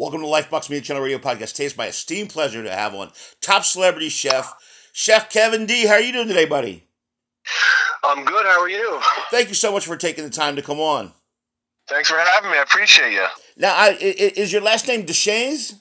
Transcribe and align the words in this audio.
Welcome 0.00 0.22
to 0.22 0.26
Lifebox 0.26 0.70
Media 0.70 0.80
Channel 0.80 1.02
Radio 1.02 1.18
Podcast. 1.18 1.52
Today 1.52 1.66
it's 1.66 1.76
my 1.76 1.88
esteemed 1.88 2.30
pleasure 2.30 2.62
to 2.62 2.70
have 2.72 2.94
on 2.94 3.10
top 3.42 3.64
celebrity 3.64 4.08
chef, 4.08 4.50
Chef 4.94 5.28
Kevin 5.28 5.66
D. 5.66 5.84
How 5.86 5.96
are 5.96 6.00
you 6.00 6.10
doing 6.14 6.26
today, 6.26 6.46
buddy? 6.46 6.84
I'm 8.02 8.24
good. 8.24 8.46
How 8.46 8.62
are 8.62 8.70
you? 8.70 8.98
Thank 9.30 9.48
you 9.48 9.54
so 9.54 9.70
much 9.70 9.84
for 9.84 9.98
taking 9.98 10.24
the 10.24 10.30
time 10.30 10.56
to 10.56 10.62
come 10.62 10.80
on. 10.80 11.12
Thanks 11.86 12.08
for 12.08 12.16
having 12.16 12.50
me. 12.50 12.56
I 12.56 12.62
appreciate 12.62 13.12
you. 13.12 13.26
Now, 13.58 13.74
I, 13.74 13.88
i- 13.90 13.96
is 14.00 14.50
your 14.50 14.62
last 14.62 14.88
name 14.88 15.04
Deshanes? 15.04 15.74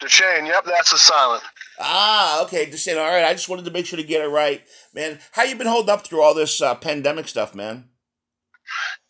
Des 0.00 0.08
Chenes, 0.08 0.48
yep, 0.48 0.64
that's 0.64 0.92
a 0.92 0.98
silent. 0.98 1.44
Ah, 1.78 2.42
okay, 2.42 2.66
Deshanes. 2.66 2.98
All 2.98 3.08
right, 3.08 3.22
I 3.24 3.34
just 3.34 3.48
wanted 3.48 3.66
to 3.66 3.70
make 3.70 3.86
sure 3.86 3.98
to 3.98 4.02
get 4.04 4.20
it 4.20 4.28
right, 4.30 4.62
man. 4.92 5.20
How 5.30 5.44
you 5.44 5.54
been 5.54 5.68
holding 5.68 5.90
up 5.94 6.04
through 6.04 6.22
all 6.22 6.34
this 6.34 6.60
uh, 6.60 6.74
pandemic 6.74 7.28
stuff, 7.28 7.54
man? 7.54 7.84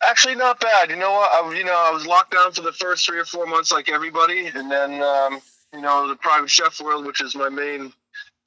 Actually, 0.03 0.35
not 0.35 0.59
bad. 0.59 0.89
You 0.89 0.95
know 0.95 1.11
what? 1.11 1.29
I, 1.31 1.55
you 1.55 1.65
know, 1.65 1.75
I 1.75 1.91
was 1.91 2.05
locked 2.05 2.31
down 2.31 2.51
for 2.53 2.61
the 2.61 2.71
first 2.71 3.05
three 3.05 3.19
or 3.19 3.25
four 3.25 3.45
months, 3.45 3.71
like 3.71 3.89
everybody, 3.89 4.47
and 4.47 4.71
then 4.71 5.01
um, 5.03 5.41
you 5.73 5.81
know, 5.81 6.07
the 6.07 6.15
private 6.15 6.49
chef 6.49 6.79
world, 6.79 7.05
which 7.05 7.21
is 7.21 7.35
my 7.35 7.49
main 7.49 7.91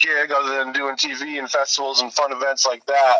gig, 0.00 0.32
other 0.32 0.56
than 0.56 0.72
doing 0.72 0.96
TV 0.96 1.38
and 1.38 1.50
festivals 1.50 2.00
and 2.00 2.12
fun 2.12 2.32
events 2.32 2.66
like 2.66 2.84
that. 2.86 3.16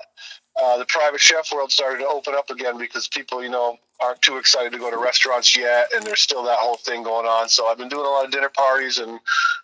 Uh, 0.63 0.79
the 0.79 0.85
private 0.87 1.21
chef 1.21 1.51
world 1.53 1.71
started 1.71 1.99
to 1.99 2.07
open 2.07 2.35
up 2.35 2.51
again 2.51 2.79
because 2.79 3.09
people, 3.09 3.43
you 3.43 3.49
know, 3.51 3.77
aren't 4.03 4.21
too 4.23 4.37
excited 4.37 4.73
to 4.73 4.79
go 4.79 4.91
to 4.91 4.99
restaurants 4.99 5.57
yet, 5.57 5.89
and 5.95 6.05
there's 6.05 6.21
still 6.21 6.43
that 6.43 6.59
whole 6.59 6.77
thing 6.77 7.03
going 7.03 7.27
on. 7.27 7.49
So 7.49 7.67
I've 7.67 7.79
been 7.79 7.89
doing 7.89 8.05
a 8.05 8.09
lot 8.09 8.25
of 8.25 8.31
dinner 8.33 8.51
parties 8.51 8.99
and 8.99 9.21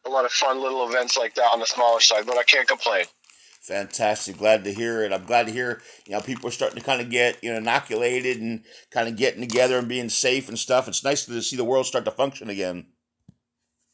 a 0.06 0.08
lot 0.08 0.24
of 0.24 0.30
fun 0.30 0.62
little 0.62 0.88
events 0.88 1.16
like 1.16 1.34
that 1.34 1.50
on 1.52 1.60
the 1.60 1.66
smaller 1.66 2.00
side, 2.00 2.26
but 2.26 2.38
I 2.38 2.42
can't 2.44 2.68
complain. 2.68 3.04
Fantastic. 3.60 4.38
Glad 4.38 4.64
to 4.64 4.72
hear 4.72 5.02
it. 5.02 5.12
I'm 5.12 5.24
glad 5.24 5.46
to 5.46 5.52
hear, 5.52 5.82
you 6.06 6.12
know, 6.12 6.20
people 6.20 6.48
are 6.48 6.52
starting 6.52 6.78
to 6.78 6.84
kind 6.84 7.00
of 7.00 7.10
get, 7.10 7.42
you 7.42 7.50
know, 7.50 7.58
inoculated 7.58 8.40
and 8.40 8.64
kind 8.90 9.08
of 9.08 9.16
getting 9.16 9.40
together 9.40 9.78
and 9.78 9.88
being 9.88 10.08
safe 10.08 10.48
and 10.48 10.58
stuff. 10.58 10.88
It's 10.88 11.04
nice 11.04 11.26
to 11.26 11.42
see 11.42 11.56
the 11.56 11.64
world 11.64 11.86
start 11.86 12.04
to 12.06 12.10
function 12.10 12.48
again. 12.48 12.86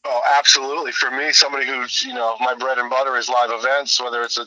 Oh, 0.07 0.21
absolutely. 0.39 0.93
For 0.93 1.11
me, 1.11 1.33
somebody 1.33 1.67
who's, 1.67 2.03
you 2.03 2.13
know, 2.13 2.37
my 2.39 2.55
bread 2.55 2.77
and 2.77 2.91
butter 2.91 3.17
is 3.17 3.31
live 3.31 3.51
events, 3.51 3.99
whether 4.03 4.23
it's 4.23 4.37
a 4.37 4.47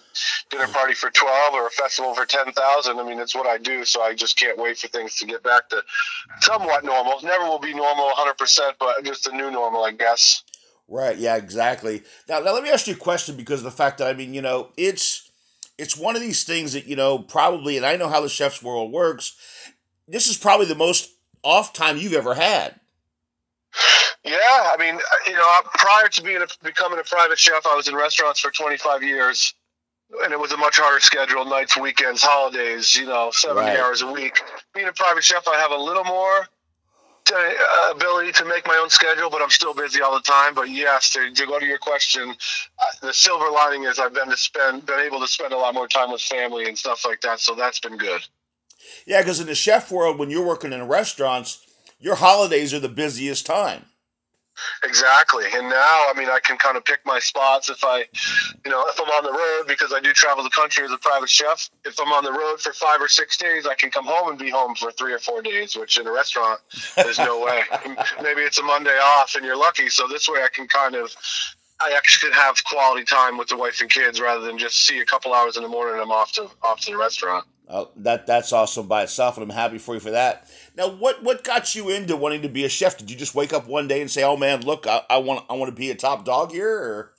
dinner 0.52 0.68
party 0.68 0.94
for 0.94 1.10
12 1.10 1.54
or 1.56 1.66
a 1.66 1.72
festival 1.72 2.14
for 2.14 2.28
10,000. 2.28 3.00
I 3.00 3.04
mean, 3.04 3.20
it's 3.20 3.34
what 3.34 3.48
I 3.48 3.58
do. 3.58 3.84
So 3.84 4.04
I 4.04 4.14
just 4.14 4.38
can't 4.38 4.60
wait 4.60 4.78
for 4.78 4.88
things 4.88 5.16
to 5.18 5.26
get 5.26 5.42
back 5.42 5.68
to 5.70 5.82
somewhat 6.42 6.86
normal. 6.86 7.20
Never 7.24 7.46
will 7.46 7.58
be 7.58 7.74
normal 7.74 8.12
100%, 8.12 8.74
but 8.80 9.04
just 9.04 9.26
a 9.28 9.36
new 9.36 9.50
normal, 9.50 9.84
I 9.84 9.94
guess. 9.94 10.44
Right. 10.88 11.18
Yeah. 11.18 11.38
Exactly. 11.38 12.04
Now, 12.30 12.40
now 12.40 12.54
let 12.54 12.62
me 12.62 12.70
ask 12.70 12.86
you 12.86 12.94
a 12.94 12.98
question 12.98 13.36
because 13.36 13.62
of 13.62 13.66
the 13.66 13.72
fact 13.72 13.98
that 13.98 14.08
I 14.08 14.14
mean, 14.14 14.36
you 14.36 14.44
know, 14.44 14.70
it's 14.78 15.17
it's 15.78 15.96
one 15.98 16.16
of 16.16 16.22
these 16.22 16.44
things 16.44 16.74
that 16.74 16.86
you 16.88 16.96
know 16.96 17.20
probably, 17.20 17.78
and 17.78 17.86
I 17.86 17.96
know 17.96 18.10
how 18.10 18.22
the 18.22 18.30
chef's 18.30 18.62
world 18.64 18.92
works. 18.92 19.36
This 20.08 20.28
is 20.30 20.38
probably 20.38 20.66
the 20.66 20.76
most 20.76 21.12
off 21.44 21.74
time 21.74 21.98
you've 21.98 22.14
ever 22.14 22.34
had. 22.36 22.80
Yeah, 24.24 24.36
I 24.42 24.76
mean, 24.80 24.96
uh, 24.96 25.00
you 25.30 25.34
know, 25.34 25.58
uh, 25.60 25.68
prior 25.76 26.08
to 26.10 26.22
being 26.22 26.42
a, 26.42 26.48
becoming 26.64 27.00
a 27.00 27.04
private 27.04 27.40
chef, 27.40 27.66
I 27.66 27.76
was 27.76 27.88
in 27.88 27.96
restaurants 27.96 28.40
for 28.40 28.52
25 28.52 29.04
years, 29.04 29.54
and 30.24 30.34
it 30.34 30.40
was 30.40 30.52
a 30.52 30.58
much 30.58 30.78
harder 30.78 31.00
schedule: 31.00 31.46
nights, 31.46 31.78
weekends, 31.78 32.22
holidays. 32.24 32.96
You 32.96 33.06
know, 33.06 33.32
70 33.32 33.60
Right. 33.62 33.80
hours 33.80 34.02
a 34.02 34.12
week. 34.12 34.42
Being 34.74 34.88
a 34.88 34.94
private 34.94 35.24
chef, 35.24 35.48
I 35.48 35.58
have 35.60 35.72
a 35.72 35.78
little 35.78 36.04
more 36.04 36.48
uh, 37.36 37.92
ability 37.92 38.32
to 38.34 38.46
make 38.46 38.66
my 38.68 38.78
own 38.82 38.90
schedule, 38.90 39.30
but 39.30 39.42
I'm 39.42 39.50
still 39.50 39.74
busy 39.74 40.02
all 40.02 40.14
the 40.14 40.22
time. 40.22 40.54
But 40.54 40.70
yes, 40.70 41.12
to, 41.12 41.32
to 41.32 41.46
go 41.46 41.60
to 41.60 41.66
your 41.66 41.78
question, 41.78 42.32
uh, 42.32 42.86
the 43.06 43.14
silver 43.14 43.50
lining 43.52 43.84
is 43.84 44.00
I've 44.00 44.14
been 44.14 44.30
to 44.30 44.38
spend, 44.38 44.86
been 44.86 45.00
able 45.00 45.20
to 45.20 45.28
spend 45.28 45.54
a 45.54 45.58
lot 45.58 45.74
more 45.74 45.88
time 45.88 46.12
with 46.12 46.22
family 46.22 46.68
and 46.68 46.78
stuff 46.78 47.06
like 47.06 47.22
that. 47.22 47.40
So 47.40 47.56
that's 47.56 47.80
been 47.80 47.98
good. 47.98 48.22
Yeah, 49.06 49.22
because 49.22 49.40
in 49.40 49.48
the 49.48 49.56
chef 49.56 49.92
world, 49.92 50.20
when 50.20 50.30
you're 50.30 50.46
working 50.46 50.74
in 50.74 50.88
restaurants, 50.88 51.66
your 52.00 52.16
holidays 52.16 52.74
are 52.74 52.80
the 52.80 52.90
busiest 52.90 53.46
time. 53.46 53.86
Exactly. 54.84 55.46
And 55.54 55.70
now, 55.70 55.76
I 56.10 56.14
mean, 56.16 56.30
I 56.30 56.40
can 56.44 56.58
kind 56.58 56.78
of 56.78 56.86
pick 56.86 57.00
my 57.06 57.20
spots 57.20 57.70
if 57.70 57.84
I, 57.84 58.06
you 58.66 58.72
know, 58.72 58.84
if 58.88 59.00
I'm 59.00 59.08
on 59.10 59.24
the 59.24 59.32
road 59.32 59.68
because 59.68 59.94
I 59.94 60.00
do 60.00 60.14
travel 60.14 60.44
the 60.44 60.50
country 60.50 60.84
as 60.84 60.92
a 60.92 60.98
private 60.98 61.30
chef. 61.30 61.70
If 61.86 62.00
I'm 62.00 62.12
on 62.12 62.24
the 62.24 62.32
road 62.32 62.60
for 62.60 62.74
five 62.74 63.02
or 63.02 63.08
six 63.08 63.38
days, 63.38 63.66
I 63.66 63.76
can 63.76 63.92
come 63.92 64.06
home 64.06 64.30
and 64.30 64.38
be 64.38 64.50
home 64.50 64.76
for 64.76 64.92
three 64.92 65.14
or 65.14 65.20
four 65.20 65.42
days, 65.42 65.76
which 65.76 65.98
in 65.98 66.08
a 66.08 66.12
restaurant, 66.12 66.60
there's 66.96 67.20
no 67.20 67.44
way. 67.44 67.62
Maybe 68.22 68.42
it's 68.42 68.60
a 68.60 68.64
Monday 68.64 68.98
off 68.98 69.36
and 69.36 69.46
you're 69.46 69.58
lucky. 69.58 69.90
So 69.90 70.08
this 70.08 70.28
way 70.30 70.40
I 70.44 70.50
can 70.54 70.68
kind 70.68 70.96
of, 70.96 71.12
I 71.80 71.94
actually 71.96 72.32
can 72.32 72.40
have 72.40 72.64
quality 72.64 73.06
time 73.06 73.38
with 73.38 73.48
the 73.50 73.58
wife 73.58 73.82
and 73.82 73.90
kids 73.90 74.20
rather 74.20 74.46
than 74.46 74.58
just 74.58 74.86
see 74.86 75.00
a 75.00 75.06
couple 75.06 75.34
hours 75.34 75.58
in 75.58 75.64
the 75.64 75.70
morning 75.70 75.94
and 75.94 76.02
I'm 76.02 76.12
off 76.12 76.32
to, 76.34 76.50
off 76.64 76.82
to 76.82 76.92
the 76.92 76.98
restaurant. 76.98 77.46
Oh, 77.70 77.92
that 77.98 78.26
that's 78.26 78.54
awesome 78.54 78.88
by 78.88 79.04
itself, 79.04 79.36
and 79.36 79.44
I'm 79.44 79.56
happy 79.56 79.78
for 79.78 79.94
you 79.94 80.00
for 80.00 80.12
that. 80.12 80.50
Now, 80.78 80.88
what 80.88 81.22
what 81.22 81.44
got 81.44 81.76
you 81.76 81.90
into 81.90 82.16
wanting 82.16 82.42
to 82.44 82.50
be 82.50 82.64
a 82.64 82.70
chef? 82.70 82.98
Did 82.98 83.12
you 83.12 83.18
just 83.18 83.36
wake 83.36 83.52
up 83.52 83.68
one 83.68 83.90
day 83.90 84.00
and 84.00 84.10
say, 84.10 84.24
"Oh 84.24 84.38
man, 84.38 84.62
look, 84.62 84.88
I, 84.88 85.02
I 85.10 85.18
want 85.18 85.46
I 85.50 85.54
want 85.54 85.70
to 85.70 85.76
be 85.76 85.92
a 85.92 85.96
top 85.96 86.24
dog 86.24 86.52
here"? 86.52 86.78
Or 86.78 87.14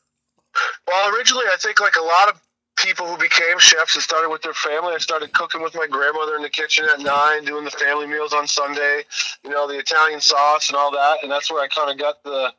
Well, 0.86 1.14
originally, 1.14 1.44
I 1.52 1.56
think 1.58 1.80
like 1.80 1.96
a 1.96 2.02
lot 2.02 2.30
of 2.30 2.40
people 2.76 3.06
who 3.06 3.18
became 3.18 3.58
chefs, 3.58 3.96
it 3.96 4.00
started 4.00 4.30
with 4.30 4.42
their 4.42 4.54
family. 4.54 4.94
I 4.94 4.98
started 4.98 5.32
cooking 5.32 5.62
with 5.62 5.74
my 5.74 5.86
grandmother 5.86 6.36
in 6.36 6.42
the 6.42 6.48
kitchen 6.48 6.86
at 6.90 7.00
nine, 7.00 7.44
doing 7.44 7.64
the 7.64 7.70
family 7.70 8.06
meals 8.06 8.32
on 8.32 8.46
Sunday, 8.46 9.02
you 9.44 9.50
know, 9.50 9.66
the 9.66 9.78
Italian 9.78 10.20
sauce 10.20 10.68
and 10.68 10.76
all 10.76 10.90
that. 10.92 11.18
And 11.22 11.30
that's 11.30 11.50
where 11.50 11.62
I 11.62 11.68
kind 11.68 11.90
of 11.90 11.98
got 11.98 12.22
the 12.22 12.52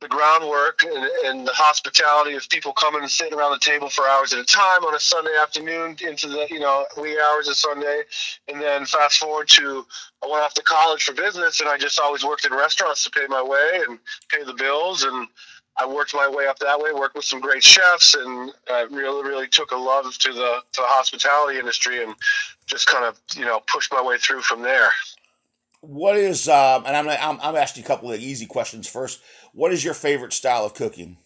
the 0.00 0.08
groundwork 0.08 0.82
and, 0.82 1.04
and 1.24 1.46
the 1.46 1.52
hospitality 1.52 2.34
of 2.34 2.48
people 2.50 2.72
coming 2.72 3.00
and 3.00 3.10
sitting 3.10 3.32
around 3.32 3.52
the 3.52 3.58
table 3.58 3.88
for 3.88 4.06
hours 4.06 4.32
at 4.32 4.38
a 4.38 4.44
time 4.44 4.84
on 4.84 4.94
a 4.94 5.00
Sunday 5.00 5.30
afternoon 5.40 5.96
into 6.06 6.28
the 6.28 6.46
you 6.50 6.60
know 6.60 6.84
wee 7.00 7.18
hours 7.18 7.48
of 7.48 7.56
Sunday, 7.56 8.02
and 8.48 8.60
then 8.60 8.84
fast 8.84 9.18
forward 9.18 9.48
to 9.48 9.86
I 10.22 10.26
went 10.30 10.42
off 10.42 10.54
to 10.54 10.62
college 10.62 11.04
for 11.04 11.14
business, 11.14 11.60
and 11.60 11.68
I 11.68 11.78
just 11.78 11.98
always 11.98 12.24
worked 12.24 12.44
in 12.44 12.52
restaurants 12.52 13.04
to 13.04 13.10
pay 13.10 13.26
my 13.28 13.42
way 13.42 13.82
and 13.88 13.98
pay 14.30 14.44
the 14.44 14.54
bills 14.54 15.04
and 15.04 15.28
I 15.78 15.86
worked 15.86 16.14
my 16.14 16.28
way 16.28 16.46
up 16.46 16.58
that 16.60 16.80
way, 16.80 16.92
worked 16.92 17.16
with 17.16 17.24
some 17.24 17.40
great 17.40 17.62
chefs, 17.62 18.14
and 18.14 18.50
I 18.70 18.82
really, 18.82 19.28
really 19.28 19.46
took 19.46 19.72
a 19.72 19.76
love 19.76 20.16
to 20.18 20.32
the 20.32 20.62
to 20.72 20.80
the 20.80 20.86
hospitality 20.86 21.58
industry, 21.58 22.02
and 22.02 22.14
just 22.66 22.86
kind 22.86 23.04
of 23.04 23.18
you 23.36 23.44
know 23.44 23.60
pushed 23.66 23.92
my 23.92 24.02
way 24.02 24.16
through 24.18 24.40
from 24.40 24.62
there. 24.62 24.90
what 25.80 26.16
is? 26.16 26.48
Um, 26.48 26.84
and 26.86 26.96
I'm, 26.96 27.08
I'm 27.08 27.38
I'm 27.42 27.56
asking 27.56 27.84
a 27.84 27.86
couple 27.86 28.10
of 28.10 28.20
easy 28.20 28.46
questions 28.46 28.88
first. 28.88 29.20
What 29.56 29.72
is 29.72 29.82
your 29.82 29.94
favorite 29.94 30.34
style 30.34 30.66
of 30.66 30.74
cooking? 30.74 31.16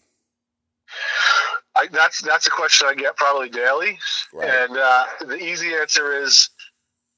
I, 1.75 1.87
that's 1.91 2.21
that's 2.21 2.47
a 2.47 2.49
question 2.49 2.87
I 2.89 2.95
get 2.95 3.17
probably 3.17 3.49
daily, 3.49 3.99
Right. 4.33 4.49
and 4.49 4.77
uh, 4.77 5.05
the 5.27 5.35
easy 5.35 5.73
answer 5.73 6.17
is 6.17 6.49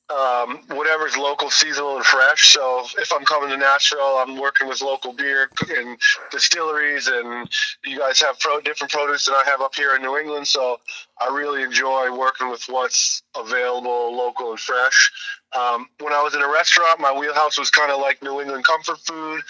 um, 0.09 0.59
whatever's 0.69 1.15
local, 1.15 1.51
seasonal, 1.51 1.97
and 1.97 2.05
fresh. 2.05 2.53
So 2.53 2.85
if 2.97 3.11
I'm 3.13 3.25
coming 3.25 3.49
to 3.51 3.57
Nashville, 3.57 4.17
I'm 4.17 4.39
working 4.39 4.67
with 4.67 4.81
local 4.81 5.13
beer 5.13 5.49
and 5.75 5.97
distilleries, 6.31 7.07
and 7.07 7.47
you 7.85 7.99
guys 7.99 8.19
have 8.21 8.39
pro- 8.39 8.61
different 8.61 8.91
produce 8.91 9.25
than 9.27 9.35
I 9.35 9.43
have 9.45 9.61
up 9.61 9.75
here 9.75 9.95
in 9.95 10.01
New 10.01 10.17
England. 10.17 10.47
So 10.47 10.79
I 11.21 11.31
really 11.31 11.61
enjoy 11.61 12.15
working 12.15 12.49
with 12.49 12.63
what's 12.69 13.21
available, 13.35 14.15
local 14.15 14.49
and 14.51 14.59
fresh. 14.59 15.11
Um, 15.55 15.87
when 15.99 16.13
I 16.13 16.21
was 16.21 16.33
in 16.33 16.41
a 16.41 16.49
restaurant, 16.49 16.99
my 16.99 17.13
wheelhouse 17.13 17.59
was 17.59 17.69
kind 17.69 17.91
of 17.91 17.99
like 17.99 18.21
New 18.23 18.41
England 18.41 18.65
comfort 18.65 18.99
food, 18.99 19.41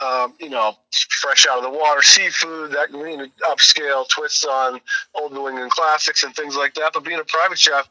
um, 0.00 0.34
you 0.40 0.50
know, 0.50 0.76
fresh 1.20 1.46
out 1.46 1.58
of 1.58 1.62
the 1.62 1.70
water 1.70 2.02
seafood, 2.02 2.72
that 2.72 2.90
you 2.90 3.16
know, 3.16 3.26
upscale 3.48 4.08
twists 4.08 4.44
on 4.44 4.80
old 5.14 5.32
New 5.32 5.48
England 5.48 5.70
classics 5.70 6.24
and 6.24 6.34
things 6.34 6.56
like 6.56 6.74
that. 6.74 6.92
But 6.92 7.04
being 7.04 7.20
a 7.20 7.24
private 7.24 7.58
chef, 7.58 7.88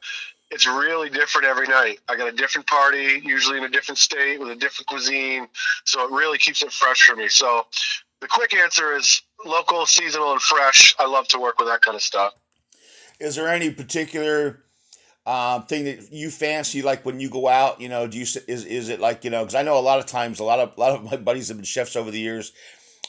it's 0.50 0.68
really 0.68 1.10
different 1.10 1.48
every 1.48 1.68
night. 1.68 2.00
I 2.10 2.18
got 2.18 2.28
a 2.28 2.36
different 2.36 2.68
party, 2.68 3.22
usually 3.24 3.58
in 3.58 3.64
a 3.64 3.70
different 3.70 3.98
state 3.98 4.38
with 4.38 4.50
a 4.50 4.56
different 4.56 4.88
cuisine, 4.88 5.48
so 5.86 6.04
it 6.04 6.12
really 6.12 6.38
keeps 6.38 6.62
it 6.62 6.74
fresh 6.74 7.04
for 7.04 7.16
me. 7.16 7.30
So 7.30 7.68
the 8.20 8.28
quick 8.28 8.54
answer 8.54 8.94
is 8.96 9.22
local, 9.46 9.86
seasonal, 9.86 10.34
and 10.34 10.42
fresh. 10.42 10.94
I 11.00 11.08
love 11.08 11.28
to 11.30 11.40
work 11.40 11.58
with 11.58 11.70
that 11.70 11.82
kind 11.82 11.96
of 11.96 12.02
stuff. 12.02 12.34
Is 13.20 13.36
there 13.36 13.48
any 13.48 13.72
particular 13.72 14.64
um, 15.26 15.64
thing 15.64 15.86
that 15.86 16.12
you 16.12 16.32
fancy, 16.32 16.82
like 16.82 17.06
when 17.06 17.20
you 17.20 17.30
go 17.30 17.48
out? 17.48 17.80
You 17.80 17.90
know, 17.90 18.08
do 18.08 18.18
you 18.18 18.24
is 18.24 18.66
is 18.66 18.90
it 18.90 19.00
like 19.00 19.24
you 19.24 19.30
know? 19.30 19.44
Because 19.44 19.56
I 19.56 19.64
know 19.64 19.78
a 19.78 19.80
lot 19.80 20.00
of 20.00 20.06
times, 20.06 20.40
a 20.40 20.44
lot 20.44 20.60
of 20.60 20.74
a 20.76 20.80
lot 20.80 20.96
of 20.96 21.04
my 21.04 21.18
buddies 21.18 21.50
have 21.50 21.58
been 21.58 21.66
chefs 21.66 21.96
over 21.96 22.12
the 22.12 22.20
years. 22.20 22.52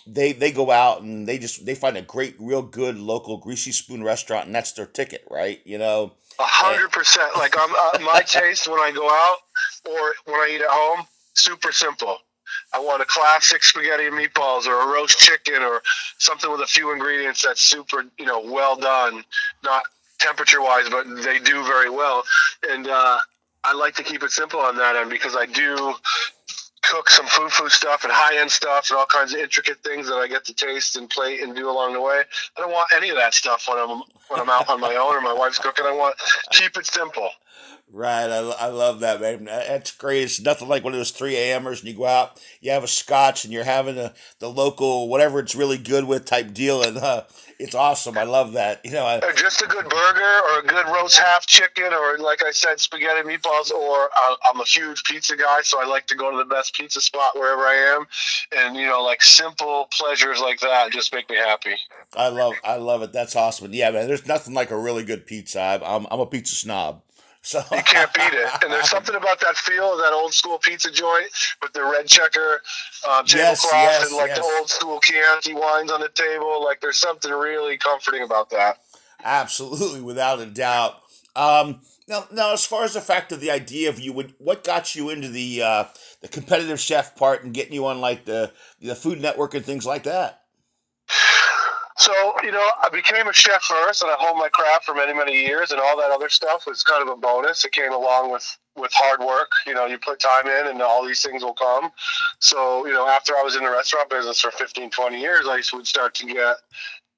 They 0.06 0.32
they 0.32 0.52
go 0.52 0.70
out 0.70 1.02
and 1.02 1.26
they 1.26 1.38
just 1.38 1.64
they 1.64 1.74
find 1.74 1.96
a 1.96 2.02
great, 2.02 2.36
real 2.38 2.62
good 2.62 2.98
local 2.98 3.38
greasy 3.38 3.72
spoon 3.72 4.02
restaurant, 4.02 4.46
and 4.46 4.54
that's 4.54 4.72
their 4.72 4.86
ticket, 4.86 5.26
right? 5.30 5.60
You 5.64 5.78
know. 5.78 6.12
A 6.38 6.44
hundred 6.44 6.90
percent. 6.90 7.36
Like 7.36 7.54
I'm, 7.58 7.70
uh, 7.70 8.12
my 8.12 8.22
taste 8.26 8.68
when 8.68 8.80
I 8.80 8.90
go 8.90 9.08
out 9.08 9.36
or 9.86 10.14
when 10.24 10.40
I 10.40 10.50
eat 10.54 10.62
at 10.62 10.68
home, 10.68 11.06
super 11.34 11.72
simple. 11.72 12.18
I 12.74 12.78
want 12.78 13.02
a 13.02 13.04
classic 13.04 13.62
spaghetti 13.62 14.06
and 14.06 14.16
meatballs 14.16 14.66
or 14.66 14.80
a 14.80 14.92
roast 14.92 15.18
chicken 15.18 15.62
or 15.62 15.82
something 16.18 16.50
with 16.50 16.60
a 16.60 16.66
few 16.66 16.92
ingredients 16.92 17.42
that's 17.42 17.60
super, 17.60 18.04
you 18.18 18.24
know, 18.24 18.40
well 18.40 18.76
done. 18.76 19.24
Not 19.62 19.84
temperature 20.22 20.62
wise, 20.62 20.88
but 20.88 21.04
they 21.22 21.38
do 21.38 21.64
very 21.64 21.90
well. 21.90 22.24
And 22.68 22.88
uh, 22.88 23.18
I 23.64 23.74
like 23.74 23.94
to 23.96 24.02
keep 24.02 24.22
it 24.22 24.30
simple 24.30 24.60
on 24.60 24.76
that 24.76 24.96
end 24.96 25.10
because 25.10 25.36
I 25.36 25.46
do 25.46 25.94
cook 26.82 27.08
some 27.08 27.26
foo 27.26 27.48
foo 27.48 27.68
stuff 27.68 28.04
and 28.04 28.12
high 28.12 28.40
end 28.40 28.50
stuff 28.50 28.90
and 28.90 28.98
all 28.98 29.06
kinds 29.06 29.32
of 29.32 29.40
intricate 29.40 29.82
things 29.82 30.08
that 30.08 30.16
I 30.16 30.26
get 30.26 30.44
to 30.46 30.54
taste 30.54 30.96
and 30.96 31.08
plate 31.08 31.40
and 31.40 31.54
do 31.54 31.70
along 31.70 31.92
the 31.92 32.00
way. 32.00 32.22
I 32.56 32.60
don't 32.60 32.72
want 32.72 32.88
any 32.94 33.08
of 33.10 33.16
that 33.16 33.34
stuff 33.34 33.66
when 33.68 33.78
I'm 33.78 34.02
when 34.28 34.40
I'm 34.40 34.50
out 34.50 34.68
on 34.68 34.80
my 34.80 34.96
own 34.96 35.14
or 35.14 35.20
my 35.20 35.32
wife's 35.32 35.58
cooking. 35.58 35.84
I 35.86 35.92
want 35.92 36.16
keep 36.50 36.76
it 36.76 36.86
simple. 36.86 37.30
Right, 37.94 38.30
I, 38.30 38.38
I 38.38 38.66
love 38.68 39.00
that, 39.00 39.20
man. 39.20 39.44
That's 39.44 39.92
great. 39.92 40.22
It's 40.22 40.40
nothing 40.40 40.66
like 40.66 40.82
one 40.82 40.94
of 40.94 40.98
those 40.98 41.10
3 41.10 41.36
a.m.ers 41.36 41.80
and 41.80 41.90
you 41.90 41.94
go 41.94 42.06
out, 42.06 42.40
you 42.62 42.70
have 42.70 42.82
a 42.82 42.88
scotch 42.88 43.44
and 43.44 43.52
you're 43.52 43.64
having 43.64 43.98
a, 43.98 44.14
the 44.38 44.48
local, 44.48 45.10
whatever 45.10 45.38
it's 45.40 45.54
really 45.54 45.76
good 45.76 46.04
with 46.04 46.24
type 46.24 46.54
deal. 46.54 46.82
And 46.82 46.96
uh, 46.96 47.24
it's 47.62 47.76
awesome. 47.76 48.18
I 48.18 48.24
love 48.24 48.52
that. 48.54 48.84
You 48.84 48.90
know, 48.90 49.04
I, 49.04 49.18
uh, 49.18 49.32
just 49.34 49.62
a 49.62 49.66
good 49.66 49.88
burger 49.88 50.40
or 50.50 50.58
a 50.58 50.66
good 50.66 50.86
roast 50.88 51.16
half 51.16 51.46
chicken 51.46 51.92
or, 51.92 52.18
like 52.18 52.42
I 52.42 52.50
said, 52.50 52.80
spaghetti 52.80 53.26
meatballs. 53.26 53.70
Or 53.70 54.10
I'm 54.44 54.60
a 54.60 54.64
huge 54.64 55.04
pizza 55.04 55.36
guy, 55.36 55.60
so 55.62 55.80
I 55.80 55.86
like 55.86 56.06
to 56.08 56.16
go 56.16 56.30
to 56.30 56.36
the 56.36 56.44
best 56.44 56.74
pizza 56.74 57.00
spot 57.00 57.36
wherever 57.36 57.62
I 57.62 57.96
am. 57.96 58.06
And, 58.56 58.76
you 58.76 58.86
know, 58.86 59.02
like 59.02 59.22
simple 59.22 59.88
pleasures 59.96 60.40
like 60.40 60.58
that 60.60 60.90
just 60.90 61.14
make 61.14 61.30
me 61.30 61.36
happy. 61.36 61.76
I 62.16 62.28
love, 62.28 62.54
I 62.64 62.76
love 62.76 63.02
it. 63.02 63.12
That's 63.12 63.36
awesome. 63.36 63.66
And 63.66 63.74
yeah, 63.74 63.90
man, 63.90 64.08
there's 64.08 64.26
nothing 64.26 64.54
like 64.54 64.70
a 64.70 64.78
really 64.78 65.04
good 65.04 65.24
pizza. 65.24 65.60
I'm, 65.60 66.06
I'm 66.10 66.20
a 66.20 66.26
pizza 66.26 66.56
snob. 66.56 67.02
So 67.42 67.62
You 67.72 67.82
can't 67.82 68.12
beat 68.14 68.32
it. 68.32 68.48
And 68.62 68.72
there's 68.72 68.88
something 68.88 69.16
about 69.16 69.40
that 69.40 69.56
feel 69.56 69.92
of 69.92 69.98
that 69.98 70.12
old 70.12 70.32
school 70.32 70.58
pizza 70.58 70.90
joint 70.92 71.26
with 71.60 71.72
the 71.72 71.82
red 71.82 72.06
checker 72.06 72.62
um, 73.08 73.24
Yes, 73.26 73.62
tablecloth 73.62 73.72
yes, 73.72 74.06
and 74.06 74.16
like 74.16 74.34
the 74.34 74.56
old 74.58 74.70
school 74.70 75.00
Chianti 75.00 75.52
wines 75.52 75.90
on 75.90 76.00
the 76.00 76.08
table. 76.08 76.62
Like 76.62 76.80
there's 76.80 76.98
something 76.98 77.32
really 77.32 77.76
comforting 77.76 78.22
about 78.22 78.50
that. 78.50 78.78
Absolutely, 79.24 80.00
without 80.00 80.40
a 80.40 80.46
doubt. 80.46 81.00
Um, 81.34 81.80
now, 82.08 82.26
now, 82.32 82.52
as 82.52 82.66
far 82.66 82.84
as 82.84 82.94
the 82.94 83.00
fact 83.00 83.32
of 83.32 83.40
the 83.40 83.50
idea 83.50 83.88
of 83.88 83.98
you, 83.98 84.12
would 84.12 84.34
what 84.38 84.64
got 84.64 84.94
you 84.94 85.10
into 85.10 85.28
the 85.28 85.62
uh, 85.62 85.84
the 86.20 86.28
competitive 86.28 86.78
chef 86.78 87.16
part 87.16 87.42
and 87.42 87.54
getting 87.54 87.72
you 87.72 87.86
on 87.86 88.00
like 88.00 88.24
the 88.24 88.52
the 88.80 88.94
Food 88.94 89.20
Network 89.20 89.54
and 89.54 89.64
things 89.64 89.86
like 89.86 90.02
that? 90.04 90.42
So, 91.98 92.12
you 92.42 92.52
know, 92.52 92.66
I 92.82 92.88
became 92.88 93.28
a 93.28 93.32
chef 93.32 93.62
first 93.62 94.02
and 94.02 94.10
I 94.10 94.16
honed 94.18 94.38
my 94.38 94.48
craft 94.48 94.84
for 94.84 94.94
many, 94.94 95.12
many 95.12 95.32
years 95.32 95.72
and 95.72 95.80
all 95.80 95.96
that 95.98 96.10
other 96.10 96.28
stuff 96.28 96.66
was 96.66 96.82
kind 96.82 97.02
of 97.02 97.08
a 97.08 97.20
bonus. 97.20 97.64
It 97.64 97.72
came 97.72 97.92
along 97.92 98.32
with, 98.32 98.58
with 98.76 98.90
hard 98.94 99.20
work. 99.20 99.50
You 99.66 99.74
know, 99.74 99.86
you 99.86 99.98
put 99.98 100.18
time 100.18 100.46
in 100.46 100.68
and 100.68 100.80
all 100.80 101.06
these 101.06 101.22
things 101.22 101.42
will 101.42 101.54
come. 101.54 101.90
So, 102.38 102.86
you 102.86 102.92
know, 102.92 103.06
after 103.06 103.34
I 103.36 103.42
was 103.42 103.56
in 103.56 103.64
the 103.64 103.70
restaurant 103.70 104.08
business 104.08 104.40
for 104.40 104.50
15, 104.50 104.90
20 104.90 105.20
years, 105.20 105.46
I 105.46 105.62
would 105.74 105.86
start 105.86 106.14
to 106.14 106.26
get, 106.26 106.56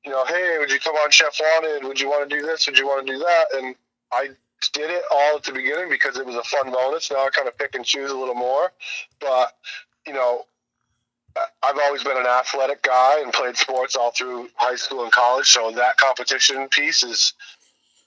you 0.05 0.11
know, 0.11 0.25
hey, 0.27 0.57
would 0.59 0.71
you 0.71 0.81
come 0.81 0.97
on 0.97 1.11
Chef 1.11 1.39
Wanted? 1.41 1.87
Would 1.87 2.01
you 2.01 2.09
want 2.09 2.29
to 2.29 2.37
do 2.37 2.43
this? 2.45 2.67
Would 2.67 2.79
you 2.79 2.87
want 2.87 3.07
to 3.07 3.13
do 3.13 3.19
that? 3.21 3.45
And 3.57 3.77
I 4.13 4.31
did 4.73 4.91
it 4.91 5.03
all 5.11 5.37
at 5.37 5.45
the 5.45 5.53
beginning 5.53 5.89
because 5.89 6.17
it 6.17 6.27
was 6.27 6.35
a 6.35 6.43
fun 6.43 6.73
bonus. 6.73 7.11
Now 7.11 7.25
I 7.25 7.29
kind 7.31 7.49
of 7.49 7.57
pick 7.57 7.75
and 7.75 7.85
choose 7.85 8.11
a 8.11 8.17
little 8.17 8.35
more. 8.35 8.73
But, 9.21 9.53
you 10.07 10.13
know, 10.13 10.45
I've 11.63 11.79
always 11.79 12.05
been 12.05 12.17
an 12.17 12.27
athletic 12.27 12.83
guy 12.83 13.21
and 13.21 13.33
played 13.33 13.57
sports 13.57 13.97
all 13.97 14.13
through 14.13 14.49
high 14.57 14.77
school 14.77 15.03
and 15.03 15.13
college. 15.13 15.51
So 15.51 15.73
that 15.73 15.97
competition 15.97 16.69
piece 16.69 17.03
is 17.03 17.33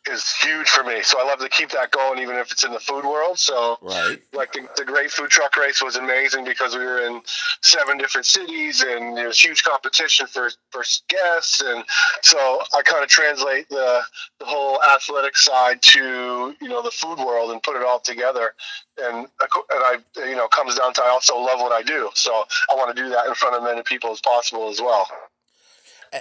is 0.10 0.34
huge 0.42 0.70
for 0.70 0.84
me. 0.84 1.02
So 1.04 1.20
I 1.20 1.26
love 1.26 1.40
to 1.40 1.50
keep 1.50 1.70
that 1.72 1.92
going, 1.92 2.20
even 2.20 2.36
if 2.36 2.52
it's 2.52 2.64
in 2.64 2.72
the 2.72 2.80
food 2.80 3.04
world. 3.06 3.40
So 3.40 3.78
Right. 3.82 4.20
like 4.34 4.54
the, 4.54 4.68
the 4.76 4.86
Great 4.86 5.12
Food 5.12 5.30
Truck 5.30 5.56
Race 5.58 5.82
was 5.82 5.96
amazing 5.96 6.46
because 6.46 6.76
we 6.76 6.84
were 6.86 7.06
in 7.06 7.22
seven 7.62 7.98
different 7.98 8.26
cities 8.26 8.82
and 8.82 9.16
there 9.18 9.28
was 9.28 9.40
huge 9.40 9.64
competition 9.64 10.28
for 10.28 10.50
for 10.72 10.84
guests, 11.08 11.62
and 11.62 11.84
so 12.22 12.38
I 12.78 12.82
kind 12.84 13.04
of 13.04 13.10
translate 13.10 13.70
the 13.70 14.02
the 14.40 14.46
whole 14.46 14.82
athletic 14.84 15.38
side 15.38 15.82
to 15.82 16.56
you 16.60 16.68
know 16.68 16.82
the 16.82 16.92
food 16.92 17.20
world 17.20 17.52
and 17.52 17.62
put 17.64 17.76
it 17.76 17.84
all 17.84 18.00
together. 18.00 18.54
And 18.98 19.16
and 19.18 19.30
I 19.72 19.98
you 20.18 20.36
know 20.36 20.48
comes 20.48 20.76
down 20.76 20.94
to 20.94 21.04
I 21.04 21.10
also 21.10 21.38
love 21.38 21.60
what 21.60 21.72
I 21.72 21.82
do, 21.84 22.10
so 22.14 22.32
I 22.72 22.76
want 22.76 22.96
to 22.96 23.02
do 23.02 23.10
that 23.10 23.28
in 23.28 23.34
front 23.34 23.56
of 23.56 23.64
as 23.64 23.70
many 23.70 23.84
people 23.84 24.12
as 24.12 24.22
possible 24.22 24.70
as 24.70 24.80
well. 24.82 25.08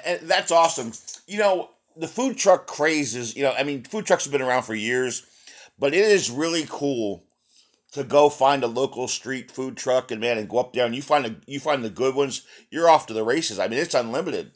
And 0.04 0.20
that's 0.22 0.50
awesome. 0.50 0.92
You 1.26 1.38
know, 1.38 1.70
the 1.96 2.08
food 2.08 2.36
truck 2.36 2.66
craze 2.66 3.14
is, 3.14 3.34
you 3.36 3.42
know, 3.42 3.52
I 3.52 3.62
mean, 3.62 3.82
food 3.84 4.06
trucks 4.06 4.24
have 4.24 4.32
been 4.32 4.42
around 4.42 4.62
for 4.62 4.74
years, 4.74 5.26
but 5.78 5.94
it 5.94 6.04
is 6.04 6.30
really 6.30 6.66
cool 6.68 7.24
to 7.92 8.04
go 8.04 8.28
find 8.28 8.62
a 8.62 8.68
local 8.68 9.08
street 9.08 9.50
food 9.50 9.76
truck 9.76 10.10
and 10.10 10.20
man 10.20 10.36
and 10.36 10.48
go 10.48 10.58
up 10.58 10.74
there 10.74 10.84
and 10.84 10.94
you 10.94 11.02
find 11.02 11.24
the 11.24 11.36
you 11.46 11.58
find 11.58 11.84
the 11.84 11.90
good 11.90 12.14
ones, 12.14 12.42
you're 12.70 12.90
off 12.90 13.06
to 13.06 13.14
the 13.14 13.24
races. 13.24 13.58
I 13.58 13.68
mean, 13.68 13.78
it's 13.78 13.94
unlimited. 13.94 14.52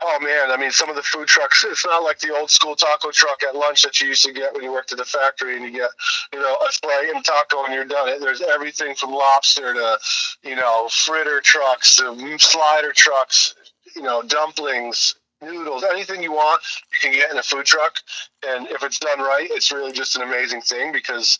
Oh 0.00 0.18
man, 0.20 0.50
I 0.50 0.60
mean, 0.60 0.70
some 0.70 0.90
of 0.90 0.96
the 0.96 1.02
food 1.02 1.28
trucks, 1.28 1.64
it's 1.66 1.86
not 1.86 2.02
like 2.02 2.18
the 2.18 2.36
old 2.36 2.50
school 2.50 2.76
taco 2.76 3.10
truck 3.10 3.42
at 3.42 3.56
lunch 3.56 3.82
that 3.82 4.00
you 4.00 4.08
used 4.08 4.24
to 4.24 4.32
get 4.32 4.52
when 4.52 4.62
you 4.62 4.70
worked 4.70 4.92
at 4.92 4.98
the 4.98 5.04
factory 5.04 5.56
and 5.56 5.64
you 5.64 5.70
get, 5.70 5.90
you 6.32 6.40
know, 6.40 6.54
a 6.54 6.72
fry 6.72 7.10
and 7.14 7.24
taco 7.24 7.64
and 7.64 7.72
you're 7.72 7.84
done. 7.84 8.20
There's 8.20 8.42
everything 8.42 8.94
from 8.94 9.12
lobster 9.12 9.72
to, 9.72 9.98
you 10.42 10.56
know, 10.56 10.88
fritter 10.90 11.40
trucks 11.40 11.96
to 11.96 12.38
slider 12.38 12.92
trucks, 12.92 13.54
you 13.96 14.02
know, 14.02 14.22
dumplings, 14.22 15.14
noodles, 15.44 15.84
anything 15.84 16.22
you 16.22 16.32
want, 16.32 16.62
you 16.92 16.98
can 17.00 17.12
get 17.12 17.30
in 17.30 17.38
a 17.38 17.42
food 17.42 17.66
truck. 17.66 17.96
And 18.46 18.66
if 18.68 18.82
it's 18.82 18.98
done 18.98 19.20
right, 19.20 19.46
it's 19.50 19.72
really 19.72 19.92
just 19.92 20.16
an 20.16 20.22
amazing 20.22 20.62
thing 20.62 20.92
because 20.92 21.38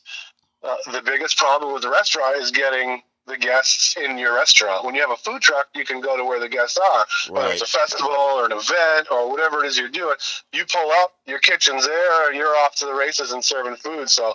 uh, 0.62 0.76
the 0.92 1.02
biggest 1.02 1.36
problem 1.36 1.72
with 1.72 1.82
the 1.82 1.90
restaurant 1.90 2.36
is 2.36 2.50
getting 2.50 3.02
the 3.26 3.36
guests 3.36 3.96
in 3.96 4.18
your 4.18 4.34
restaurant. 4.34 4.84
When 4.84 4.94
you 4.94 5.00
have 5.00 5.10
a 5.10 5.16
food 5.16 5.40
truck, 5.42 5.68
you 5.74 5.84
can 5.84 6.00
go 6.00 6.16
to 6.16 6.24
where 6.24 6.40
the 6.40 6.48
guests 6.48 6.78
are 6.78 7.06
right. 7.28 7.30
whether 7.30 7.52
it's 7.52 7.62
a 7.62 7.66
festival 7.66 8.10
or 8.10 8.46
an 8.46 8.52
event 8.52 9.08
or 9.10 9.30
whatever 9.30 9.64
it 9.64 9.68
is 9.68 9.78
you're 9.78 9.88
doing, 9.88 10.16
you 10.52 10.64
pull 10.70 10.90
up, 11.02 11.14
your 11.26 11.38
kitchen's 11.38 11.86
there, 11.86 12.28
and 12.28 12.36
you're 12.36 12.54
off 12.56 12.74
to 12.76 12.86
the 12.86 12.94
races 12.94 13.32
and 13.32 13.44
serving 13.44 13.76
food. 13.76 14.08
So 14.10 14.34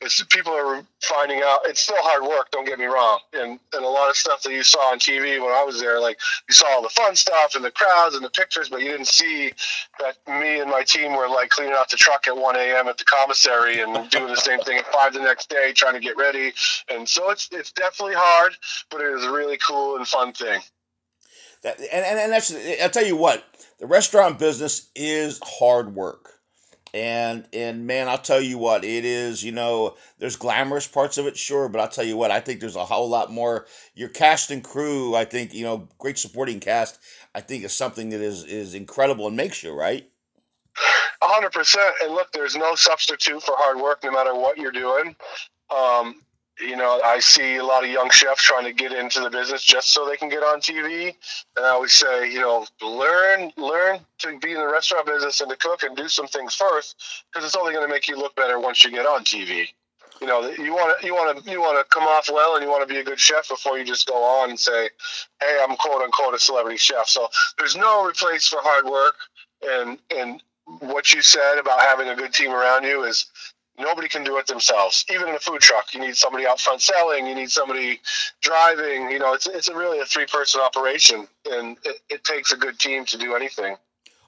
it's 0.00 0.22
people 0.24 0.52
are 0.52 0.82
finding 1.02 1.40
out 1.44 1.60
it's 1.64 1.80
still 1.80 1.96
hard 1.98 2.22
work. 2.22 2.50
Don't 2.50 2.66
get 2.66 2.78
me 2.78 2.86
wrong, 2.86 3.20
and 3.34 3.58
and 3.74 3.84
a 3.84 3.88
lot 3.88 4.08
of 4.08 4.16
stuff 4.16 4.42
that 4.42 4.52
you 4.52 4.62
saw 4.62 4.92
on 4.92 4.98
TV 4.98 5.40
when 5.40 5.52
I 5.52 5.62
was 5.64 5.80
there, 5.80 6.00
like 6.00 6.18
you 6.48 6.54
saw 6.54 6.66
all 6.68 6.82
the 6.82 6.88
fun 6.90 7.14
stuff 7.16 7.54
and 7.54 7.64
the 7.64 7.70
crowds 7.70 8.14
and 8.14 8.24
the 8.24 8.30
pictures, 8.30 8.68
but 8.68 8.80
you 8.80 8.88
didn't 8.88 9.08
see 9.08 9.52
that 9.98 10.16
me 10.40 10.60
and 10.60 10.70
my 10.70 10.82
team 10.82 11.16
were 11.16 11.28
like 11.28 11.50
cleaning 11.50 11.74
out 11.74 11.90
the 11.90 11.96
truck 11.96 12.26
at 12.26 12.36
1 12.36 12.56
a.m. 12.56 12.88
at 12.88 12.98
the 12.98 13.04
commissary 13.04 13.80
and 13.80 14.10
doing 14.10 14.26
the 14.26 14.36
same 14.36 14.60
thing 14.60 14.78
at 14.78 14.86
five 14.86 15.12
the 15.12 15.20
next 15.20 15.48
day, 15.50 15.72
trying 15.72 15.94
to 15.94 16.00
get 16.00 16.16
ready. 16.16 16.52
And 16.90 17.08
so 17.08 17.30
it's 17.30 17.48
it's 17.52 17.72
definitely 17.72 18.14
hard, 18.16 18.29
but 18.90 19.00
it 19.00 19.12
is 19.14 19.24
a 19.24 19.30
really 19.30 19.58
cool 19.58 19.96
and 19.96 20.06
fun 20.06 20.32
thing. 20.32 20.60
That, 21.62 21.78
and, 21.78 22.04
and, 22.04 22.18
and 22.18 22.32
that's 22.32 22.54
I'll 22.82 22.90
tell 22.90 23.04
you 23.04 23.16
what, 23.16 23.44
the 23.78 23.86
restaurant 23.86 24.38
business 24.38 24.90
is 24.94 25.40
hard 25.42 25.94
work. 25.94 26.40
And 26.92 27.46
and 27.52 27.86
man, 27.86 28.08
I'll 28.08 28.18
tell 28.18 28.40
you 28.40 28.58
what, 28.58 28.82
it 28.82 29.04
is, 29.04 29.44
you 29.44 29.52
know, 29.52 29.94
there's 30.18 30.34
glamorous 30.34 30.88
parts 30.88 31.18
of 31.18 31.26
it, 31.26 31.36
sure, 31.36 31.68
but 31.68 31.80
I'll 31.80 31.88
tell 31.88 32.04
you 32.04 32.16
what, 32.16 32.32
I 32.32 32.40
think 32.40 32.58
there's 32.58 32.74
a 32.74 32.86
whole 32.86 33.08
lot 33.08 33.30
more 33.30 33.66
your 33.94 34.08
cast 34.08 34.50
and 34.50 34.64
crew, 34.64 35.14
I 35.14 35.24
think, 35.24 35.54
you 35.54 35.64
know, 35.64 35.88
great 35.98 36.18
supporting 36.18 36.58
cast, 36.58 36.98
I 37.32 37.42
think 37.42 37.62
is 37.62 37.72
something 37.72 38.08
that 38.08 38.20
is 38.20 38.42
is 38.42 38.74
incredible 38.74 39.28
and 39.28 39.36
makes 39.36 39.62
you, 39.62 39.72
right? 39.72 40.08
A 41.22 41.26
hundred 41.26 41.52
percent. 41.52 41.94
And 42.02 42.12
look, 42.12 42.32
there's 42.32 42.56
no 42.56 42.74
substitute 42.74 43.42
for 43.42 43.54
hard 43.56 43.78
work, 43.78 44.02
no 44.02 44.10
matter 44.10 44.34
what 44.34 44.56
you're 44.56 44.72
doing. 44.72 45.14
Um, 45.70 46.22
you 46.60 46.76
know, 46.76 47.00
I 47.04 47.20
see 47.20 47.56
a 47.56 47.64
lot 47.64 47.84
of 47.84 47.90
young 47.90 48.10
chefs 48.10 48.42
trying 48.42 48.64
to 48.64 48.72
get 48.72 48.92
into 48.92 49.20
the 49.20 49.30
business 49.30 49.62
just 49.62 49.92
so 49.92 50.06
they 50.06 50.16
can 50.16 50.28
get 50.28 50.42
on 50.42 50.60
TV. 50.60 51.14
And 51.56 51.66
I 51.66 51.70
always 51.70 51.92
say, 51.92 52.30
you 52.30 52.40
know, 52.40 52.66
learn, 52.82 53.52
learn 53.56 54.00
to 54.18 54.38
be 54.38 54.52
in 54.52 54.58
the 54.58 54.66
restaurant 54.66 55.06
business 55.06 55.40
and 55.40 55.50
to 55.50 55.56
cook 55.56 55.82
and 55.82 55.96
do 55.96 56.08
some 56.08 56.26
things 56.26 56.54
first, 56.54 57.24
because 57.32 57.46
it's 57.46 57.56
only 57.56 57.72
going 57.72 57.86
to 57.86 57.92
make 57.92 58.08
you 58.08 58.16
look 58.16 58.34
better 58.36 58.58
once 58.60 58.84
you 58.84 58.90
get 58.90 59.06
on 59.06 59.24
TV. 59.24 59.66
You 60.20 60.26
know, 60.26 60.50
you 60.50 60.72
want 60.72 61.00
to, 61.00 61.06
you 61.06 61.14
want 61.14 61.42
to, 61.42 61.50
you 61.50 61.60
want 61.62 61.78
to 61.78 61.84
come 61.84 62.04
off 62.04 62.28
well, 62.30 62.54
and 62.54 62.62
you 62.62 62.70
want 62.70 62.86
to 62.86 62.92
be 62.92 63.00
a 63.00 63.04
good 63.04 63.18
chef 63.18 63.48
before 63.48 63.78
you 63.78 63.84
just 63.86 64.06
go 64.06 64.22
on 64.22 64.50
and 64.50 64.60
say, 64.60 64.90
"Hey, 65.40 65.64
I'm 65.66 65.76
quote 65.76 66.02
unquote 66.02 66.34
a 66.34 66.38
celebrity 66.38 66.76
chef." 66.76 67.08
So 67.08 67.28
there's 67.56 67.74
no 67.74 68.06
replace 68.06 68.46
for 68.46 68.58
hard 68.60 68.84
work, 68.84 69.14
and 69.62 69.98
and 70.14 70.42
what 70.80 71.14
you 71.14 71.22
said 71.22 71.58
about 71.58 71.80
having 71.80 72.08
a 72.08 72.14
good 72.14 72.34
team 72.34 72.52
around 72.52 72.84
you 72.84 73.04
is 73.04 73.26
nobody 73.78 74.08
can 74.08 74.24
do 74.24 74.38
it 74.38 74.46
themselves. 74.46 75.04
Even 75.10 75.28
in 75.28 75.34
a 75.34 75.38
food 75.38 75.60
truck, 75.60 75.94
you 75.94 76.00
need 76.00 76.16
somebody 76.16 76.46
out 76.46 76.60
front 76.60 76.82
selling, 76.82 77.26
you 77.26 77.34
need 77.34 77.50
somebody 77.50 78.00
driving. 78.40 79.10
You 79.10 79.18
know, 79.18 79.34
it's 79.34 79.46
it's 79.46 79.68
a 79.68 79.76
really 79.76 80.00
a 80.00 80.04
three 80.04 80.26
person 80.26 80.60
operation, 80.60 81.26
and 81.50 81.76
it, 81.84 82.00
it 82.08 82.24
takes 82.24 82.52
a 82.52 82.56
good 82.56 82.78
team 82.78 83.04
to 83.06 83.18
do 83.18 83.34
anything. 83.34 83.76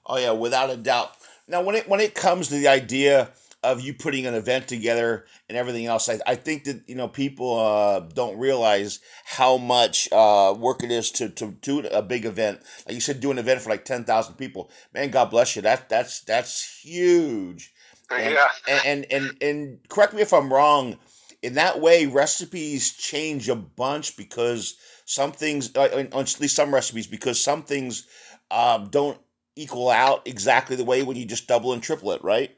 Oh 0.07 0.19
yeah, 0.19 0.33
without 0.33 0.71
a 0.71 0.77
doubt. 0.77 1.13
Now, 1.49 1.63
when 1.63 1.75
it 1.75 1.89
when 1.89 2.01
it 2.01 2.15
comes 2.15 2.49
to 2.49 2.55
the 2.55 2.69
idea 2.69 3.31
of 3.63 3.81
you 3.81 3.95
putting 3.95 4.27
an 4.27 4.35
event 4.35 4.67
together 4.67 5.25
and 5.49 5.57
everything 5.57 5.87
else, 5.87 6.09
I, 6.09 6.19
I 6.27 6.35
think 6.35 6.65
that 6.65 6.83
you 6.87 6.95
know 6.95 7.09
people 7.09 7.59
uh, 7.59 8.01
don't 8.01 8.39
realize 8.39 9.01
how 9.25 9.57
much 9.57 10.09
uh, 10.13 10.55
work 10.59 10.83
it 10.83 10.91
is 10.91 11.11
to, 11.13 11.29
to 11.29 11.53
do 11.61 11.81
a 11.81 12.03
big 12.03 12.25
event. 12.25 12.61
Like 12.87 12.95
you 12.95 13.01
said, 13.01 13.21
do 13.21 13.31
an 13.31 13.39
event 13.39 13.61
for 13.61 13.71
like 13.71 13.85
ten 13.85 14.05
thousand 14.05 14.35
people. 14.35 14.71
Man, 14.93 15.11
God 15.11 15.31
bless 15.31 15.55
you. 15.55 15.63
That 15.63 15.89
that's 15.89 16.21
that's 16.21 16.81
huge. 16.83 17.73
And, 18.19 18.35
yeah. 18.35 18.49
and, 18.69 18.87
and 18.87 19.13
and 19.13 19.43
and 19.43 19.79
correct 19.89 20.15
me 20.15 20.23
if 20.23 20.33
I'm 20.33 20.53
wrong. 20.53 20.99
In 21.43 21.55
that 21.55 21.81
way, 21.81 22.07
recipes 22.07 22.93
change 22.93 23.49
a 23.49 23.57
bunch 23.57 24.17
because 24.17 24.77
some 25.05 25.33
things, 25.33 25.75
uh, 25.75 26.07
at 26.13 26.41
least 26.41 26.55
some 26.55 26.73
recipes, 26.73 27.09
because 27.09 27.41
some 27.41 27.65
things 27.65 28.07
um, 28.51 28.89
don't 28.91 29.19
equal 29.57 29.91
out 29.91 30.23
exactly 30.27 30.77
the 30.77 30.85
way 30.85 31.03
when 31.03 31.17
you 31.17 31.27
just 31.27 31.49
double 31.49 31.73
and 31.73 31.83
triple 31.83 32.13
it, 32.13 32.23
right? 32.23 32.57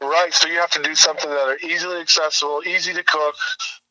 Right. 0.00 0.32
So 0.32 0.48
you 0.48 0.58
have 0.58 0.70
to 0.70 0.82
do 0.82 0.94
something 0.94 1.28
that 1.28 1.38
are 1.38 1.58
easily 1.68 2.00
accessible, 2.00 2.62
easy 2.66 2.92
to 2.94 3.02
cook, 3.02 3.34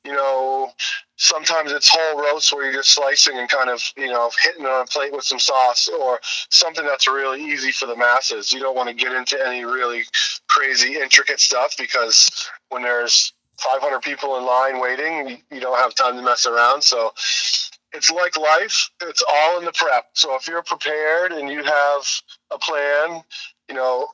you 0.06 0.14
know, 0.14 0.72
sometimes 1.18 1.72
it's 1.72 1.90
whole 1.92 2.22
roasts 2.22 2.54
where 2.54 2.64
you're 2.64 2.74
just 2.74 2.94
slicing 2.94 3.38
and 3.38 3.50
kind 3.50 3.70
of, 3.70 3.82
you 3.98 4.08
know, 4.08 4.32
hitting 4.42 4.64
it 4.64 4.70
on 4.70 4.84
a 4.84 4.86
plate 4.86 5.12
with 5.12 5.24
some 5.24 5.40
sauce 5.40 5.90
or 5.90 6.20
something 6.50 6.86
that's 6.86 7.08
really 7.08 7.44
easy 7.44 7.72
for 7.72 7.86
the 7.86 7.96
masses. 7.96 8.54
You 8.54 8.60
don't 8.60 8.76
want 8.76 8.90
to 8.90 8.96
get 8.96 9.14
into 9.14 9.38
any 9.46 9.66
really 9.66 10.04
crazy, 10.48 10.96
intricate 10.96 11.40
stuff 11.40 11.76
because 11.78 12.50
when 12.70 12.84
there's 12.84 13.34
500 13.58 14.02
people 14.02 14.38
in 14.38 14.46
line 14.46 14.80
waiting, 14.80 15.42
you 15.52 15.60
don't 15.60 15.78
have 15.78 15.94
time 15.96 16.16
to 16.16 16.22
mess 16.22 16.46
around. 16.46 16.82
So 16.82 17.12
it's 17.92 18.12
like 18.12 18.38
life, 18.38 18.90
it's 19.02 19.24
all 19.34 19.60
in 19.60 19.66
the 19.66 19.74
prep. 19.74 20.06
So 20.14 20.36
if 20.36 20.48
you're 20.48 20.64
prepared 20.64 21.34
and 21.34 21.50
you 21.50 21.64
have 21.64 22.02
a 22.52 22.58
plan, 22.58 23.22
you 23.68 23.76
know, 23.76 24.08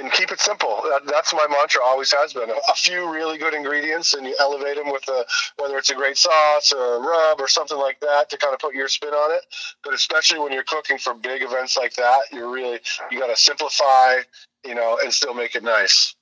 and 0.00 0.12
keep 0.12 0.30
it 0.32 0.40
simple. 0.40 0.80
That, 0.84 1.02
that's 1.06 1.32
my 1.32 1.46
mantra. 1.50 1.82
Always 1.84 2.12
has 2.12 2.32
been. 2.32 2.50
A, 2.50 2.74
few 2.74 3.12
really 3.12 3.38
good 3.38 3.54
ingredients, 3.54 4.14
and 4.14 4.26
you 4.26 4.36
elevate 4.38 4.76
them 4.76 4.92
with 4.92 5.06
a 5.08 5.24
whether 5.56 5.76
it's 5.78 5.90
a 5.90 5.94
great 5.94 6.16
sauce 6.16 6.72
or 6.72 6.96
a 6.96 7.00
rub 7.00 7.40
or 7.40 7.48
something 7.48 7.78
like 7.78 7.98
that 8.00 8.30
to 8.30 8.36
kind 8.36 8.54
of 8.54 8.60
put 8.60 8.74
your 8.74 8.88
spin 8.88 9.10
on 9.10 9.32
it. 9.32 9.42
But 9.82 9.94
especially 9.94 10.38
when 10.38 10.52
you're 10.52 10.64
cooking 10.64 10.98
for 10.98 11.14
big 11.14 11.42
events 11.42 11.76
like 11.76 11.94
that, 11.94 12.20
you're 12.32 12.50
really 12.50 12.78
you 13.10 13.18
got 13.18 13.28
to 13.28 13.36
simplify, 13.36 14.16
you 14.64 14.74
know, 14.74 14.98
and 15.02 15.12
still 15.12 15.34
make 15.34 15.54
it 15.54 15.64
nice. 15.64 16.14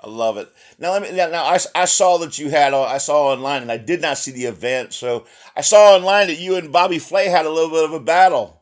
I 0.00 0.08
love 0.08 0.36
it. 0.36 0.48
Now 0.78 0.92
let 0.92 1.02
me. 1.02 1.12
Now 1.12 1.44
I, 1.44 1.58
I 1.74 1.84
saw 1.84 2.18
that 2.18 2.38
you 2.38 2.50
had. 2.50 2.72
I 2.72 2.98
saw 2.98 3.32
online, 3.32 3.62
and 3.62 3.72
I 3.72 3.78
did 3.78 4.00
not 4.00 4.18
see 4.18 4.30
the 4.30 4.44
event. 4.44 4.92
So 4.92 5.26
I 5.56 5.60
saw 5.60 5.96
online 5.96 6.28
that 6.28 6.38
you 6.38 6.56
and 6.56 6.72
Bobby 6.72 6.98
Flay 6.98 7.26
had 7.28 7.46
a 7.46 7.50
little 7.50 7.70
bit 7.70 7.84
of 7.84 7.92
a 7.92 8.00
battle. 8.00 8.57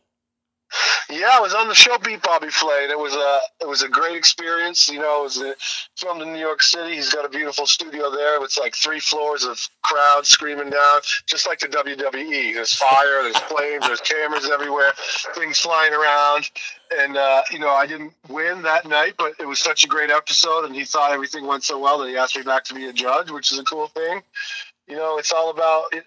Yeah, 1.08 1.30
I 1.32 1.40
was 1.40 1.54
on 1.54 1.68
the 1.68 1.74
show 1.74 1.96
Beat 1.98 2.22
Bobby 2.22 2.48
Flay, 2.48 2.80
and 2.82 2.90
it 2.90 2.98
was 2.98 3.14
a 3.14 3.38
it 3.60 3.68
was 3.68 3.82
a 3.82 3.88
great 3.88 4.16
experience. 4.16 4.88
You 4.88 4.98
know, 4.98 5.20
it 5.20 5.24
was 5.24 5.40
a, 5.40 5.54
filmed 5.96 6.22
in 6.22 6.32
New 6.32 6.40
York 6.40 6.62
City. 6.62 6.96
He's 6.96 7.12
got 7.12 7.24
a 7.24 7.28
beautiful 7.28 7.66
studio 7.66 8.10
there. 8.10 8.42
It's 8.42 8.58
like 8.58 8.74
three 8.74 8.98
floors 8.98 9.44
of 9.44 9.58
crowd 9.82 10.26
screaming 10.26 10.70
down, 10.70 11.00
just 11.26 11.46
like 11.46 11.60
the 11.60 11.68
WWE. 11.68 12.54
There's 12.54 12.74
fire, 12.74 13.22
there's 13.22 13.38
flames, 13.38 13.86
there's 13.86 14.00
cameras 14.00 14.50
everywhere, 14.50 14.92
things 15.34 15.58
flying 15.58 15.92
around. 15.92 16.50
And 16.98 17.16
uh, 17.16 17.42
you 17.52 17.60
know, 17.60 17.70
I 17.70 17.86
didn't 17.86 18.12
win 18.28 18.62
that 18.62 18.86
night, 18.86 19.14
but 19.16 19.34
it 19.38 19.46
was 19.46 19.60
such 19.60 19.84
a 19.84 19.88
great 19.88 20.10
episode, 20.10 20.64
and 20.64 20.74
he 20.74 20.84
thought 20.84 21.12
everything 21.12 21.46
went 21.46 21.62
so 21.62 21.78
well 21.78 21.98
that 21.98 22.08
he 22.08 22.16
asked 22.16 22.36
me 22.36 22.42
back 22.42 22.64
to 22.64 22.74
be 22.74 22.86
a 22.86 22.92
judge, 22.92 23.30
which 23.30 23.52
is 23.52 23.58
a 23.58 23.64
cool 23.64 23.86
thing. 23.88 24.22
You 24.88 24.96
know, 24.96 25.18
it's 25.18 25.32
all 25.32 25.50
about 25.50 25.84
it, 25.92 26.04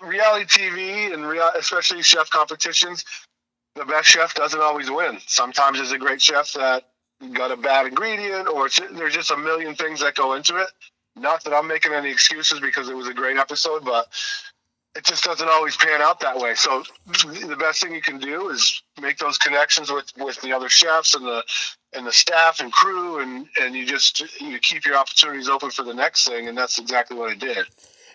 reality 0.00 0.46
TV 0.46 1.12
and 1.12 1.24
especially 1.58 2.02
chef 2.02 2.30
competitions 2.30 3.04
the 3.80 3.86
best 3.86 4.08
chef 4.08 4.34
doesn't 4.34 4.60
always 4.60 4.90
win. 4.90 5.18
Sometimes 5.26 5.78
there's 5.78 5.92
a 5.92 5.98
great 5.98 6.20
chef 6.20 6.52
that 6.52 6.84
got 7.32 7.50
a 7.50 7.56
bad 7.56 7.86
ingredient, 7.86 8.46
or 8.46 8.68
there's 8.92 9.14
just 9.14 9.30
a 9.30 9.36
million 9.36 9.74
things 9.74 10.00
that 10.00 10.14
go 10.14 10.34
into 10.34 10.56
it. 10.56 10.68
Not 11.16 11.42
that 11.44 11.54
I'm 11.54 11.66
making 11.66 11.92
any 11.92 12.10
excuses 12.10 12.60
because 12.60 12.90
it 12.90 12.96
was 12.96 13.08
a 13.08 13.14
great 13.14 13.38
episode, 13.38 13.84
but 13.84 14.06
it 14.94 15.04
just 15.04 15.24
doesn't 15.24 15.48
always 15.48 15.76
pan 15.76 16.02
out 16.02 16.20
that 16.20 16.36
way. 16.36 16.54
So 16.54 16.82
the 17.06 17.56
best 17.58 17.82
thing 17.82 17.94
you 17.94 18.02
can 18.02 18.18
do 18.18 18.50
is 18.50 18.82
make 19.00 19.16
those 19.16 19.38
connections 19.38 19.90
with 19.90 20.12
with 20.18 20.38
the 20.42 20.52
other 20.52 20.68
chefs 20.68 21.14
and 21.14 21.24
the 21.24 21.42
and 21.94 22.06
the 22.06 22.12
staff 22.12 22.60
and 22.60 22.70
crew, 22.70 23.20
and 23.20 23.46
and 23.62 23.74
you 23.74 23.86
just 23.86 24.20
you 24.40 24.58
keep 24.58 24.84
your 24.84 24.96
opportunities 24.96 25.48
open 25.48 25.70
for 25.70 25.84
the 25.84 25.94
next 25.94 26.28
thing, 26.28 26.48
and 26.48 26.56
that's 26.56 26.78
exactly 26.78 27.16
what 27.16 27.30
I 27.30 27.34
did. 27.34 27.66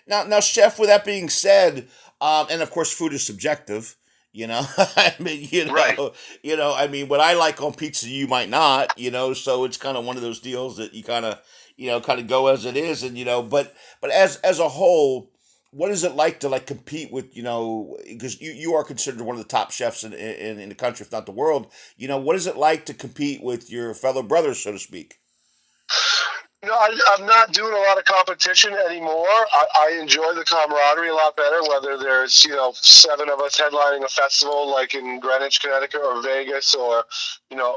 Now, 0.06 0.22
now, 0.22 0.38
chef. 0.38 0.78
With 0.78 0.88
that 0.88 1.04
being 1.04 1.28
said, 1.28 1.88
um, 2.20 2.46
and 2.50 2.62
of 2.62 2.70
course, 2.70 2.92
food 2.92 3.12
is 3.12 3.26
subjective. 3.26 3.96
You 4.36 4.46
know, 4.48 4.66
I 4.78 5.14
mean, 5.18 5.48
you 5.50 5.64
know, 5.64 5.72
right. 5.72 5.98
you 6.42 6.58
know, 6.58 6.74
I 6.74 6.88
mean, 6.88 7.08
what 7.08 7.20
I 7.20 7.32
like 7.32 7.62
on 7.62 7.72
pizza, 7.72 8.06
you 8.06 8.26
might 8.26 8.50
not. 8.50 8.98
You 8.98 9.10
know, 9.10 9.32
so 9.32 9.64
it's 9.64 9.78
kind 9.78 9.96
of 9.96 10.04
one 10.04 10.16
of 10.16 10.22
those 10.22 10.40
deals 10.40 10.76
that 10.76 10.92
you 10.92 11.02
kind 11.02 11.24
of, 11.24 11.40
you 11.78 11.88
know, 11.88 12.02
kind 12.02 12.20
of 12.20 12.26
go 12.26 12.48
as 12.48 12.66
it 12.66 12.76
is, 12.76 13.02
and 13.02 13.16
you 13.16 13.24
know, 13.24 13.42
but 13.42 13.74
but 14.02 14.10
as 14.10 14.36
as 14.38 14.58
a 14.58 14.68
whole, 14.68 15.30
what 15.70 15.90
is 15.90 16.04
it 16.04 16.14
like 16.16 16.40
to 16.40 16.50
like 16.50 16.66
compete 16.66 17.10
with 17.10 17.34
you 17.34 17.42
know 17.42 17.96
because 18.06 18.38
you, 18.40 18.52
you 18.52 18.74
are 18.74 18.84
considered 18.84 19.22
one 19.22 19.36
of 19.36 19.42
the 19.42 19.48
top 19.48 19.70
chefs 19.70 20.04
in, 20.04 20.12
in 20.12 20.58
in 20.58 20.68
the 20.68 20.74
country 20.74 21.04
if 21.04 21.12
not 21.12 21.26
the 21.26 21.32
world 21.32 21.70
you 21.96 22.06
know 22.06 22.18
what 22.18 22.36
is 22.36 22.46
it 22.46 22.56
like 22.56 22.86
to 22.86 22.94
compete 22.94 23.42
with 23.42 23.70
your 23.70 23.92
fellow 23.94 24.22
brothers 24.22 24.58
so 24.62 24.72
to 24.72 24.78
speak 24.78 25.16
no, 26.66 26.72
I, 26.72 27.16
am 27.18 27.26
not 27.26 27.52
doing 27.52 27.72
a 27.72 27.78
lot 27.88 27.98
of 27.98 28.04
competition 28.04 28.74
anymore. 28.74 29.26
I, 29.28 29.64
I, 29.76 29.98
enjoy 30.00 30.34
the 30.34 30.44
camaraderie 30.44 31.08
a 31.08 31.14
lot 31.14 31.36
better. 31.36 31.62
Whether 31.62 31.96
there's 31.96 32.44
you 32.44 32.54
know 32.54 32.72
seven 32.74 33.30
of 33.30 33.40
us 33.40 33.58
headlining 33.58 34.04
a 34.04 34.08
festival 34.08 34.70
like 34.70 34.94
in 34.94 35.20
Greenwich, 35.20 35.60
Connecticut, 35.60 36.00
or 36.02 36.20
Vegas, 36.22 36.74
or 36.74 37.04
you 37.50 37.56
know 37.56 37.76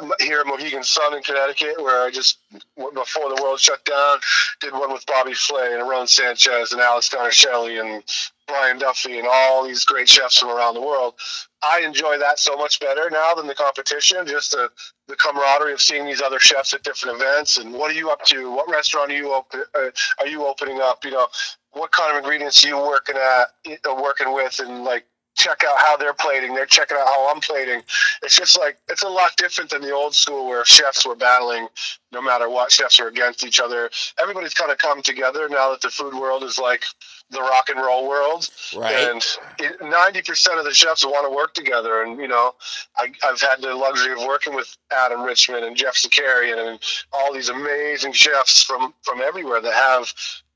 um, 0.00 0.12
here 0.20 0.40
at 0.40 0.46
Mohegan 0.46 0.84
Sun 0.84 1.14
in 1.14 1.22
Connecticut, 1.22 1.74
where 1.78 2.06
I 2.06 2.10
just 2.10 2.38
before 2.76 3.34
the 3.34 3.42
world 3.42 3.60
shut 3.60 3.84
down 3.84 4.18
did 4.60 4.72
one 4.72 4.92
with 4.92 5.04
Bobby 5.06 5.34
Flay 5.34 5.72
and 5.72 5.82
Aaron 5.82 6.06
Sanchez 6.06 6.72
and 6.72 6.80
Alex 6.80 7.08
Guarnaschelli 7.08 7.80
and 7.80 8.02
Brian 8.46 8.78
Duffy 8.78 9.18
and 9.18 9.28
all 9.30 9.64
these 9.64 9.84
great 9.84 10.08
chefs 10.08 10.38
from 10.38 10.50
around 10.50 10.74
the 10.74 10.80
world. 10.80 11.14
I 11.62 11.80
enjoy 11.80 12.18
that 12.18 12.38
so 12.38 12.56
much 12.56 12.80
better 12.80 13.08
now 13.10 13.34
than 13.34 13.46
the 13.46 13.54
competition. 13.54 14.26
Just 14.26 14.50
the, 14.52 14.70
the 15.08 15.16
camaraderie 15.16 15.72
of 15.72 15.80
seeing 15.80 16.06
these 16.06 16.20
other 16.20 16.38
chefs 16.38 16.74
at 16.74 16.82
different 16.82 17.20
events 17.20 17.58
and 17.58 17.72
what 17.72 17.90
are 17.90 17.94
you 17.94 18.10
up 18.10 18.24
to? 18.26 18.50
What 18.50 18.68
restaurant 18.68 19.10
are 19.10 19.16
you 19.16 19.32
open? 19.32 19.64
Uh, 19.74 19.90
are 20.18 20.26
you 20.26 20.44
opening 20.46 20.80
up? 20.80 21.04
You 21.04 21.12
know, 21.12 21.28
what 21.72 21.92
kind 21.92 22.10
of 22.12 22.18
ingredients 22.18 22.64
are 22.64 22.68
you 22.68 22.76
working 22.76 23.16
at, 23.16 23.78
uh, 23.88 23.94
working 23.94 24.34
with, 24.34 24.58
and 24.58 24.84
like 24.84 25.06
check 25.34 25.62
out 25.64 25.76
how 25.76 25.96
they're 25.96 26.14
plating. 26.14 26.54
They're 26.54 26.66
checking 26.66 26.96
out 26.96 27.06
how 27.06 27.32
I'm 27.32 27.40
plating. 27.40 27.82
It's 28.22 28.36
just 28.36 28.58
like 28.58 28.78
it's 28.88 29.02
a 29.02 29.08
lot 29.08 29.36
different 29.36 29.70
than 29.70 29.82
the 29.82 29.92
old 29.92 30.14
school 30.14 30.46
where 30.46 30.64
chefs 30.64 31.06
were 31.06 31.14
battling 31.14 31.68
no 32.12 32.20
matter 32.20 32.48
what. 32.48 32.70
Chefs 32.70 33.00
are 33.00 33.08
against 33.08 33.44
each 33.44 33.60
other. 33.60 33.90
Everybody's 34.20 34.54
kind 34.54 34.70
of 34.70 34.78
come 34.78 35.02
together 35.02 35.48
now 35.48 35.70
that 35.70 35.80
the 35.80 35.90
food 35.90 36.14
world 36.14 36.42
is 36.44 36.58
like 36.58 36.84
the 37.30 37.40
rock 37.40 37.68
and 37.70 37.80
roll 37.80 38.08
world. 38.08 38.48
Right. 38.76 38.94
And 38.94 39.90
ninety 39.90 40.22
percent 40.22 40.58
of 40.58 40.64
the 40.64 40.74
chefs 40.74 41.04
want 41.04 41.26
to 41.26 41.34
work 41.34 41.54
together. 41.54 42.02
And 42.02 42.18
you 42.20 42.28
know, 42.28 42.54
I, 42.96 43.12
have 43.22 43.40
had 43.40 43.62
the 43.62 43.74
luxury 43.74 44.12
of 44.12 44.26
working 44.26 44.54
with 44.54 44.76
Adam 44.92 45.22
Richman 45.22 45.64
and 45.64 45.76
Jeff 45.76 45.96
Zakarian 45.96 46.68
and 46.68 46.78
all 47.12 47.32
these 47.32 47.48
amazing 47.48 48.12
chefs 48.12 48.62
from 48.62 48.94
from 49.02 49.20
everywhere 49.20 49.60
that 49.60 49.72
have 49.72 50.12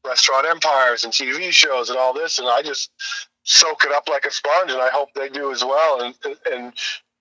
restaurant 0.06 0.46
empires 0.46 1.04
and 1.04 1.12
TV 1.12 1.50
shows 1.50 1.90
and 1.90 1.98
all 1.98 2.14
this. 2.14 2.38
And 2.38 2.48
I 2.48 2.62
just 2.62 2.90
soak 3.46 3.84
it 3.84 3.92
up 3.92 4.08
like 4.08 4.26
a 4.26 4.30
sponge, 4.30 4.70
and 4.70 4.82
I 4.82 4.90
hope 4.90 5.08
they 5.14 5.28
do 5.30 5.50
as 5.50 5.64
well. 5.64 6.02
And 6.02 6.14
and 6.52 6.72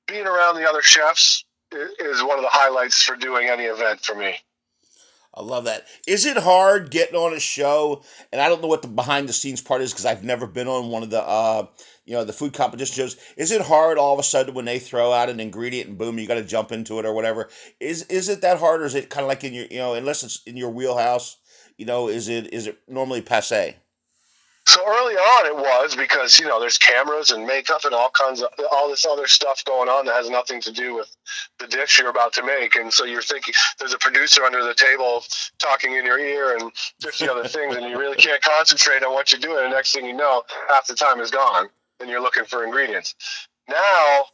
being 0.08 0.27
around 0.27 0.55
the 0.55 0.67
other 0.67 0.82
chefs 0.82 1.46
is 1.72 2.24
one 2.24 2.38
of 2.38 2.44
the 2.44 2.50
highlights 2.51 3.01
for 3.01 3.15
doing 3.15 3.48
any 3.48 3.63
event 3.63 4.01
for 4.01 4.15
me. 4.15 4.36
I 5.38 5.41
love 5.41 5.65
that. 5.65 5.86
Is 6.08 6.25
it 6.25 6.38
hard 6.38 6.91
getting 6.91 7.15
on 7.17 7.34
a 7.34 7.39
show? 7.41 8.03
And 8.32 8.41
I 8.41 8.48
don't 8.48 8.62
know 8.62 8.70
what 8.70 8.82
the 8.82 8.88
behind 8.88 9.27
the 9.27 9.34
scenes 9.34 9.62
part 9.62 9.82
is 9.82 9.91
because 9.91 10.05
I've 10.05 10.24
never 10.24 10.48
been 10.48 10.67
on 10.67 10.89
one 10.89 11.03
of 11.03 11.10
the 11.10 11.22
uh, 11.22 11.67
you 12.05 12.13
know 12.13 12.24
the 12.24 12.34
food 12.34 12.53
competition 12.53 12.96
shows. 12.96 13.17
Is 13.36 13.51
it 13.51 13.62
hard 13.62 13.98
all 13.98 14.13
of 14.13 14.20
a 14.20 14.24
sudden 14.24 14.55
when 14.55 14.65
they 14.65 14.79
throw 14.79 15.12
out 15.12 15.29
an 15.29 15.39
ingredient 15.39 15.89
and 15.89 15.98
boom, 15.98 16.17
you 16.17 16.27
got 16.27 16.36
to 16.36 16.44
jump 16.44 16.72
into 16.72 17.00
it 17.00 17.05
or 17.05 17.13
whatever? 17.13 17.50
Is 17.79 18.03
is 18.03 18.29
it 18.29 18.41
that 18.41 18.60
hard 18.60 18.82
or 18.82 18.86
is 18.86 18.96
it 18.96 19.10
kind 19.10 19.25
of 19.25 19.27
like 19.27 19.44
in 19.44 19.53
your 19.53 19.65
you 19.65 19.77
know 19.77 19.94
unless 19.94 20.24
it's 20.24 20.41
in 20.44 20.58
your 20.58 20.70
wheelhouse? 20.70 21.38
You 21.77 21.86
know, 21.86 22.08
is 22.08 22.29
it 22.29 22.53
is 22.53 22.67
it 22.67 22.79
normally 22.88 23.22
passe? 23.22 23.75
So 24.67 24.81
early 24.88 25.13
on, 25.13 25.45
it 25.45 25.55
was 25.55 25.95
because 25.95 26.39
you 26.39 26.48
know 26.48 26.60
there's 26.60 26.77
cameras 26.77 27.31
and 27.31 27.45
makeup 27.45 27.86
and 27.86 27.93
all 27.93 28.10
kinds 28.10 28.41
of 28.41 28.50
all 28.72 28.89
this 28.89 29.05
other 29.05 29.27
stuff 29.27 29.63
going 29.63 29.89
on 29.89 30.05
that 30.05 30.15
has 30.15 30.29
nothing 30.29 30.60
to 30.62 30.72
do 30.72 30.95
with 30.95 31.15
the 31.60 31.67
dish 31.67 32.00
you're 32.00 32.10
about 32.10 32.34
to 32.34 32.43
make, 32.43 32.75
and 32.75 32.91
so 32.91 33.05
you're 33.05 33.22
thinking 33.22 33.53
there's 33.77 33.93
a 33.93 34.00
producer 34.00 34.43
under 34.43 34.63
the 34.63 34.74
table 34.74 35.24
talking 35.60 35.93
in 35.93 36.05
your 36.05 36.17
ear 36.17 36.57
and 36.57 36.72
50 37.01 37.29
other 37.29 37.48
things, 37.48 37.75
and 37.75 37.86
you 37.86 38.00
really 38.00 38.17
can't 38.17 38.41
concentrate 38.41 39.03
on 39.03 39.13
what 39.13 39.31
you're 39.31 39.39
doing. 39.39 39.63
And 39.65 39.72
next 39.72 39.93
thing 39.93 40.05
you 40.05 40.13
know, 40.13 40.43
half 40.67 40.88
the 40.88 40.95
time 40.95 41.19
is 41.19 41.29
gone, 41.29 41.69
and 42.00 42.10
you're 42.10 42.22
looking 42.22 42.45
for 42.45 42.65
ingredients. 42.65 43.13
Now 43.69 44.25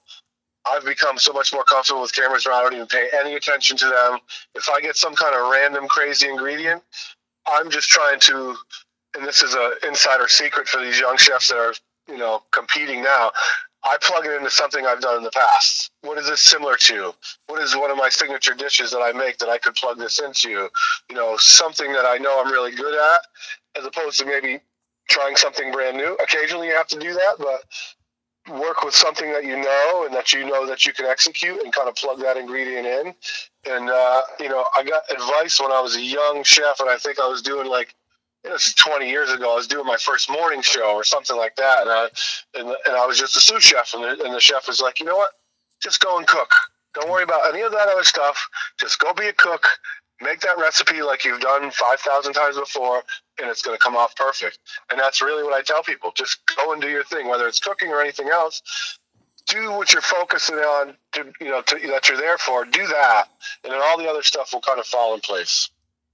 I've 0.65 0.85
become 0.85 1.17
so 1.17 1.33
much 1.33 1.53
more 1.53 1.63
comfortable 1.63 2.01
with 2.01 2.15
cameras 2.15 2.45
where 2.45 2.55
I 2.55 2.61
don't 2.61 2.73
even 2.73 2.88
pay 2.88 3.09
any 3.13 3.35
attention 3.35 3.77
to 3.77 3.85
them. 3.85 4.19
If 4.55 4.69
I 4.69 4.79
get 4.79 4.95
some 4.95 5.15
kind 5.15 5.35
of 5.35 5.50
random 5.50 5.88
crazy 5.88 6.29
ingredient, 6.29 6.83
I'm 7.47 7.69
just 7.69 7.89
trying 7.89 8.19
to 8.21 8.55
and 9.15 9.25
this 9.25 9.44
is 9.44 9.53
an 9.53 9.72
insider 9.88 10.27
secret 10.27 10.68
for 10.68 10.82
these 10.82 11.00
young 11.00 11.18
chefs 11.18 11.50
that 11.50 11.58
are 11.58 11.74
you 12.08 12.18
know 12.18 12.44
competing 12.51 13.03
now. 13.03 13.32
I 13.84 13.98
plug 14.00 14.27
it 14.27 14.34
into 14.34 14.51
something 14.51 14.86
I've 14.86 15.01
done 15.01 15.18
in 15.18 15.24
the 15.24 15.32
past. 15.32 15.89
What 16.01 16.20
is 16.20 16.27
this 16.27 16.41
similar 16.41 16.75
to? 16.75 17.13
What 17.48 17.60
is 17.62 17.75
one 17.75 17.89
of 17.89 17.98
my 17.98 18.10
signature 18.10 18.53
dishes 18.53 18.91
that 18.91 19.00
I 19.00 19.12
make 19.12 19.39
that 19.39 19.50
I 19.50 19.58
could 19.58 19.74
plug 19.74 19.98
this 19.98 20.20
into? 20.20 20.70
You 21.10 21.15
know, 21.15 21.36
something 21.38 21.91
that 21.94 22.06
I 22.06 22.18
know 22.18 22.39
I'm 22.44 22.51
really 22.51 22.75
good 22.75 22.94
at, 22.94 23.80
as 23.80 23.86
opposed 23.86 24.20
to 24.20 24.25
maybe 24.25 24.60
trying 25.10 25.36
something 25.36 25.72
brand 25.72 25.98
new. 25.98 26.15
Occasionally 26.24 26.68
you 26.68 26.75
have 26.75 26.88
to 26.88 27.00
do 27.00 27.12
that, 27.13 27.36
but 27.39 27.63
work 28.50 28.84
with 28.84 28.96
something 28.96 29.32
that 29.34 29.44
you 29.44 29.56
know 29.56 30.03
and 30.06 30.13
that 30.15 30.34
you 30.34 30.46
know 30.46 30.65
that 30.65 30.86
you 30.86 30.94
can 30.94 31.06
execute 31.06 31.62
and 31.62 31.74
kind 31.74 31.88
of 31.88 31.96
plug 31.96 32.20
that 32.20 32.38
ingredient 32.38 32.88
in. 32.88 33.13
And, 33.72 33.89
uh, 33.89 34.22
you 34.39 34.50
know, 34.50 34.65
I 34.75 34.84
got 34.84 35.03
advice 35.12 35.60
when 35.60 35.72
I 35.72 35.82
was 35.82 35.96
a 35.96 36.01
young 36.01 36.44
chef 36.44 36.80
and 36.80 36.89
I 36.89 36.98
think 36.98 37.20
I 37.20 37.27
was 37.27 37.41
doing 37.41 37.68
like 37.68 37.94
it 38.43 38.51
was 38.51 38.74
20 38.74 39.10
years 39.10 39.31
ago. 39.31 39.51
I 39.51 39.55
was 39.55 39.67
doing 39.67 39.86
my 39.86 39.98
first 39.98 40.29
morning 40.29 40.62
show 40.62 40.95
or 40.95 41.03
something 41.03 41.38
like 41.38 41.55
that, 41.57 41.81
and 41.81 41.89
I 41.89 42.10
and, 42.55 42.75
and 42.88 42.95
I 42.95 43.05
was 43.05 43.17
just 43.17 43.38
a 43.38 43.39
sous 43.39 43.63
chef, 43.63 43.93
and 43.93 44.03
the, 44.03 44.25
and 44.25 44.33
the 44.33 44.39
chef 44.39 44.67
was 44.67 44.81
like, 44.81 45.00
you 45.00 45.05
know 45.05 45.15
what, 45.15 45.31
just 45.81 46.00
go 46.00 46.17
and 46.17 46.25
cook. 46.25 46.51
Don't 46.93 47.10
worry 47.10 47.24
about 47.24 47.53
any 47.53 47.62
of 47.62 47.71
that 47.71 47.88
other 47.88 48.03
stuff. 48.03 48.38
Just 48.79 49.00
go 49.00 49.13
be 49.13 49.27
a 49.27 49.33
cook. 49.33 49.65
Make 50.21 50.41
that 50.41 50.57
recipe 50.57 51.01
like 51.01 51.24
you've 51.24 51.41
done 51.41 51.71
5,000 51.71 52.33
times 52.33 52.57
before, 52.57 53.01
and 53.39 53.50
it's 53.50 53.62
going 53.63 53.75
to 53.75 53.81
come 53.81 53.95
off 53.95 54.15
perfect. 54.15 54.60
And 54.91 55.00
that's 55.00 55.21
really 55.21 55.43
what 55.43 55.53
I 55.53 55.62
tell 55.62 55.83
people: 55.83 56.12
just 56.15 56.39
go 56.55 56.74
and 56.74 56.81
do 56.81 56.89
your 56.89 57.03
thing, 57.03 57.27
whether 57.27 57.48
it's 57.48 57.60
cooking 57.60 57.89
or 57.89 58.01
anything 58.01 58.29
else. 58.29 58.62
Do 59.48 59.71
what 59.71 59.91
you're 59.91 60.03
focusing 60.03 60.57
on, 60.57 60.95
to, 61.13 61.31
you 61.41 61.50
know, 61.50 61.62
to, 61.63 61.75
that 61.88 62.07
you're 62.07 62.17
there 62.17 62.38
for. 62.38 62.63
Do 62.65 62.86
that, 62.88 63.25
and 63.63 63.74
then 63.74 63.81
all 63.83 63.98
the 63.98 64.07
other 64.07 64.21
stuff 64.24 64.53
will 64.53 64.62
kind 64.62 64.79
of 64.79 64.86
fall 64.86 65.13
in 65.15 65.19
place. 65.19 65.69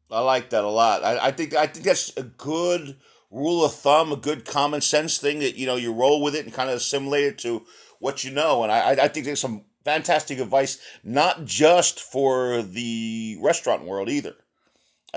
I 0.09 0.19
like 0.21 0.49
that 0.51 0.63
a 0.63 0.69
lot. 0.69 1.03
I, 1.03 1.27
I 1.27 1.31
think 1.31 1.53
I 1.53 1.67
think 1.67 1.85
that's 1.85 2.15
a 2.17 2.23
good 2.23 2.97
rule 3.29 3.65
of 3.65 3.73
thumb, 3.73 4.11
a 4.11 4.17
good 4.17 4.45
common 4.45 4.81
sense 4.81 5.17
thing 5.17 5.39
that 5.39 5.55
you 5.55 5.65
know 5.65 5.75
you 5.75 5.93
roll 5.93 6.21
with 6.21 6.35
it 6.35 6.45
and 6.45 6.53
kind 6.53 6.69
of 6.69 6.77
assimilate 6.77 7.25
it 7.25 7.37
to 7.39 7.65
what 7.99 8.23
you 8.23 8.31
know. 8.31 8.63
And 8.63 8.71
I 8.71 8.91
I 8.91 9.07
think 9.07 9.25
there's 9.25 9.41
some 9.41 9.65
fantastic 9.83 10.39
advice, 10.39 10.79
not 11.03 11.45
just 11.45 11.99
for 11.99 12.61
the 12.61 13.37
restaurant 13.41 13.83
world 13.83 14.09
either. 14.09 14.35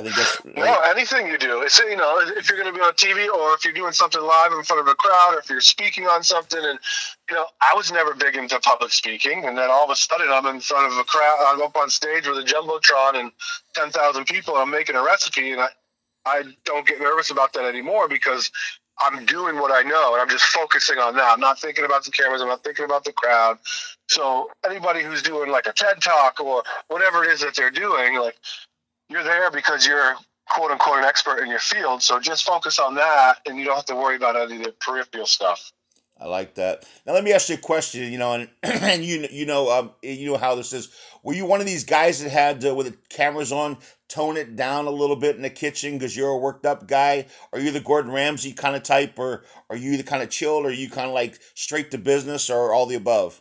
I 0.01 0.03
think 0.03 0.17
that's 0.17 0.45
no 0.45 0.77
anything 0.87 1.27
you 1.27 1.37
do. 1.37 1.61
It's 1.61 1.79
you 1.79 1.97
know 1.97 2.21
if 2.21 2.49
you're 2.49 2.59
going 2.59 2.73
to 2.73 2.79
be 2.79 2.83
on 2.83 2.95
TV 2.95 3.29
or 3.29 3.55
if 3.55 3.65
you're 3.65 3.75
doing 3.75 3.93
something 3.93 4.21
live 4.21 4.53
in 4.53 4.63
front 4.63 4.81
of 4.81 4.89
a 4.89 4.95
crowd 4.95 5.35
or 5.35 5.41
if 5.41 5.51
you're 5.51 5.61
speaking 5.61 6.05
on 6.07 6.23
something 6.23 6.59
and 6.59 6.79
you 7.29 7.37
know 7.37 7.45
I 7.61 7.75
was 7.77 7.93
never 7.93 8.15
big 8.15 8.35
into 8.35 8.59
public 8.61 8.93
speaking 8.93 9.45
and 9.45 9.59
then 9.59 9.71
all 9.71 9.85
of 9.85 9.91
a 9.91 9.97
sudden 9.97 10.29
I'm 10.31 10.47
in 10.47 10.61
front 10.61 10.91
of 10.91 10.99
a 10.99 11.05
crowd 11.05 11.45
I'm 11.47 11.61
up 11.61 11.77
on 11.77 11.91
stage 11.91 12.27
with 12.27 12.39
a 12.39 12.43
jumbotron 12.43 13.21
and 13.21 13.31
ten 13.75 13.91
thousand 13.91 14.25
people 14.25 14.55
and 14.55 14.63
I'm 14.63 14.71
making 14.71 14.97
a 14.97 15.03
recipe 15.03 15.53
and 15.53 15.61
I 15.61 15.69
I 16.25 16.45
don't 16.65 16.87
get 16.87 17.01
nervous 17.01 17.31
about 17.31 17.53
that 17.53 17.65
anymore 17.67 18.09
because 18.09 18.51
I'm 19.01 19.27
doing 19.27 19.57
what 19.57 19.71
I 19.71 19.87
know 19.87 20.15
and 20.15 20.23
I'm 20.23 20.29
just 20.29 20.45
focusing 20.45 20.99
on 20.99 21.15
that. 21.17 21.31
I'm 21.33 21.41
not 21.41 21.59
thinking 21.59 21.85
about 21.85 22.05
the 22.05 22.11
cameras. 22.11 22.41
I'm 22.41 22.49
not 22.49 22.65
thinking 22.65 22.85
about 22.87 23.05
the 23.05 23.13
crowd. 23.13 23.59
So 24.09 24.51
anybody 24.65 25.03
who's 25.03 25.23
doing 25.23 25.51
like 25.51 25.67
a 25.67 25.73
TED 25.73 26.01
talk 26.03 26.41
or 26.41 26.63
whatever 26.89 27.25
it 27.25 27.31
is 27.31 27.41
that 27.41 27.55
they're 27.55 27.71
doing, 27.71 28.19
like 28.19 28.37
you're 29.11 29.25
there 29.25 29.51
because 29.51 29.87
you're 29.87 30.15
quote 30.49 30.71
unquote 30.71 30.99
an 30.99 31.05
expert 31.05 31.41
in 31.41 31.49
your 31.49 31.59
field. 31.59 32.03
So 32.03 32.19
just 32.19 32.45
focus 32.45 32.79
on 32.79 32.95
that 32.95 33.39
and 33.47 33.59
you 33.59 33.65
don't 33.65 33.77
have 33.77 33.85
to 33.87 33.97
worry 33.97 34.17
about 34.17 34.37
any 34.37 34.57
of 34.57 34.65
the 34.65 34.73
peripheral 34.73 35.27
stuff. 35.27 35.73
I 36.21 36.27
like 36.27 36.55
that. 36.57 36.87
Now 37.07 37.15
let 37.15 37.25
me 37.25 37.33
ask 37.33 37.49
you 37.49 37.55
a 37.55 37.59
question. 37.59 38.13
You 38.13 38.19
know, 38.19 38.35
and, 38.35 38.51
and 38.63 39.03
you 39.03 39.27
you 39.31 39.47
know 39.47 39.71
um, 39.71 39.93
you 40.03 40.31
know 40.31 40.37
how 40.37 40.55
this 40.55 40.73
is. 40.73 40.95
Were 41.23 41.33
you 41.33 41.47
one 41.47 41.61
of 41.61 41.67
these 41.67 41.85
guys 41.85 42.23
that 42.23 42.31
had 42.31 42.65
uh, 42.65 42.75
with 42.75 42.87
the 42.87 42.97
cameras 43.09 43.53
on 43.53 43.79
tone 44.09 44.37
it 44.37 44.55
down 44.55 44.87
a 44.87 44.91
little 44.91 45.17
bit 45.17 45.37
in 45.37 45.43
the 45.43 45.51
kitchen 45.51 45.95
because 45.95 46.17
you're 46.17 46.29
a 46.29 46.37
worked 46.37 46.67
up 46.67 46.87
guy? 46.87 47.27
Are 47.55 47.59
you 47.59 47.71
the 47.71 47.81
Gordon 47.81 48.13
Ramsay 48.13 48.53
kind 48.53 48.77
of 48.77 48.83
type, 48.83 49.19
or 49.19 49.45
are 49.71 49.77
you 49.77 49.97
the 49.97 50.03
kind 50.03 50.23
of 50.23 50.29
chilled, 50.29 50.67
or 50.67 50.69
are 50.69 50.73
you 50.73 50.91
kind 50.91 51.09
of 51.09 51.15
like 51.15 51.39
straight 51.55 51.91
to 51.93 51.99
business, 51.99 52.51
or 52.51 52.75
all 52.75 52.85
the 52.85 52.97
above? 52.97 53.41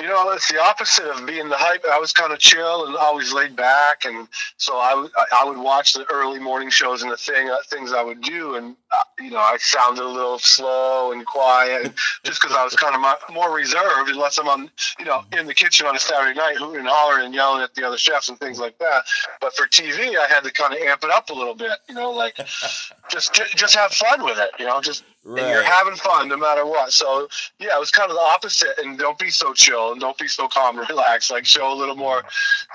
You 0.00 0.06
know, 0.06 0.30
it's 0.30 0.50
the 0.50 0.60
opposite 0.60 1.06
of 1.06 1.26
being 1.26 1.48
the 1.48 1.56
hype. 1.56 1.84
I 1.90 1.98
was 1.98 2.12
kind 2.12 2.32
of 2.32 2.38
chill 2.38 2.86
and 2.86 2.96
always 2.96 3.32
laid 3.32 3.56
back, 3.56 4.04
and 4.04 4.28
so 4.56 4.74
I, 4.76 5.06
I 5.32 5.44
would 5.44 5.58
watch 5.58 5.94
the 5.94 6.04
early 6.12 6.38
morning 6.38 6.68
shows 6.68 7.02
and 7.02 7.10
the 7.10 7.16
thing 7.16 7.48
uh, 7.48 7.56
things 7.68 7.92
I 7.92 8.02
would 8.02 8.20
do, 8.20 8.56
and 8.56 8.76
you 9.18 9.30
know, 9.30 9.38
I 9.38 9.56
sounded 9.58 10.04
a 10.04 10.08
little 10.08 10.38
slow 10.38 11.12
and 11.12 11.24
quiet, 11.24 11.92
just 12.24 12.40
because 12.40 12.56
I 12.56 12.64
was 12.64 12.74
kind 12.74 12.94
of 12.94 13.34
more 13.34 13.54
reserved, 13.54 14.10
unless 14.10 14.38
I'm 14.38 14.48
on, 14.48 14.70
you 14.98 15.04
know, 15.04 15.22
in 15.38 15.46
the 15.46 15.54
kitchen 15.54 15.86
on 15.86 15.96
a 15.96 15.98
Saturday 15.98 16.38
night, 16.38 16.56
hooting 16.56 16.80
and 16.80 16.88
hollering 16.88 17.26
and 17.26 17.34
yelling 17.34 17.62
at 17.62 17.74
the 17.74 17.86
other 17.86 17.98
chefs 17.98 18.28
and 18.28 18.38
things 18.38 18.58
like 18.58 18.78
that. 18.78 19.04
But 19.40 19.54
for 19.54 19.66
TV, 19.66 20.16
I 20.16 20.26
had 20.28 20.44
to 20.44 20.52
kind 20.52 20.74
of 20.74 20.80
amp 20.80 21.04
it 21.04 21.10
up 21.10 21.30
a 21.30 21.34
little 21.34 21.54
bit, 21.54 21.78
you 21.88 21.94
know, 21.94 22.10
like 22.10 22.36
just 23.10 23.34
just 23.34 23.74
have 23.74 23.92
fun 23.92 24.24
with 24.24 24.38
it, 24.38 24.50
you 24.58 24.66
know, 24.66 24.80
just 24.80 25.04
Right. 25.24 25.42
And 25.42 25.52
you're 25.52 25.62
having 25.62 25.94
fun 25.94 26.28
no 26.28 26.36
matter 26.36 26.66
what. 26.66 26.92
So 26.92 27.28
yeah, 27.58 27.76
it 27.76 27.80
was 27.80 27.90
kind 27.90 28.10
of 28.10 28.16
the 28.16 28.22
opposite. 28.22 28.78
And 28.78 28.98
don't 28.98 29.18
be 29.18 29.30
so 29.30 29.54
chill 29.54 29.92
and 29.92 30.00
don't 30.00 30.18
be 30.18 30.28
so 30.28 30.48
calm 30.48 30.78
and 30.78 30.88
relaxed. 30.90 31.30
Like 31.30 31.46
show 31.46 31.72
a 31.72 31.74
little 31.74 31.96
more. 31.96 32.22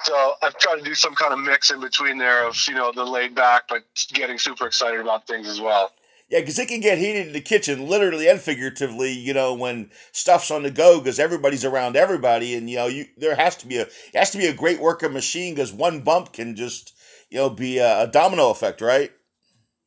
So 0.03 0.33
I've 0.41 0.57
tried 0.57 0.77
to 0.77 0.83
do 0.83 0.95
some 0.95 1.13
kind 1.13 1.31
of 1.31 1.39
mix 1.39 1.69
in 1.69 1.79
between 1.79 2.17
there 2.17 2.47
of 2.47 2.57
you 2.67 2.73
know 2.73 2.91
the 2.91 3.03
laid 3.03 3.35
back, 3.35 3.63
but 3.69 3.83
getting 4.13 4.39
super 4.39 4.65
excited 4.65 4.99
about 4.99 5.27
things 5.27 5.47
as 5.47 5.61
well. 5.61 5.91
Yeah, 6.29 6.41
because 6.41 6.59
it 6.59 6.67
can 6.67 6.79
get 6.79 6.99
heated 6.99 7.27
in 7.27 7.33
the 7.33 7.41
kitchen, 7.41 7.87
literally 7.87 8.27
and 8.27 8.39
figuratively. 8.39 9.11
You 9.11 9.33
know, 9.33 9.53
when 9.55 9.89
stuff's 10.11 10.51
on 10.51 10.61
the 10.63 10.69
go, 10.71 10.99
because 10.99 11.19
everybody's 11.19 11.65
around 11.65 11.95
everybody, 11.95 12.53
and 12.55 12.69
you 12.69 12.77
know, 12.77 12.87
you 12.87 13.05
there 13.17 13.35
has 13.35 13.55
to 13.57 13.67
be 13.67 13.77
a 13.77 13.87
has 14.13 14.29
to 14.31 14.37
be 14.37 14.45
a 14.45 14.53
great 14.53 14.79
working 14.79 15.11
machine 15.13 15.55
because 15.55 15.73
one 15.73 16.01
bump 16.01 16.31
can 16.33 16.55
just 16.55 16.93
you 17.31 17.37
know 17.39 17.49
be 17.49 17.79
a, 17.79 18.03
a 18.03 18.07
domino 18.07 18.51
effect, 18.51 18.79
right? 18.79 19.11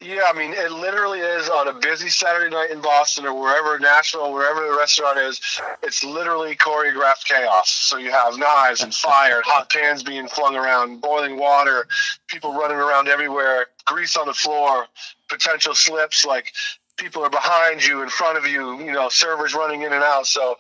Yeah, 0.03 0.23
I 0.27 0.37
mean, 0.37 0.53
it 0.53 0.73
literally 0.73 1.21
is 1.21 1.49
on 1.49 1.69
a 1.69 1.73
busy 1.73 2.09
Saturday 2.09 2.51
night 2.51 2.71
in 2.71 2.81
Boston 2.81 3.25
or 3.25 3.41
wherever, 3.41 3.79
Nashville, 3.79 4.33
wherever 4.33 4.67
the 4.67 4.77
restaurant 4.77 5.17
is. 5.19 5.41
It's 5.83 6.03
literally 6.03 6.57
choreographed 6.57 7.25
chaos. 7.25 7.71
So 7.71 7.99
you 7.99 8.11
have 8.11 8.37
knives 8.37 8.83
and 8.83 8.93
fire, 8.93 9.43
hot 9.45 9.71
pans 9.71 10.03
being 10.03 10.27
flung 10.27 10.57
around, 10.57 11.01
boiling 11.01 11.39
water, 11.39 11.87
people 12.27 12.53
running 12.53 12.79
around 12.79 13.07
everywhere, 13.07 13.67
grease 13.85 14.17
on 14.17 14.27
the 14.27 14.35
floor, 14.35 14.87
potential 15.29 15.75
slips. 15.75 16.25
Like 16.25 16.53
people 16.97 17.23
are 17.23 17.31
behind 17.31 17.85
you, 17.85 18.03
in 18.03 18.09
front 18.09 18.37
of 18.37 18.45
you, 18.45 18.81
you 18.81 18.93
know, 18.93 19.09
servers 19.09 19.55
running 19.55 19.83
in 19.83 19.93
and 19.93 20.03
out. 20.03 20.27
So 20.27 20.57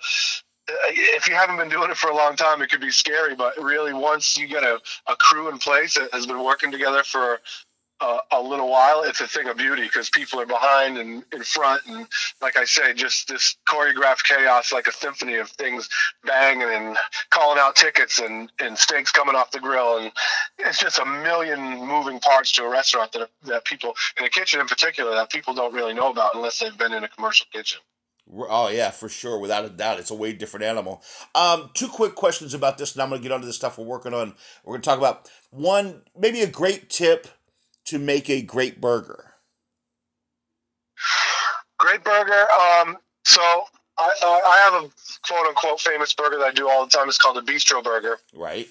uh, 0.68 0.72
if 0.90 1.26
you 1.26 1.34
haven't 1.34 1.56
been 1.56 1.68
doing 1.68 1.90
it 1.90 1.96
for 1.96 2.10
a 2.10 2.16
long 2.16 2.36
time, 2.36 2.62
it 2.62 2.70
could 2.70 2.80
be 2.80 2.90
scary. 2.90 3.34
But 3.34 3.60
really, 3.60 3.92
once 3.92 4.36
you 4.36 4.46
get 4.46 4.62
a, 4.62 4.78
a 5.08 5.16
crew 5.16 5.48
in 5.48 5.58
place 5.58 5.94
that 5.94 6.10
has 6.12 6.26
been 6.26 6.44
working 6.44 6.70
together 6.70 7.02
for 7.02 7.40
uh, 8.02 8.18
a 8.32 8.42
little 8.42 8.68
while, 8.68 9.04
it's 9.04 9.20
a 9.20 9.28
thing 9.28 9.48
of 9.48 9.56
beauty 9.56 9.84
because 9.84 10.10
people 10.10 10.40
are 10.40 10.46
behind 10.46 10.98
and 10.98 11.24
in 11.32 11.42
front, 11.44 11.82
and 11.86 12.06
like 12.40 12.56
I 12.56 12.64
say, 12.64 12.92
just 12.94 13.28
this 13.28 13.56
choreographed 13.68 14.24
chaos, 14.24 14.72
like 14.72 14.88
a 14.88 14.92
symphony 14.92 15.36
of 15.36 15.48
things 15.50 15.88
banging 16.24 16.62
and 16.62 16.96
calling 17.30 17.60
out 17.60 17.76
tickets 17.76 18.18
and 18.18 18.50
and 18.58 18.76
steaks 18.76 19.12
coming 19.12 19.36
off 19.36 19.52
the 19.52 19.60
grill, 19.60 19.98
and 19.98 20.12
it's 20.58 20.80
just 20.80 20.98
a 20.98 21.06
million 21.06 21.60
moving 21.86 22.18
parts 22.18 22.50
to 22.52 22.64
a 22.64 22.68
restaurant 22.68 23.12
that 23.12 23.30
that 23.44 23.64
people 23.64 23.94
in 24.18 24.24
the 24.24 24.30
kitchen 24.30 24.60
in 24.60 24.66
particular 24.66 25.14
that 25.14 25.30
people 25.30 25.54
don't 25.54 25.72
really 25.72 25.94
know 25.94 26.10
about 26.10 26.34
unless 26.34 26.58
they've 26.58 26.76
been 26.76 26.92
in 26.92 27.04
a 27.04 27.08
commercial 27.08 27.46
kitchen. 27.52 27.80
Oh 28.34 28.68
yeah, 28.68 28.90
for 28.90 29.08
sure, 29.08 29.38
without 29.38 29.64
a 29.64 29.68
doubt, 29.68 30.00
it's 30.00 30.10
a 30.10 30.14
way 30.14 30.32
different 30.32 30.64
animal. 30.64 31.02
Um, 31.36 31.70
two 31.74 31.88
quick 31.88 32.16
questions 32.16 32.52
about 32.52 32.78
this, 32.78 32.94
and 32.94 33.02
I'm 33.02 33.10
gonna 33.10 33.22
get 33.22 33.30
onto 33.30 33.46
the 33.46 33.52
stuff 33.52 33.78
we're 33.78 33.84
working 33.84 34.12
on. 34.12 34.34
We're 34.64 34.74
gonna 34.74 34.82
talk 34.82 34.98
about 34.98 35.30
one, 35.50 36.02
maybe 36.18 36.40
a 36.40 36.48
great 36.48 36.90
tip 36.90 37.28
to 37.92 37.98
make 37.98 38.30
a 38.30 38.40
great 38.40 38.80
burger? 38.80 39.34
Great 41.78 42.02
burger. 42.02 42.46
Um, 42.50 42.96
so 43.24 43.42
I, 43.98 44.10
I 44.22 44.70
have 44.70 44.84
a 44.84 44.90
quote 45.26 45.46
unquote 45.46 45.78
famous 45.78 46.14
burger 46.14 46.38
that 46.38 46.44
I 46.44 46.52
do 46.52 46.68
all 46.68 46.86
the 46.86 46.90
time. 46.90 47.08
It's 47.08 47.18
called 47.18 47.36
a 47.36 47.42
bistro 47.42 47.84
burger. 47.84 48.18
Right. 48.34 48.66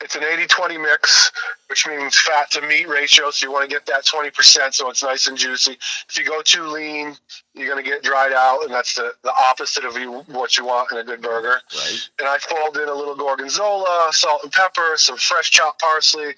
It's 0.00 0.16
an 0.16 0.22
80 0.24 0.46
20 0.46 0.78
mix, 0.78 1.32
which 1.68 1.86
means 1.86 2.18
fat 2.20 2.50
to 2.52 2.60
meat 2.62 2.88
ratio. 2.88 3.30
So 3.30 3.46
you 3.46 3.52
want 3.52 3.68
to 3.68 3.72
get 3.72 3.86
that 3.86 4.04
20% 4.04 4.74
so 4.74 4.90
it's 4.90 5.02
nice 5.02 5.26
and 5.26 5.36
juicy. 5.36 5.76
If 6.08 6.18
you 6.18 6.24
go 6.24 6.42
too 6.42 6.66
lean, 6.66 7.16
you're 7.54 7.68
going 7.68 7.82
to 7.82 7.88
get 7.88 8.02
dried 8.02 8.32
out, 8.32 8.64
and 8.64 8.72
that's 8.72 8.94
the, 8.94 9.12
the 9.22 9.32
opposite 9.40 9.84
of 9.84 9.96
you, 9.96 10.20
what 10.26 10.58
you 10.58 10.66
want 10.66 10.90
in 10.90 10.98
a 10.98 11.04
good 11.04 11.22
burger. 11.22 11.60
Right. 11.74 12.10
And 12.18 12.28
I 12.28 12.38
fold 12.38 12.78
in 12.78 12.88
a 12.88 12.94
little 12.94 13.14
gorgonzola, 13.14 14.08
salt 14.10 14.42
and 14.42 14.52
pepper, 14.52 14.94
some 14.96 15.16
fresh 15.16 15.52
chopped 15.52 15.80
parsley, 15.80 16.34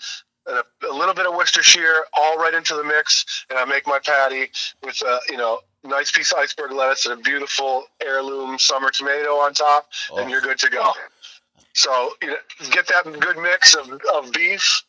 and 0.46 0.58
a, 0.58 0.86
a, 0.86 0.94
little 0.94 1.14
bit 1.14 1.26
of 1.26 1.34
Worcestershire, 1.34 2.04
all 2.16 2.36
right 2.36 2.54
into 2.54 2.74
the 2.74 2.84
mix, 2.84 3.46
and 3.50 3.58
I 3.58 3.64
make 3.64 3.86
my 3.86 3.98
patty 3.98 4.50
with 4.82 5.00
a 5.02 5.20
you 5.28 5.36
know 5.36 5.60
nice 5.82 6.10
piece 6.10 6.32
of 6.32 6.38
iceberg 6.38 6.72
lettuce 6.72 7.06
and 7.06 7.18
a 7.18 7.22
beautiful 7.22 7.84
heirloom 8.02 8.58
summer 8.58 8.90
tomato 8.90 9.30
on 9.30 9.54
top, 9.54 9.88
oh. 10.10 10.18
and 10.18 10.30
you're 10.30 10.40
good 10.40 10.58
to 10.58 10.70
go. 10.70 10.92
So 11.72 12.12
you 12.22 12.28
know, 12.28 12.36
get 12.70 12.86
that 12.88 13.04
good 13.20 13.38
mix 13.38 13.74
of, 13.74 13.90
of 14.14 14.32
beef 14.32 14.82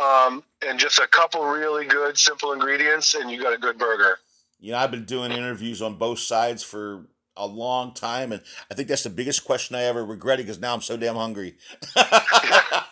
um, 0.00 0.42
and 0.66 0.78
just 0.78 0.98
a 0.98 1.06
couple 1.06 1.44
really 1.44 1.86
good 1.86 2.18
simple 2.18 2.52
ingredients, 2.52 3.14
and 3.14 3.30
you 3.30 3.42
got 3.42 3.52
a 3.52 3.58
good 3.58 3.78
burger. 3.78 4.18
You 4.58 4.72
know, 4.72 4.78
I've 4.78 4.90
been 4.90 5.04
doing 5.04 5.32
interviews 5.32 5.80
on 5.80 5.96
both 5.96 6.18
sides 6.18 6.62
for 6.62 7.06
a 7.36 7.46
long 7.46 7.94
time, 7.94 8.32
and 8.32 8.42
I 8.70 8.74
think 8.74 8.88
that's 8.88 9.02
the 9.02 9.10
biggest 9.10 9.44
question 9.44 9.76
I 9.76 9.84
ever 9.84 10.04
regretted 10.04 10.46
because 10.46 10.60
now 10.60 10.74
I'm 10.74 10.82
so 10.82 10.96
damn 10.96 11.16
hungry. 11.16 11.56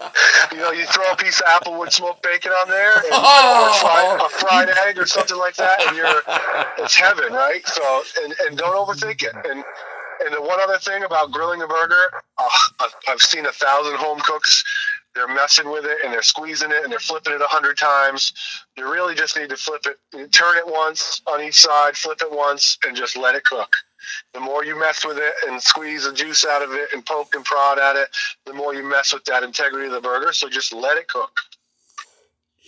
you 0.52 0.58
know, 0.58 0.70
you 0.70 0.84
throw 0.86 1.10
a 1.12 1.16
piece 1.16 1.40
of 1.40 1.46
applewood 1.46 1.92
smoked 1.92 2.22
bacon 2.22 2.52
on 2.52 2.68
there, 2.68 2.92
and, 2.96 3.06
oh. 3.12 3.70
a, 3.70 3.80
fried, 3.80 4.20
a 4.20 4.28
fried 4.28 4.88
egg 4.88 4.98
or 4.98 5.06
something 5.06 5.38
like 5.38 5.56
that, 5.56 5.80
and 5.86 5.96
you're 5.96 6.22
it's 6.78 6.96
heaven, 6.96 7.32
right? 7.32 7.66
So, 7.66 8.02
and, 8.24 8.34
and 8.46 8.58
don't 8.58 8.74
overthink 8.74 9.22
it. 9.22 9.34
And 9.48 9.64
and 10.20 10.34
the 10.34 10.42
one 10.42 10.60
other 10.60 10.78
thing 10.78 11.04
about 11.04 11.30
grilling 11.30 11.62
a 11.62 11.66
burger, 11.66 12.10
uh, 12.38 12.48
I've 13.08 13.20
seen 13.20 13.46
a 13.46 13.52
thousand 13.52 13.96
home 13.96 14.18
cooks. 14.20 14.64
They're 15.14 15.28
messing 15.28 15.70
with 15.70 15.84
it 15.84 15.98
and 16.04 16.12
they're 16.12 16.22
squeezing 16.22 16.70
it 16.70 16.82
and 16.82 16.92
they're 16.92 16.98
flipping 16.98 17.32
it 17.32 17.40
a 17.40 17.46
hundred 17.46 17.76
times. 17.76 18.32
You 18.76 18.90
really 18.90 19.14
just 19.14 19.36
need 19.36 19.48
to 19.50 19.56
flip 19.56 19.84
it, 19.86 20.32
turn 20.32 20.56
it 20.56 20.64
once 20.66 21.22
on 21.26 21.40
each 21.42 21.60
side, 21.60 21.96
flip 21.96 22.18
it 22.20 22.30
once, 22.30 22.78
and 22.86 22.96
just 22.96 23.16
let 23.16 23.34
it 23.34 23.44
cook. 23.44 23.70
The 24.34 24.40
more 24.40 24.64
you 24.64 24.78
mess 24.78 25.04
with 25.04 25.18
it 25.18 25.34
and 25.48 25.62
squeeze 25.62 26.04
the 26.04 26.12
juice 26.12 26.44
out 26.44 26.62
of 26.62 26.72
it 26.72 26.90
and 26.92 27.04
poke 27.04 27.34
and 27.34 27.44
prod 27.44 27.78
at 27.78 27.96
it, 27.96 28.08
the 28.46 28.52
more 28.54 28.74
you 28.74 28.82
mess 28.82 29.12
with 29.12 29.24
that 29.24 29.42
integrity 29.42 29.86
of 29.86 29.92
the 29.92 30.00
burger. 30.00 30.32
So 30.32 30.48
just 30.48 30.72
let 30.72 30.96
it 30.96 31.08
cook. 31.08 31.30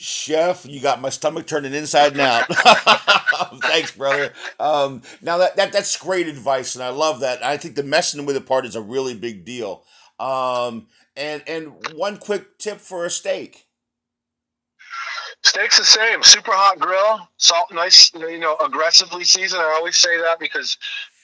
Chef, 0.03 0.65
you 0.65 0.81
got 0.81 1.01
my 1.03 1.11
stomach 1.11 1.47
turning 1.47 1.75
inside 1.75 2.13
and 2.13 2.23
out. 2.23 2.47
Thanks, 3.61 3.95
brother. 3.95 4.33
Um, 4.59 5.03
now 5.21 5.37
that, 5.37 5.57
that 5.57 5.73
that's 5.73 5.95
great 5.99 6.27
advice, 6.27 6.75
and 6.75 6.83
I 6.83 6.89
love 6.89 7.21
that. 7.21 7.45
I 7.45 7.59
think 7.59 7.77
the 7.77 7.83
messing 7.83 8.25
with 8.25 8.35
it 8.35 8.47
part 8.47 8.65
is 8.65 8.75
a 8.75 8.81
really 8.81 9.13
big 9.13 9.45
deal. 9.45 9.85
Um, 10.19 10.87
and 11.17 11.43
and 11.47 11.75
one 11.95 12.17
quick 12.17 12.59
tip 12.59 12.79
for 12.79 13.05
a 13.05 13.11
steak. 13.11 13.67
Steak's 15.43 15.79
the 15.79 15.85
same. 15.85 16.23
Super 16.23 16.53
hot 16.53 16.79
grill, 16.79 17.29
salt, 17.39 17.73
nice, 17.73 18.13
you 18.15 18.39
know, 18.39 18.57
aggressively 18.65 19.25
seasoned. 19.25 19.63
I 19.63 19.75
always 19.75 19.97
say 19.97 20.19
that 20.19 20.39
because 20.39 20.77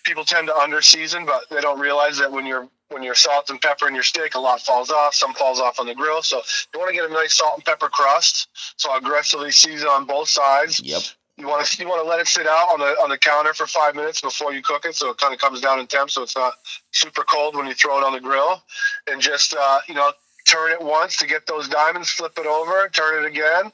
people 0.06 0.24
tend 0.24 0.46
to 0.48 0.56
under 0.56 0.80
season, 0.80 1.26
but 1.26 1.42
they 1.50 1.60
don't 1.60 1.80
realize 1.80 2.16
that 2.18 2.30
when 2.30 2.46
you're 2.46 2.68
when 2.90 3.02
you're 3.02 3.16
salt 3.16 3.50
and 3.50 3.60
pepper 3.60 3.88
in 3.88 3.94
your 3.94 4.04
steak, 4.04 4.36
a 4.36 4.38
lot 4.38 4.60
falls 4.60 4.90
off. 4.90 5.12
Some 5.14 5.34
falls 5.34 5.60
off 5.60 5.80
on 5.80 5.86
the 5.86 5.94
grill. 5.94 6.22
So 6.22 6.40
you 6.72 6.78
want 6.78 6.88
to 6.88 6.94
get 6.94 7.10
a 7.10 7.12
nice 7.12 7.34
salt 7.34 7.56
and 7.56 7.64
pepper 7.64 7.88
crust. 7.88 8.48
So 8.76 8.96
aggressively 8.96 9.50
season 9.50 9.88
on 9.88 10.06
both 10.06 10.28
sides. 10.28 10.80
Yep. 10.80 11.02
You 11.36 11.48
want 11.48 11.66
to 11.66 11.82
you 11.82 11.88
want 11.88 12.02
to 12.02 12.08
let 12.08 12.20
it 12.20 12.28
sit 12.28 12.46
out 12.46 12.68
on 12.72 12.78
the 12.78 12.96
on 13.02 13.10
the 13.10 13.18
counter 13.18 13.52
for 13.52 13.66
five 13.66 13.94
minutes 13.94 14.20
before 14.22 14.54
you 14.54 14.62
cook 14.62 14.86
it, 14.86 14.94
so 14.94 15.10
it 15.10 15.18
kind 15.18 15.34
of 15.34 15.40
comes 15.40 15.60
down 15.60 15.78
in 15.80 15.86
temp, 15.86 16.10
so 16.10 16.22
it's 16.22 16.36
not 16.36 16.54
super 16.92 17.24
cold 17.24 17.56
when 17.56 17.66
you 17.66 17.74
throw 17.74 17.98
it 17.98 18.04
on 18.04 18.14
the 18.14 18.20
grill, 18.20 18.62
and 19.06 19.20
just 19.20 19.54
uh, 19.54 19.80
you 19.86 19.94
know 19.94 20.12
turn 20.46 20.72
it 20.72 20.80
once 20.80 21.16
to 21.18 21.26
get 21.26 21.46
those 21.46 21.68
diamonds, 21.68 22.08
flip 22.08 22.38
it 22.38 22.46
over, 22.46 22.88
turn 22.88 23.22
it 23.22 23.26
again, 23.26 23.70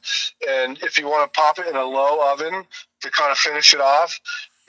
and 0.49 0.83
if 0.83 0.99
you 0.99 1.07
want 1.07 1.31
to 1.31 1.40
pop 1.40 1.61
it 1.61 1.68
in 1.68 1.77
a 1.77 1.85
low 1.85 2.33
oven 2.33 2.64
to 3.01 3.11
kind 3.11 3.31
of 3.31 3.38
finish 3.38 3.75
it 3.75 3.81
off, 3.81 4.18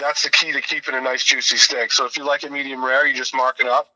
that's 0.04 0.22
the 0.22 0.30
key 0.30 0.52
to 0.52 0.62
keeping 0.62 0.96
a 0.96 1.02
nice 1.02 1.24
juicy 1.24 1.56
steak. 1.56 1.92
So 1.92 2.06
if 2.06 2.18
you 2.18 2.26
like 2.26 2.44
it 2.44 2.52
medium 2.52 2.84
rare, 2.84 3.08
you 3.08 3.14
just 3.14 3.34
mark 3.34 3.60
it 3.62 3.68
up 3.68 3.88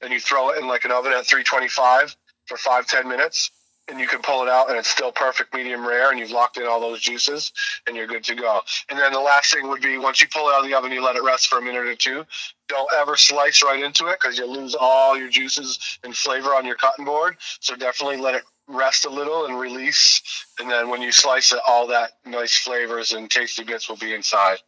and 0.00 0.12
you 0.12 0.20
throw 0.20 0.50
it 0.50 0.58
in 0.58 0.68
like 0.68 0.84
an 0.84 0.92
oven 0.92 1.12
at 1.12 1.26
325 1.26 2.16
for 2.46 2.56
five 2.56 2.86
ten 2.86 3.08
minutes 3.08 3.50
and 3.88 3.98
you 3.98 4.06
can 4.06 4.20
pull 4.20 4.42
it 4.42 4.48
out 4.48 4.68
and 4.68 4.78
it's 4.78 4.88
still 4.88 5.10
perfect 5.10 5.52
medium 5.54 5.86
rare 5.86 6.10
and 6.10 6.20
you've 6.20 6.30
locked 6.30 6.58
in 6.58 6.66
all 6.66 6.80
those 6.80 7.00
juices 7.00 7.52
and 7.86 7.96
you're 7.96 8.06
good 8.06 8.22
to 8.24 8.34
go. 8.34 8.60
And 8.88 8.98
then 8.98 9.12
the 9.12 9.20
last 9.20 9.52
thing 9.52 9.68
would 9.68 9.82
be 9.82 9.98
once 9.98 10.20
you 10.20 10.28
pull 10.28 10.48
it 10.48 10.54
out 10.54 10.60
of 10.60 10.66
the 10.66 10.74
oven, 10.74 10.92
you 10.92 11.02
let 11.02 11.16
it 11.16 11.24
rest 11.24 11.48
for 11.48 11.58
a 11.58 11.62
minute 11.62 11.86
or 11.86 11.94
two. 11.96 12.24
Don't 12.68 12.88
ever 12.94 13.16
slice 13.16 13.62
right 13.62 13.82
into 13.82 14.06
it 14.08 14.18
because 14.20 14.38
you 14.38 14.46
lose 14.46 14.76
all 14.78 15.18
your 15.18 15.28
juices 15.28 15.98
and 16.04 16.14
flavor 16.14 16.50
on 16.50 16.66
your 16.66 16.76
cutting 16.76 17.04
board. 17.04 17.36
So 17.60 17.74
definitely 17.74 18.18
let 18.18 18.34
it 18.34 18.42
rest 18.68 19.06
a 19.06 19.10
little 19.10 19.46
and 19.46 19.58
release. 19.58 20.22
And 20.60 20.70
then 20.70 20.88
when 20.90 21.02
you 21.02 21.10
slice 21.10 21.52
it, 21.52 21.60
all 21.66 21.86
that 21.88 22.12
nice 22.26 22.56
flavors 22.58 23.12
and 23.12 23.30
tasty 23.30 23.64
bits 23.64 23.88
will 23.88 23.96
be 23.96 24.14
inside. 24.14 24.58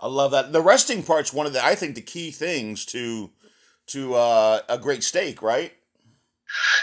I 0.00 0.06
love 0.06 0.30
that. 0.30 0.52
The 0.52 0.62
resting 0.62 1.02
part's 1.02 1.32
one 1.32 1.46
of 1.46 1.52
the 1.52 1.64
I 1.64 1.74
think 1.74 1.94
the 1.94 2.00
key 2.00 2.30
things 2.30 2.84
to 2.86 3.30
to 3.88 4.14
uh, 4.14 4.60
a 4.68 4.78
great 4.78 5.02
steak, 5.02 5.42
right? 5.42 5.72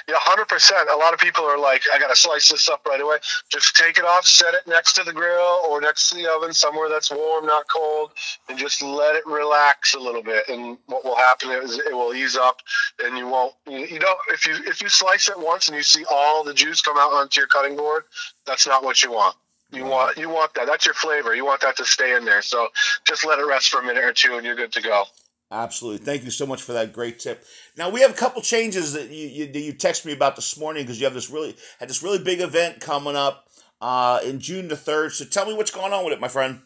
Yeah, 0.08 0.16
hundred 0.20 0.48
percent. 0.48 0.90
A 0.94 0.98
lot 0.98 1.14
of 1.14 1.20
people 1.20 1.44
are 1.44 1.58
like, 1.58 1.82
I 1.94 1.98
gotta 1.98 2.16
slice 2.16 2.50
this 2.50 2.70
up 2.70 2.86
right 2.88 3.02
away. 3.02 3.18
Just 3.50 3.76
take 3.76 3.98
it 3.98 4.06
off, 4.06 4.26
set 4.26 4.54
it 4.54 4.68
next 4.68 4.94
to 4.94 5.04
the 5.04 5.14
grill 5.14 5.62
or 5.68 5.82
next 5.82 6.10
to 6.10 6.16
the 6.16 6.32
oven, 6.32 6.54
somewhere 6.54 6.88
that's 6.90 7.10
warm, 7.10 7.46
not 7.46 7.66
cold, 7.74 8.12
and 8.48 8.60
just 8.60 8.82
let 8.82 9.16
it 9.16 9.26
relax 9.26 9.96
a 9.96 10.00
little 10.00 10.22
bit. 10.22 10.48
And 10.50 10.78
what 10.86 11.04
will 11.04 11.16
happen 11.16 11.50
is 11.50 11.80
it 11.80 11.94
will 11.94 12.14
ease 12.14 12.38
up, 12.38 12.58
and 13.04 13.18
you 13.18 13.28
won't. 13.28 13.54
You, 13.66 14.00
don't. 14.00 14.20
If 14.30 14.46
you 14.46 14.56
if 14.66 14.82
you 14.82 14.90
slice 14.90 15.30
it 15.30 15.40
once 15.40 15.68
and 15.68 15.76
you 15.76 15.84
see 15.84 16.06
all 16.12 16.44
the 16.44 16.54
juice 16.54 16.82
come 16.82 16.98
out 16.98 17.14
onto 17.14 17.40
your 17.40 17.48
cutting 17.48 17.76
board, 17.76 18.04
that's 18.46 18.68
not 18.68 18.84
what 18.84 19.02
you 19.02 19.12
want. 19.12 19.36
You 19.76 19.86
want 19.86 20.18
you 20.18 20.30
want 20.30 20.54
that. 20.54 20.68
That's 20.68 20.86
your 20.86 20.96
flavor. 20.96 21.36
You 21.36 21.46
want 21.46 21.62
that 21.62 21.78
to 21.78 21.86
stay 21.86 22.16
in 22.16 22.26
there. 22.26 22.42
So 22.42 22.70
just 23.06 23.26
let 23.26 23.40
it 23.40 23.46
rest 23.46 23.70
for 23.70 23.82
a 23.82 23.84
minute 23.84 24.04
or 24.04 24.14
two, 24.14 24.36
and 24.36 24.46
you're 24.46 24.56
good 24.56 24.72
to 24.74 24.82
go. 24.82 25.06
Absolutely. 25.52 26.04
Thank 26.04 26.24
you 26.24 26.32
so 26.32 26.46
much 26.46 26.62
for 26.62 26.74
that 26.74 26.92
great 26.92 27.20
tip. 27.20 27.46
Now 27.78 27.90
we 27.90 28.02
have 28.02 28.12
a 28.12 28.16
couple 28.16 28.42
changes 28.42 28.94
that 28.94 29.10
you 29.10 29.28
you, 29.28 29.46
you 29.46 29.74
texted 29.74 30.06
me 30.06 30.14
about 30.14 30.36
this 30.36 30.58
morning 30.58 30.84
because 30.84 31.00
you 31.00 31.06
have 31.06 31.14
this 31.14 31.30
really 31.30 31.56
had 31.80 31.90
this 31.90 32.02
really 32.02 32.24
big 32.24 32.42
event 32.42 32.80
coming 32.80 33.16
up 33.16 33.48
uh, 33.82 34.20
in 34.24 34.40
June 34.40 34.68
the 34.68 34.78
third. 34.78 35.12
So 35.12 35.26
tell 35.26 35.46
me 35.46 35.54
what's 35.54 35.72
going 35.72 35.94
on 35.94 36.04
with 36.04 36.14
it, 36.14 36.20
my 36.20 36.28
friend. 36.28 36.62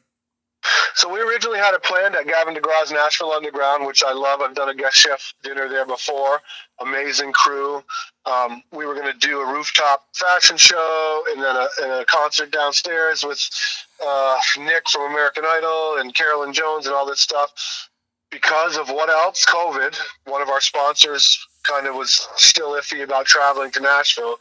So 0.96 1.12
we 1.12 1.22
originally 1.22 1.60
had 1.60 1.74
it 1.74 1.84
planned 1.84 2.16
at 2.16 2.28
Gavin 2.28 2.56
DeGraw's 2.56 2.92
Nashville 2.92 3.32
Underground, 3.32 3.86
which 3.86 4.04
I 4.04 4.12
love. 4.12 4.42
I've 4.42 4.56
done 4.56 4.70
a 4.70 4.76
guest 4.76 4.98
chef 4.98 5.34
dinner 5.44 5.70
there 5.70 5.86
before. 5.86 6.42
Amazing 6.80 7.32
crew. 7.32 7.84
Um, 8.26 8.62
we 8.72 8.86
were 8.86 8.94
going 8.94 9.12
to 9.12 9.18
do 9.18 9.40
a 9.40 9.54
rooftop 9.54 10.04
fashion 10.14 10.58
show 10.58 11.24
and 11.32 11.42
then 11.42 11.56
a, 11.56 11.68
and 11.84 11.92
a 12.02 12.06
concert 12.06 12.52
downstairs 12.52 13.24
with 13.24 13.40
uh, 14.06 14.38
Nick 14.60 14.90
from 14.90 15.12
American 15.12 15.46
Idol 15.46 15.98
and 16.00 16.14
Carolyn 16.14 16.54
Jones 16.54 16.86
and 16.86 16.96
all 16.96 17.06
this 17.06 17.22
stuff 17.22 17.90
because 18.30 18.78
of 18.78 18.90
what 18.90 19.10
else? 19.10 19.46
COVID. 19.46 19.98
One 20.26 20.42
of 20.42 20.50
our 20.50 20.62
sponsors 20.62 21.48
kind 21.64 21.88
of 21.88 21.96
was 21.96 22.28
still 22.36 22.72
iffy 22.72 23.04
about 23.04 23.26
traveling 23.26 23.72
to 23.72 23.80
Nashville. 23.80 24.40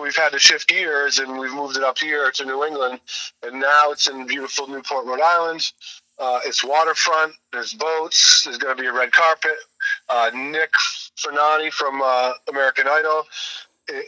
We've 0.00 0.16
had 0.16 0.30
to 0.32 0.38
shift 0.38 0.68
gears 0.68 1.18
and 1.18 1.38
we've 1.38 1.52
moved 1.52 1.76
it 1.76 1.82
up 1.82 1.98
here 1.98 2.30
to 2.30 2.44
New 2.44 2.64
England, 2.64 3.00
and 3.42 3.60
now 3.60 3.90
it's 3.90 4.08
in 4.08 4.26
beautiful 4.26 4.66
Newport, 4.66 5.06
Rhode 5.06 5.20
Island. 5.20 5.72
Uh, 6.18 6.38
it's 6.44 6.62
waterfront. 6.62 7.32
There's 7.50 7.72
boats. 7.72 8.42
There's 8.44 8.58
going 8.58 8.76
to 8.76 8.80
be 8.80 8.86
a 8.86 8.92
red 8.92 9.10
carpet. 9.10 9.56
Uh, 10.08 10.30
Nick 10.34 10.70
Fradiani 11.16 11.72
from 11.72 12.02
uh, 12.04 12.32
American 12.50 12.86
Idol. 12.86 13.24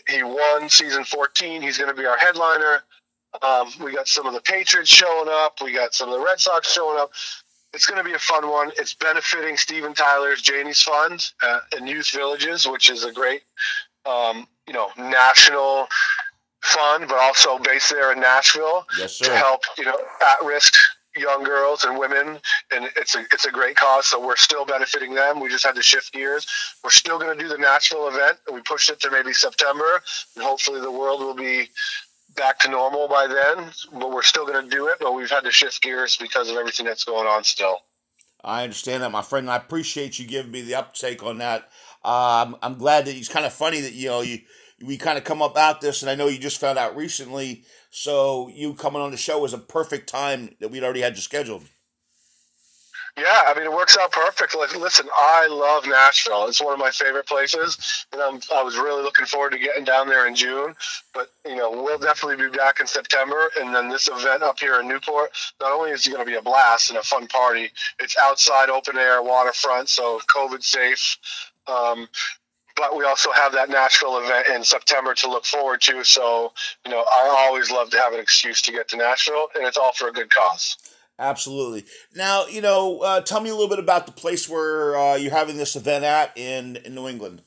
He 0.07 0.23
won 0.23 0.69
season 0.69 1.05
14. 1.05 1.63
He's 1.63 1.79
going 1.79 1.89
to 1.89 1.99
be 1.99 2.07
our 2.07 2.19
headliner. 2.19 2.85
Um, 3.41 3.73
we 3.83 3.95
got 3.95 4.07
some 4.07 4.27
of 4.27 4.35
the 4.35 4.43
Patriots 4.43 4.91
showing 4.91 5.29
up. 5.31 5.57
We 5.65 5.73
got 5.73 5.95
some 5.95 6.11
of 6.11 6.19
the 6.19 6.25
Red 6.25 6.39
Sox 6.39 6.71
showing 6.71 6.99
up 7.01 7.13
it's 7.75 7.87
going 7.87 7.99
to 7.99 8.05
be 8.05 8.15
a 8.15 8.19
fun 8.19 8.49
one. 8.49 8.71
It's 8.77 8.95
benefiting 8.95 9.57
Steven 9.57 9.95
Tyler's 9.95 10.43
Janie's 10.43 10.83
Fund 10.83 11.33
uh, 11.43 11.61
and 11.77 11.89
Youth 11.89 12.11
Villages, 12.11 12.67
which 12.67 12.91
is 12.91 13.05
a 13.05 13.13
great, 13.13 13.43
um, 14.05 14.47
you 14.67 14.75
know, 14.75 14.89
national 14.99 15.89
fund, 16.63 17.07
but 17.09 17.19
also 17.19 17.59
based 17.59 17.91
there 17.91 18.13
in 18.13 18.21
Nashville 18.21 18.87
yes, 18.99 19.19
to 19.19 19.35
help, 19.35 19.63
you 19.79 19.85
know, 19.85 19.97
at-risk 20.21 20.75
young 21.17 21.45
girls 21.45 21.85
and 21.85 21.99
women. 21.99 22.39
And 22.75 22.89
it's 22.97 23.15
a 23.15 23.25
it's 23.33 23.45
a 23.45 23.51
great 23.51 23.77
cause. 23.77 24.07
So 24.07 24.25
we're 24.25 24.37
still 24.37 24.65
benefiting 24.65 25.15
them. 25.15 25.41
We 25.41 25.49
just 25.49 25.65
had 25.65 25.75
to 25.75 25.83
shift 25.83 26.13
gears. 26.13 26.47
We're 26.85 26.91
still 26.91 27.19
going 27.19 27.37
to 27.37 27.43
do 27.43 27.49
the 27.49 27.59
Nashville 27.59 28.09
event, 28.09 28.39
and 28.47 28.55
we 28.55 28.63
pushed 28.63 28.91
it 28.91 29.01
to 29.01 29.11
maybe 29.11 29.33
September, 29.33 30.03
and 30.37 30.45
hopefully 30.45 30.81
the 30.81 30.91
world 30.91 31.21
will 31.21 31.35
be 31.35 31.69
back 32.35 32.59
to 32.61 32.71
normal 32.71 33.09
by 33.09 33.27
then, 33.27 33.71
but 33.93 34.11
we're 34.11 34.23
still 34.23 34.47
going 34.47 34.65
to 34.65 34.71
do 34.71 34.89
it. 34.89 34.99
But 35.01 35.15
we've 35.15 35.31
had 35.31 35.45
to 35.45 35.51
shift 35.51 35.83
gears 35.83 36.17
because 36.17 36.51
of 36.51 36.57
everything 36.57 36.87
that's 36.87 37.05
going 37.05 37.27
on 37.27 37.45
still. 37.45 37.79
I 38.45 38.65
understand 38.65 39.03
that, 39.03 39.11
my 39.11 39.23
friend. 39.23 39.51
I 39.51 39.57
appreciate 39.57 40.19
you 40.19 40.27
giving 40.27 40.51
me 40.51 40.63
the 40.63 40.75
uptake 40.75 41.23
on 41.23 41.39
that. 41.39 41.69
Uh, 42.05 42.45
I'm, 42.47 42.57
I'm 42.63 42.79
glad 42.79 43.05
that 43.07 43.15
it's 43.17 43.29
kind 43.29 43.47
of 43.47 43.53
funny 43.53 43.81
that 43.81 43.93
you 43.93 44.09
know 44.09 44.21
you 44.23 44.41
we 44.83 44.97
kind 44.97 45.17
of 45.17 45.25
come 45.25 45.43
up 45.43 45.53
about 45.53 45.81
this, 45.81 46.03
and 46.03 46.11
I 46.11 46.15
know 46.15 46.27
you 46.27 46.39
just 46.39 46.61
found 46.61 46.79
out 46.79 46.97
recently. 46.97 47.65
So 47.91 48.49
you 48.49 48.75
coming 48.75 49.01
on 49.01 49.11
the 49.11 49.17
show 49.17 49.39
was 49.39 49.55
a 49.55 49.59
perfect 49.59 50.09
time 50.09 50.57
that 50.61 50.71
we'd 50.71 50.83
already 50.83 51.03
had 51.03 51.15
you 51.15 51.23
scheduled. 51.23 51.65
Yeah, 53.19 53.43
I 53.47 53.55
mean 53.55 53.65
it 53.65 53.73
works 53.73 53.99
out 54.01 54.11
perfect. 54.11 54.57
Like, 54.57 54.75
listen, 54.75 55.07
I 55.15 55.47
love 55.47 55.87
Nashville. 55.87 56.47
It's 56.49 56.63
one 56.63 56.73
of 56.73 56.79
my 56.79 56.91
favorite 56.91 57.27
places, 57.27 58.07
and 58.11 58.23
I'm, 58.23 58.41
I 58.55 58.63
was 58.63 58.77
really 58.77 59.03
looking 59.03 59.27
forward 59.27 59.53
to 59.53 59.59
getting 59.59 59.85
down 59.85 60.09
there 60.09 60.27
in 60.27 60.35
June. 60.35 60.75
But 61.13 61.31
you 61.47 61.57
know, 61.57 61.71
we'll 61.71 61.99
definitely 61.99 62.49
be 62.49 62.57
back 62.57 62.81
in 62.81 62.87
September, 62.87 63.51
and 63.61 63.75
then 63.75 63.91
this 63.91 64.09
event 64.09 64.43
up 64.43 64.59
here 64.59 64.81
in 64.81 64.89
Newport. 64.89 65.31
Not 65.61 65.73
only 65.73 65.91
is 65.91 66.07
it 66.07 66.11
going 66.11 66.25
to 66.25 66.31
be 66.31 66.39
a 66.39 66.43
blast 66.43 66.89
and 66.89 66.99
a 66.99 67.03
fun 67.03 67.27
party, 67.27 67.71
it's 67.99 68.17
outside, 68.19 68.71
open 68.71 68.97
air, 68.97 69.23
waterfront, 69.23 69.91
so 69.91 70.19
COVID 70.35 70.63
safe. 70.63 71.19
Um, 71.67 72.09
but 72.77 72.97
we 72.97 73.05
also 73.05 73.31
have 73.33 73.53
that 73.53 73.69
Nashville 73.69 74.19
event 74.19 74.47
in 74.49 74.65
September 74.65 75.13
to 75.15 75.29
look 75.29 75.45
forward 75.45 75.83
to. 75.83 76.03
So, 76.03 76.53
you 76.87 76.91
know, 76.91 77.01
I 77.01 77.29
always 77.47 77.71
love 77.71 77.91
to 77.91 77.99
have 77.99 78.15
an 78.15 78.21
excuse 78.21 78.63
to 78.63 78.73
get 78.73 78.89
to 78.89 78.97
Nashville, 78.97 79.49
and 79.55 79.67
it's 79.67 79.77
all 79.77 79.93
for 79.93 80.09
a 80.09 80.13
good 80.13 80.31
cause. 80.31 80.79
Absolutely. 81.19 81.85
Now, 82.15 82.47
you 82.47 82.61
know, 82.61 83.01
uh, 83.01 83.21
tell 83.21 83.41
me 83.41 83.51
a 83.51 83.55
little 83.55 83.69
bit 83.69 83.79
about 83.79 84.07
the 84.07 84.13
place 84.13 84.49
where 84.49 84.97
uh, 84.97 85.15
you're 85.17 85.31
having 85.31 85.57
this 85.57 85.77
event 85.77 86.05
at 86.05 86.37
in, 86.37 86.77
in 86.77 86.95
New 86.95 87.09
England. 87.09 87.43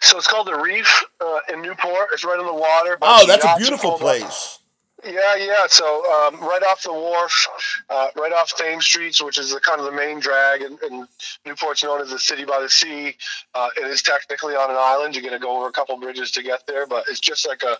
So 0.00 0.18
it's 0.18 0.26
called 0.26 0.46
the 0.46 0.58
Reef 0.58 1.04
uh, 1.20 1.40
in 1.52 1.62
Newport. 1.62 2.08
It's 2.12 2.24
right 2.24 2.38
on 2.38 2.46
the 2.46 2.52
water. 2.52 2.98
Oh, 3.02 3.26
that's 3.26 3.44
a 3.44 3.56
beautiful 3.58 3.92
place. 3.92 4.58
Yeah, 5.04 5.36
yeah. 5.36 5.66
So 5.68 5.84
um, 6.12 6.40
right 6.40 6.62
off 6.68 6.82
the 6.82 6.92
wharf, 6.92 7.48
uh, 7.90 8.08
right 8.16 8.32
off 8.32 8.56
Thames 8.56 8.84
Streets, 8.84 9.22
which 9.22 9.38
is 9.38 9.52
the 9.52 9.60
kind 9.60 9.78
of 9.78 9.86
the 9.86 9.92
main 9.92 10.20
drag, 10.20 10.62
and, 10.62 10.78
and 10.82 11.06
Newport's 11.44 11.84
known 11.84 12.00
as 12.00 12.10
the 12.10 12.18
city 12.18 12.44
by 12.44 12.60
the 12.60 12.68
sea. 12.68 13.14
Uh, 13.54 13.68
it 13.76 13.86
is 13.86 14.02
technically 14.02 14.54
on 14.54 14.70
an 14.70 14.76
island. 14.78 15.14
You're 15.14 15.22
going 15.22 15.38
to 15.38 15.44
go 15.44 15.58
over 15.58 15.68
a 15.68 15.72
couple 15.72 15.98
bridges 15.98 16.30
to 16.32 16.42
get 16.42 16.66
there, 16.66 16.86
but 16.86 17.04
it's 17.08 17.20
just 17.20 17.46
like 17.46 17.62
a 17.62 17.76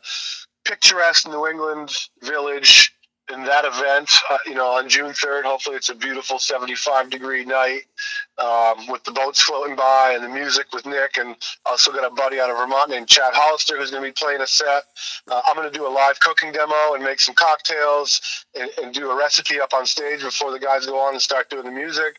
picturesque 0.64 1.28
New 1.28 1.46
England 1.46 1.90
village 2.22 2.92
in 3.32 3.42
that 3.44 3.64
event, 3.64 4.08
uh, 4.30 4.38
you 4.46 4.54
know, 4.54 4.66
on 4.66 4.88
June 4.88 5.10
3rd, 5.10 5.44
hopefully 5.44 5.76
it's 5.76 5.88
a 5.88 5.94
beautiful 5.94 6.38
75 6.38 7.10
degree 7.10 7.44
night 7.44 7.82
um, 8.38 8.86
with 8.88 9.02
the 9.04 9.10
boats 9.10 9.42
floating 9.42 9.74
by 9.74 10.12
and 10.14 10.22
the 10.22 10.28
music 10.28 10.66
with 10.72 10.86
Nick. 10.86 11.16
And 11.16 11.34
also 11.64 11.92
got 11.92 12.10
a 12.10 12.14
buddy 12.14 12.38
out 12.38 12.50
of 12.50 12.56
Vermont 12.56 12.90
named 12.90 13.08
Chad 13.08 13.32
Hollister 13.34 13.76
who's 13.76 13.90
going 13.90 14.02
to 14.02 14.08
be 14.08 14.12
playing 14.12 14.42
a 14.42 14.46
set. 14.46 14.84
Uh, 15.28 15.40
I'm 15.46 15.56
going 15.56 15.70
to 15.70 15.76
do 15.76 15.86
a 15.86 15.90
live 15.90 16.20
cooking 16.20 16.52
demo 16.52 16.94
and 16.94 17.02
make 17.02 17.18
some 17.18 17.34
cocktails 17.34 18.44
and, 18.54 18.70
and, 18.82 18.94
do 18.94 19.10
a 19.10 19.16
recipe 19.16 19.60
up 19.60 19.74
on 19.74 19.84
stage 19.84 20.22
before 20.22 20.52
the 20.52 20.60
guys 20.60 20.86
go 20.86 20.98
on 20.98 21.12
and 21.12 21.20
start 21.20 21.50
doing 21.50 21.64
the 21.64 21.72
music. 21.72 22.18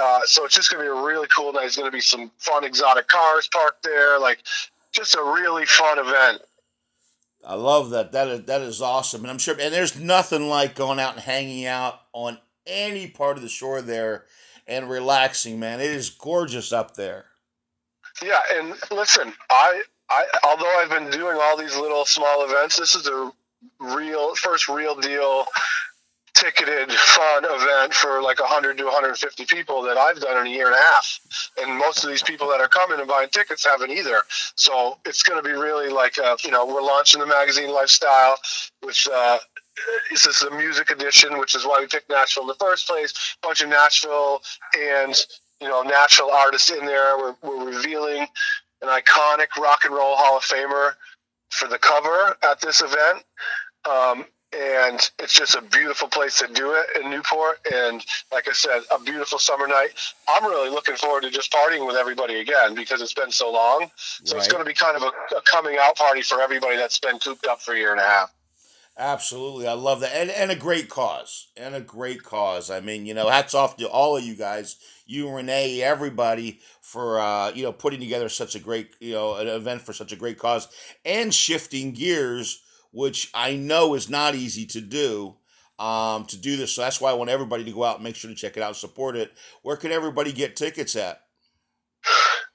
Uh, 0.00 0.20
so 0.24 0.44
it's 0.44 0.54
just 0.54 0.70
going 0.70 0.84
to 0.84 0.92
be 0.92 0.98
a 0.98 1.02
really 1.02 1.26
cool 1.34 1.52
night. 1.52 1.62
There's 1.62 1.76
going 1.76 1.90
to 1.90 1.96
be 1.96 2.00
some 2.00 2.30
fun 2.38 2.64
exotic 2.64 3.08
cars 3.08 3.48
parked 3.48 3.82
there. 3.82 4.18
Like, 4.20 4.38
just 4.92 5.14
a 5.14 5.22
really 5.22 5.64
fun 5.64 5.98
event. 5.98 6.42
I 7.44 7.54
love 7.54 7.90
that. 7.90 8.12
That 8.12 8.28
is 8.28 8.44
that 8.44 8.62
is 8.62 8.80
awesome, 8.80 9.22
and 9.22 9.30
I'm 9.30 9.38
sure. 9.38 9.56
And 9.58 9.74
there's 9.74 9.98
nothing 9.98 10.48
like 10.48 10.74
going 10.74 11.00
out 11.00 11.14
and 11.14 11.22
hanging 11.22 11.66
out 11.66 12.00
on 12.12 12.38
any 12.66 13.08
part 13.08 13.36
of 13.36 13.42
the 13.42 13.48
shore 13.48 13.82
there 13.82 14.26
and 14.66 14.88
relaxing, 14.88 15.58
man. 15.58 15.80
It 15.80 15.90
is 15.90 16.10
gorgeous 16.10 16.72
up 16.72 16.94
there. 16.94 17.26
Yeah, 18.22 18.40
and 18.54 18.74
listen, 18.90 19.32
I 19.50 19.82
I 20.08 20.24
although 20.44 20.78
I've 20.78 20.90
been 20.90 21.10
doing 21.10 21.38
all 21.40 21.56
these 21.56 21.76
little 21.76 22.04
small 22.04 22.44
events, 22.44 22.78
this 22.78 22.94
is 22.94 23.04
the 23.04 23.32
real 23.80 24.34
first 24.36 24.68
real 24.68 24.94
deal 24.94 25.46
ticketed 26.34 26.90
fun 26.90 27.44
event 27.44 27.94
for 27.94 28.22
like 28.22 28.40
100 28.40 28.78
to 28.78 28.84
150 28.84 29.44
people 29.46 29.82
that 29.82 29.96
I've 29.96 30.20
done 30.20 30.38
in 30.40 30.52
a 30.52 30.54
year 30.54 30.66
and 30.66 30.74
a 30.74 30.78
half. 30.78 31.20
And 31.60 31.78
most 31.78 32.04
of 32.04 32.10
these 32.10 32.22
people 32.22 32.48
that 32.48 32.60
are 32.60 32.68
coming 32.68 32.98
and 32.98 33.08
buying 33.08 33.28
tickets 33.28 33.64
haven't 33.64 33.90
either. 33.90 34.22
So 34.54 34.98
it's 35.04 35.22
going 35.22 35.42
to 35.42 35.48
be 35.48 35.54
really 35.54 35.90
like, 35.90 36.18
a, 36.18 36.36
you 36.44 36.50
know, 36.50 36.66
we're 36.66 36.82
launching 36.82 37.20
the 37.20 37.26
magazine 37.26 37.72
lifestyle, 37.72 38.36
which 38.82 39.08
uh, 39.12 39.38
this 40.10 40.26
is 40.26 40.42
a 40.42 40.50
music 40.56 40.90
edition, 40.90 41.38
which 41.38 41.54
is 41.54 41.64
why 41.64 41.78
we 41.80 41.86
picked 41.86 42.10
Nashville 42.10 42.44
in 42.44 42.48
the 42.48 42.54
first 42.54 42.88
place. 42.88 43.12
A 43.42 43.46
bunch 43.46 43.60
of 43.60 43.68
Nashville 43.68 44.42
and, 44.78 45.14
you 45.60 45.68
know, 45.68 45.82
Nashville 45.82 46.30
artists 46.30 46.70
in 46.70 46.84
there. 46.86 47.16
We're, 47.18 47.34
we're 47.42 47.66
revealing 47.76 48.26
an 48.82 48.88
iconic 48.88 49.60
rock 49.60 49.84
and 49.84 49.94
roll 49.94 50.16
Hall 50.16 50.36
of 50.36 50.42
Famer 50.42 50.94
for 51.50 51.68
the 51.68 51.78
cover 51.78 52.36
at 52.42 52.60
this 52.60 52.80
event. 52.80 53.22
Um, 53.88 54.24
and 54.52 55.10
it's 55.18 55.32
just 55.32 55.54
a 55.54 55.62
beautiful 55.62 56.08
place 56.08 56.38
to 56.38 56.46
do 56.52 56.72
it 56.72 57.02
in 57.02 57.10
Newport. 57.10 57.58
And 57.72 58.04
like 58.30 58.48
I 58.48 58.52
said, 58.52 58.82
a 58.94 59.00
beautiful 59.00 59.38
summer 59.38 59.66
night. 59.66 59.90
I'm 60.28 60.44
really 60.44 60.70
looking 60.70 60.96
forward 60.96 61.22
to 61.22 61.30
just 61.30 61.52
partying 61.52 61.86
with 61.86 61.96
everybody 61.96 62.40
again 62.40 62.74
because 62.74 63.00
it's 63.00 63.14
been 63.14 63.30
so 63.30 63.50
long. 63.50 63.90
So 63.96 64.34
right. 64.34 64.44
it's 64.44 64.52
going 64.52 64.62
to 64.62 64.68
be 64.68 64.74
kind 64.74 64.96
of 64.96 65.02
a, 65.02 65.36
a, 65.36 65.42
coming 65.42 65.76
out 65.80 65.96
party 65.96 66.22
for 66.22 66.40
everybody 66.40 66.76
that's 66.76 66.98
been 66.98 67.18
cooped 67.18 67.46
up 67.46 67.62
for 67.62 67.74
a 67.74 67.78
year 67.78 67.92
and 67.92 68.00
a 68.00 68.04
half. 68.04 68.32
Absolutely, 68.98 69.66
I 69.66 69.72
love 69.72 70.00
that, 70.00 70.14
and 70.14 70.28
and 70.28 70.50
a 70.50 70.54
great 70.54 70.90
cause, 70.90 71.48
and 71.56 71.74
a 71.74 71.80
great 71.80 72.22
cause. 72.22 72.70
I 72.70 72.80
mean, 72.80 73.06
you 73.06 73.14
know, 73.14 73.30
hats 73.30 73.54
off 73.54 73.78
to 73.78 73.88
all 73.88 74.18
of 74.18 74.22
you 74.22 74.34
guys, 74.34 74.76
you 75.06 75.34
Renee, 75.34 75.80
everybody 75.80 76.60
for 76.82 77.18
uh, 77.18 77.52
you 77.54 77.62
know 77.62 77.72
putting 77.72 78.00
together 78.00 78.28
such 78.28 78.54
a 78.54 78.58
great 78.58 78.90
you 79.00 79.14
know 79.14 79.36
an 79.36 79.48
event 79.48 79.80
for 79.80 79.94
such 79.94 80.12
a 80.12 80.16
great 80.16 80.38
cause, 80.38 80.68
and 81.06 81.32
shifting 81.32 81.92
gears 81.92 82.60
which 82.92 83.30
I 83.34 83.56
know 83.56 83.94
is 83.94 84.08
not 84.08 84.34
easy 84.34 84.66
to 84.66 84.80
do. 84.80 85.36
Um, 85.78 86.26
to 86.26 86.36
do 86.36 86.56
this, 86.56 86.74
so 86.74 86.82
that's 86.82 87.00
why 87.00 87.10
I 87.10 87.14
want 87.14 87.30
everybody 87.30 87.64
to 87.64 87.72
go 87.72 87.82
out 87.82 87.96
and 87.96 88.04
make 88.04 88.14
sure 88.14 88.30
to 88.30 88.36
check 88.36 88.56
it 88.56 88.62
out, 88.62 88.76
support 88.76 89.16
it. 89.16 89.32
Where 89.62 89.76
can 89.76 89.90
everybody 89.90 90.32
get 90.32 90.54
tickets 90.54 90.94
at? 90.94 91.22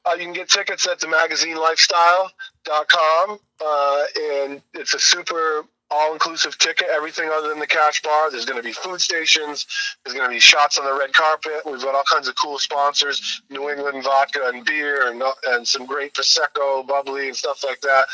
Uh, 0.05 0.13
you 0.13 0.23
can 0.23 0.33
get 0.33 0.49
tickets 0.49 0.87
at 0.87 0.99
the 0.99 1.07
themagazinelifestyle.com, 1.07 3.39
uh, 3.59 4.03
and 4.15 4.61
it's 4.73 4.93
a 4.93 4.99
super 4.99 5.65
all-inclusive 5.89 6.57
ticket. 6.57 6.87
Everything 6.89 7.29
other 7.29 7.49
than 7.49 7.59
the 7.59 7.67
cash 7.67 8.01
bar. 8.01 8.31
There's 8.31 8.45
going 8.45 8.61
to 8.61 8.63
be 8.63 8.73
food 8.73 9.01
stations. 9.01 9.65
There's 10.03 10.15
going 10.15 10.29
to 10.29 10.33
be 10.33 10.39
shots 10.39 10.77
on 10.77 10.85
the 10.85 10.93
red 10.93 11.13
carpet. 11.13 11.61
We've 11.65 11.81
got 11.81 11.95
all 11.95 12.03
kinds 12.11 12.27
of 12.27 12.35
cool 12.35 12.59
sponsors: 12.59 13.41
New 13.49 13.69
England 13.69 14.03
vodka 14.03 14.51
and 14.53 14.65
beer, 14.65 15.09
and 15.09 15.23
and 15.47 15.67
some 15.67 15.85
great 15.85 16.13
prosecco, 16.13 16.85
bubbly, 16.87 17.27
and 17.27 17.35
stuff 17.35 17.63
like 17.63 17.81
that. 17.81 18.05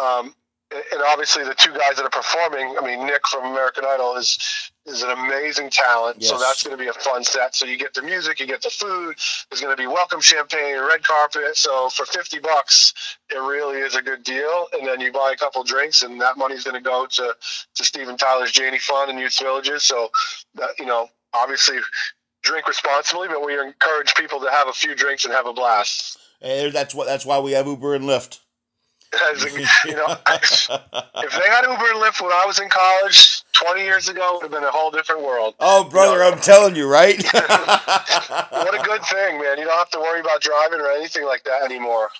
Um, 0.00 0.34
and 0.70 1.02
obviously 1.08 1.44
the 1.44 1.54
two 1.54 1.72
guys 1.72 1.96
that 1.96 2.04
are 2.04 2.10
performing. 2.10 2.76
I 2.80 2.84
mean, 2.84 3.06
Nick 3.06 3.26
from 3.28 3.46
American 3.46 3.84
Idol 3.86 4.16
is 4.16 4.38
is 4.86 5.02
an 5.02 5.10
amazing 5.10 5.70
talent. 5.70 6.16
Yes. 6.18 6.30
So 6.30 6.38
that's 6.38 6.62
going 6.62 6.76
to 6.76 6.82
be 6.82 6.88
a 6.88 6.92
fun 6.92 7.24
set. 7.24 7.54
So 7.54 7.66
you 7.66 7.78
get 7.78 7.94
the 7.94 8.02
music, 8.02 8.40
you 8.40 8.46
get 8.46 8.62
the 8.62 8.70
food. 8.70 9.16
There's 9.50 9.60
going 9.60 9.74
to 9.74 9.80
be 9.80 9.86
welcome 9.86 10.20
champagne, 10.20 10.78
red 10.80 11.02
carpet. 11.02 11.56
So 11.56 11.88
for 11.90 12.04
fifty 12.06 12.38
bucks, 12.38 12.92
it 13.30 13.38
really 13.38 13.80
is 13.80 13.94
a 13.94 14.02
good 14.02 14.22
deal. 14.24 14.66
And 14.72 14.86
then 14.86 15.00
you 15.00 15.12
buy 15.12 15.32
a 15.34 15.38
couple 15.38 15.62
drinks, 15.64 16.02
and 16.02 16.20
that 16.20 16.36
money's 16.36 16.64
going 16.64 16.82
to 16.82 16.86
go 16.86 17.06
to 17.06 17.34
to 17.74 17.84
Steven 17.84 18.16
Tyler's 18.16 18.52
Janie 18.52 18.78
Fund 18.78 19.10
and 19.10 19.18
Youth 19.18 19.38
Villages. 19.38 19.84
So 19.84 20.10
that 20.54 20.70
you 20.78 20.86
know, 20.86 21.08
obviously. 21.34 21.78
Drink 22.44 22.68
responsibly, 22.68 23.26
but 23.26 23.44
we 23.44 23.58
encourage 23.58 24.14
people 24.14 24.38
to 24.40 24.48
have 24.48 24.68
a 24.68 24.72
few 24.72 24.94
drinks 24.94 25.24
and 25.24 25.34
have 25.34 25.46
a 25.46 25.52
blast. 25.52 26.18
And 26.40 26.72
that's 26.72 26.94
what 26.94 27.08
that's 27.08 27.26
why 27.26 27.40
we 27.40 27.50
have 27.50 27.66
Uber 27.66 27.96
and 27.96 28.04
Lyft. 28.04 28.38
As 29.32 29.44
a, 29.44 29.50
you 29.86 29.94
know, 29.94 30.16
if 30.28 31.32
they 31.32 31.48
had 31.48 31.62
Uber 31.62 31.90
and 31.92 32.02
Lyft 32.02 32.20
when 32.20 32.32
I 32.32 32.44
was 32.46 32.58
in 32.58 32.68
college 32.68 33.42
20 33.52 33.82
years 33.82 34.08
ago, 34.08 34.20
it 34.20 34.32
would 34.34 34.42
have 34.42 34.50
been 34.50 34.64
a 34.64 34.70
whole 34.70 34.90
different 34.90 35.22
world. 35.22 35.54
Oh, 35.60 35.88
brother, 35.88 36.12
you 36.12 36.18
know? 36.18 36.32
I'm 36.32 36.40
telling 36.40 36.76
you, 36.76 36.90
right? 36.90 37.16
what 37.32 38.74
a 38.74 38.82
good 38.84 39.02
thing, 39.04 39.40
man. 39.40 39.58
You 39.58 39.64
don't 39.64 39.78
have 39.78 39.90
to 39.90 39.98
worry 39.98 40.20
about 40.20 40.40
driving 40.40 40.80
or 40.80 40.90
anything 40.90 41.24
like 41.24 41.44
that 41.44 41.62
anymore. 41.64 42.10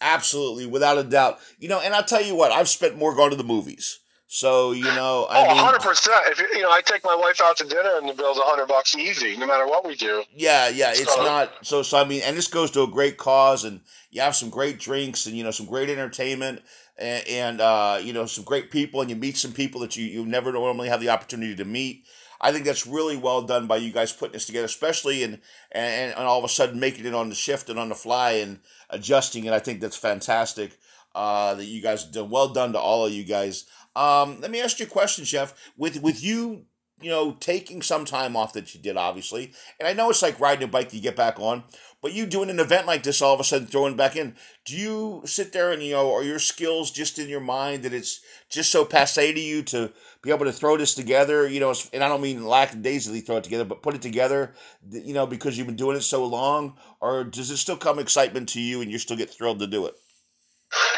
Absolutely, 0.00 0.66
without 0.66 0.98
a 0.98 1.04
doubt. 1.04 1.38
You 1.58 1.68
know, 1.68 1.80
and 1.80 1.94
I'll 1.94 2.04
tell 2.04 2.22
you 2.22 2.34
what, 2.34 2.50
I've 2.50 2.68
spent 2.68 2.98
more 2.98 3.14
going 3.14 3.30
to 3.30 3.36
the 3.36 3.44
movies. 3.44 4.00
So 4.34 4.72
you 4.72 4.84
know, 4.84 5.26
I 5.28 5.44
oh, 5.44 5.54
100 5.56 5.82
percent. 5.82 6.24
If 6.28 6.40
you 6.40 6.62
know, 6.62 6.70
I 6.70 6.80
take 6.80 7.04
my 7.04 7.14
wife 7.14 7.42
out 7.44 7.58
to 7.58 7.64
dinner, 7.64 7.98
and 7.98 8.08
the 8.08 8.14
bill's 8.14 8.38
a 8.38 8.42
hundred 8.44 8.66
bucks 8.66 8.96
easy, 8.96 9.36
no 9.36 9.46
matter 9.46 9.66
what 9.66 9.86
we 9.86 9.94
do. 9.94 10.24
Yeah, 10.34 10.70
yeah, 10.70 10.92
it's 10.92 11.14
so, 11.14 11.22
not 11.22 11.52
so. 11.60 11.82
So 11.82 11.98
I 11.98 12.04
mean, 12.04 12.22
and 12.24 12.34
this 12.34 12.48
goes 12.48 12.70
to 12.70 12.82
a 12.82 12.86
great 12.86 13.18
cause, 13.18 13.62
and 13.62 13.82
you 14.10 14.22
have 14.22 14.34
some 14.34 14.48
great 14.48 14.78
drinks, 14.78 15.26
and 15.26 15.36
you 15.36 15.44
know, 15.44 15.50
some 15.50 15.66
great 15.66 15.90
entertainment, 15.90 16.62
and, 16.96 17.28
and 17.28 17.60
uh, 17.60 17.98
you 18.02 18.14
know, 18.14 18.24
some 18.24 18.42
great 18.42 18.70
people, 18.70 19.02
and 19.02 19.10
you 19.10 19.16
meet 19.16 19.36
some 19.36 19.52
people 19.52 19.82
that 19.82 19.96
you 19.96 20.06
you 20.06 20.24
never 20.24 20.50
normally 20.50 20.88
have 20.88 21.02
the 21.02 21.10
opportunity 21.10 21.54
to 21.54 21.66
meet. 21.66 22.06
I 22.40 22.52
think 22.52 22.64
that's 22.64 22.86
really 22.86 23.18
well 23.18 23.42
done 23.42 23.66
by 23.66 23.76
you 23.76 23.92
guys 23.92 24.14
putting 24.14 24.32
this 24.32 24.46
together, 24.46 24.64
especially 24.64 25.24
and 25.24 25.40
and, 25.72 26.14
and 26.14 26.26
all 26.26 26.38
of 26.38 26.44
a 26.44 26.48
sudden 26.48 26.80
making 26.80 27.04
it 27.04 27.14
on 27.14 27.28
the 27.28 27.34
shift 27.34 27.68
and 27.68 27.78
on 27.78 27.90
the 27.90 27.94
fly 27.94 28.30
and 28.30 28.60
adjusting 28.88 29.44
it. 29.44 29.52
I 29.52 29.58
think 29.58 29.82
that's 29.82 29.98
fantastic. 29.98 30.78
Uh, 31.14 31.54
that 31.56 31.66
you 31.66 31.82
guys 31.82 32.06
done. 32.06 32.30
Well 32.30 32.48
done 32.48 32.72
to 32.72 32.78
all 32.78 33.04
of 33.04 33.12
you 33.12 33.24
guys. 33.24 33.66
Um, 33.94 34.40
let 34.40 34.50
me 34.50 34.60
ask 34.60 34.78
you 34.80 34.86
a 34.86 34.88
question, 34.88 35.24
Chef. 35.24 35.54
With 35.76 36.00
with 36.02 36.22
you, 36.22 36.64
you 37.00 37.10
know, 37.10 37.32
taking 37.40 37.82
some 37.82 38.04
time 38.04 38.36
off 38.36 38.52
that 38.54 38.74
you 38.74 38.80
did, 38.80 38.96
obviously, 38.96 39.52
and 39.78 39.86
I 39.86 39.92
know 39.92 40.10
it's 40.10 40.22
like 40.22 40.40
riding 40.40 40.64
a 40.64 40.70
bike 40.70 40.92
you 40.94 41.00
get 41.00 41.16
back 41.16 41.38
on, 41.38 41.64
but 42.00 42.12
you 42.12 42.26
doing 42.26 42.50
an 42.50 42.60
event 42.60 42.86
like 42.86 43.02
this, 43.02 43.20
all 43.20 43.34
of 43.34 43.40
a 43.40 43.44
sudden 43.44 43.66
throwing 43.66 43.96
back 43.96 44.16
in, 44.16 44.34
do 44.64 44.76
you 44.76 45.22
sit 45.24 45.52
there 45.52 45.72
and 45.72 45.82
you 45.82 45.92
know, 45.92 46.12
are 46.12 46.22
your 46.22 46.38
skills 46.38 46.90
just 46.90 47.18
in 47.18 47.28
your 47.28 47.40
mind 47.40 47.82
that 47.82 47.92
it's 47.92 48.20
just 48.48 48.72
so 48.72 48.84
passe 48.84 49.32
to 49.32 49.40
you 49.40 49.62
to 49.64 49.92
be 50.22 50.30
able 50.30 50.46
to 50.46 50.52
throw 50.52 50.76
this 50.76 50.94
together? 50.94 51.46
You 51.46 51.60
know, 51.60 51.74
and 51.92 52.02
I 52.02 52.08
don't 52.08 52.22
mean 52.22 52.44
lackadaisically 52.44 53.20
throw 53.20 53.36
it 53.36 53.44
together, 53.44 53.64
but 53.64 53.82
put 53.82 53.94
it 53.94 54.02
together, 54.02 54.54
you 54.90 55.14
know, 55.14 55.26
because 55.26 55.58
you've 55.58 55.66
been 55.66 55.76
doing 55.76 55.96
it 55.96 56.02
so 56.02 56.24
long, 56.24 56.76
or 57.00 57.24
does 57.24 57.50
it 57.50 57.58
still 57.58 57.76
come 57.76 57.98
excitement 57.98 58.48
to 58.50 58.60
you 58.60 58.80
and 58.80 58.90
you 58.90 58.98
still 58.98 59.16
get 59.16 59.30
thrilled 59.30 59.58
to 59.58 59.66
do 59.66 59.86
it? 59.86 59.94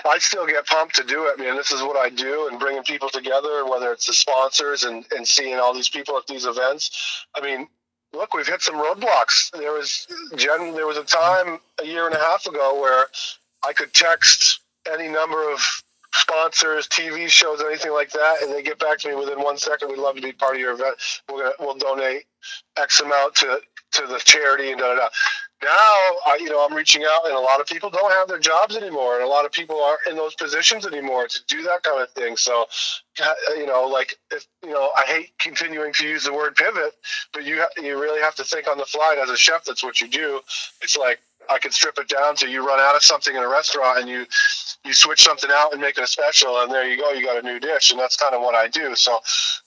I 0.06 0.18
still 0.18 0.46
get 0.46 0.66
pumped 0.66 0.96
to 0.96 1.04
do 1.04 1.26
it, 1.28 1.38
man. 1.38 1.56
This 1.56 1.70
is 1.70 1.82
what 1.82 1.96
I 1.96 2.10
do, 2.10 2.48
and 2.48 2.60
bringing 2.60 2.82
people 2.82 3.08
together, 3.08 3.64
whether 3.64 3.92
it's 3.92 4.06
the 4.06 4.12
sponsors 4.12 4.84
and, 4.84 5.04
and 5.16 5.26
seeing 5.26 5.58
all 5.58 5.72
these 5.72 5.88
people 5.88 6.16
at 6.16 6.26
these 6.26 6.44
events. 6.44 7.26
I 7.34 7.40
mean, 7.40 7.66
look, 8.12 8.34
we've 8.34 8.46
hit 8.46 8.62
some 8.62 8.76
roadblocks. 8.76 9.50
There 9.52 9.72
was 9.72 10.06
Jen. 10.36 10.74
There 10.74 10.86
was 10.86 10.98
a 10.98 11.04
time 11.04 11.58
a 11.82 11.86
year 11.86 12.06
and 12.06 12.14
a 12.14 12.18
half 12.18 12.46
ago 12.46 12.80
where 12.80 13.06
I 13.66 13.72
could 13.72 13.94
text 13.94 14.60
any 14.92 15.08
number 15.08 15.50
of 15.50 15.60
sponsors, 16.12 16.86
TV 16.88 17.28
shows, 17.28 17.60
anything 17.60 17.92
like 17.92 18.10
that, 18.12 18.42
and 18.42 18.52
they 18.52 18.62
get 18.62 18.78
back 18.78 18.98
to 18.98 19.08
me 19.08 19.14
within 19.14 19.40
one 19.40 19.56
second. 19.56 19.88
We'd 19.88 19.98
love 19.98 20.16
to 20.16 20.22
be 20.22 20.32
part 20.32 20.54
of 20.54 20.60
your 20.60 20.72
event. 20.74 20.96
We're 21.30 21.44
gonna 21.44 21.54
we'll 21.60 21.76
donate 21.76 22.24
X 22.76 23.00
amount 23.00 23.34
to 23.36 23.60
to 23.92 24.06
the 24.06 24.18
charity 24.18 24.70
and 24.70 24.80
da 24.80 24.94
da 24.94 24.96
da 24.96 25.08
now 25.64 25.96
I, 26.26 26.38
you 26.40 26.50
know 26.50 26.64
i'm 26.64 26.74
reaching 26.74 27.04
out 27.04 27.26
and 27.26 27.34
a 27.34 27.40
lot 27.40 27.60
of 27.60 27.66
people 27.66 27.90
don't 27.90 28.12
have 28.12 28.28
their 28.28 28.38
jobs 28.38 28.76
anymore 28.76 29.16
and 29.16 29.24
a 29.24 29.28
lot 29.28 29.44
of 29.44 29.52
people 29.52 29.82
aren't 29.82 30.06
in 30.08 30.16
those 30.16 30.34
positions 30.34 30.86
anymore 30.86 31.26
to 31.26 31.40
do 31.48 31.62
that 31.62 31.82
kind 31.82 32.02
of 32.02 32.10
thing. 32.10 32.36
So 32.36 32.66
uh, 33.22 33.34
you 33.56 33.66
know 33.66 33.86
like 33.86 34.16
if 34.30 34.46
you 34.62 34.70
know 34.70 34.90
i 34.96 35.04
hate 35.06 35.30
continuing 35.38 35.92
to 35.92 36.06
use 36.06 36.24
the 36.24 36.32
word 36.32 36.56
pivot 36.56 36.94
but 37.32 37.44
you 37.44 37.58
ha- 37.60 37.82
you 37.82 38.00
really 38.00 38.20
have 38.20 38.34
to 38.36 38.44
think 38.44 38.66
on 38.68 38.78
the 38.78 38.84
fly 38.84 39.12
and 39.12 39.20
as 39.22 39.30
a 39.30 39.36
chef 39.36 39.64
that's 39.64 39.82
what 39.84 40.00
you 40.00 40.08
do. 40.08 40.40
It's 40.82 40.96
like 40.96 41.20
I 41.50 41.58
can 41.58 41.70
strip 41.72 41.98
it 41.98 42.08
down 42.08 42.36
to 42.36 42.48
you 42.48 42.66
run 42.66 42.80
out 42.80 42.96
of 42.96 43.02
something 43.02 43.34
in 43.34 43.42
a 43.42 43.48
restaurant 43.48 44.00
and 44.00 44.08
you 44.08 44.26
you 44.84 44.92
switch 44.92 45.22
something 45.22 45.50
out 45.52 45.72
and 45.72 45.80
make 45.80 45.96
it 45.98 46.04
a 46.04 46.06
special 46.06 46.60
and 46.60 46.72
there 46.72 46.88
you 46.88 46.96
go 46.96 47.10
you 47.12 47.24
got 47.24 47.42
a 47.42 47.42
new 47.42 47.60
dish 47.60 47.90
and 47.90 48.00
that's 48.00 48.16
kind 48.16 48.34
of 48.34 48.40
what 48.40 48.54
I 48.54 48.68
do. 48.68 48.94
So 48.94 49.18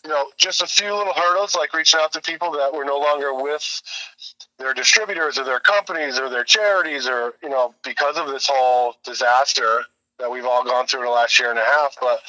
you 0.03 0.09
know 0.09 0.25
just 0.37 0.61
a 0.61 0.67
few 0.67 0.93
little 0.93 1.13
hurdles 1.13 1.55
like 1.55 1.73
reaching 1.73 1.99
out 2.01 2.11
to 2.13 2.21
people 2.21 2.51
that 2.51 2.73
were 2.73 2.85
no 2.85 2.97
longer 2.97 3.33
with 3.33 3.81
their 4.59 4.73
distributors 4.73 5.37
or 5.37 5.43
their 5.43 5.59
companies 5.59 6.19
or 6.19 6.29
their 6.29 6.43
charities 6.43 7.07
or 7.07 7.33
you 7.43 7.49
know 7.49 7.73
because 7.83 8.17
of 8.17 8.27
this 8.27 8.49
whole 8.51 8.95
disaster 9.03 9.81
that 10.19 10.31
we've 10.31 10.45
all 10.45 10.63
gone 10.63 10.87
through 10.87 11.01
in 11.01 11.05
the 11.05 11.11
last 11.11 11.39
year 11.39 11.49
and 11.49 11.59
a 11.59 11.63
half. 11.63 11.95
But 11.99 12.21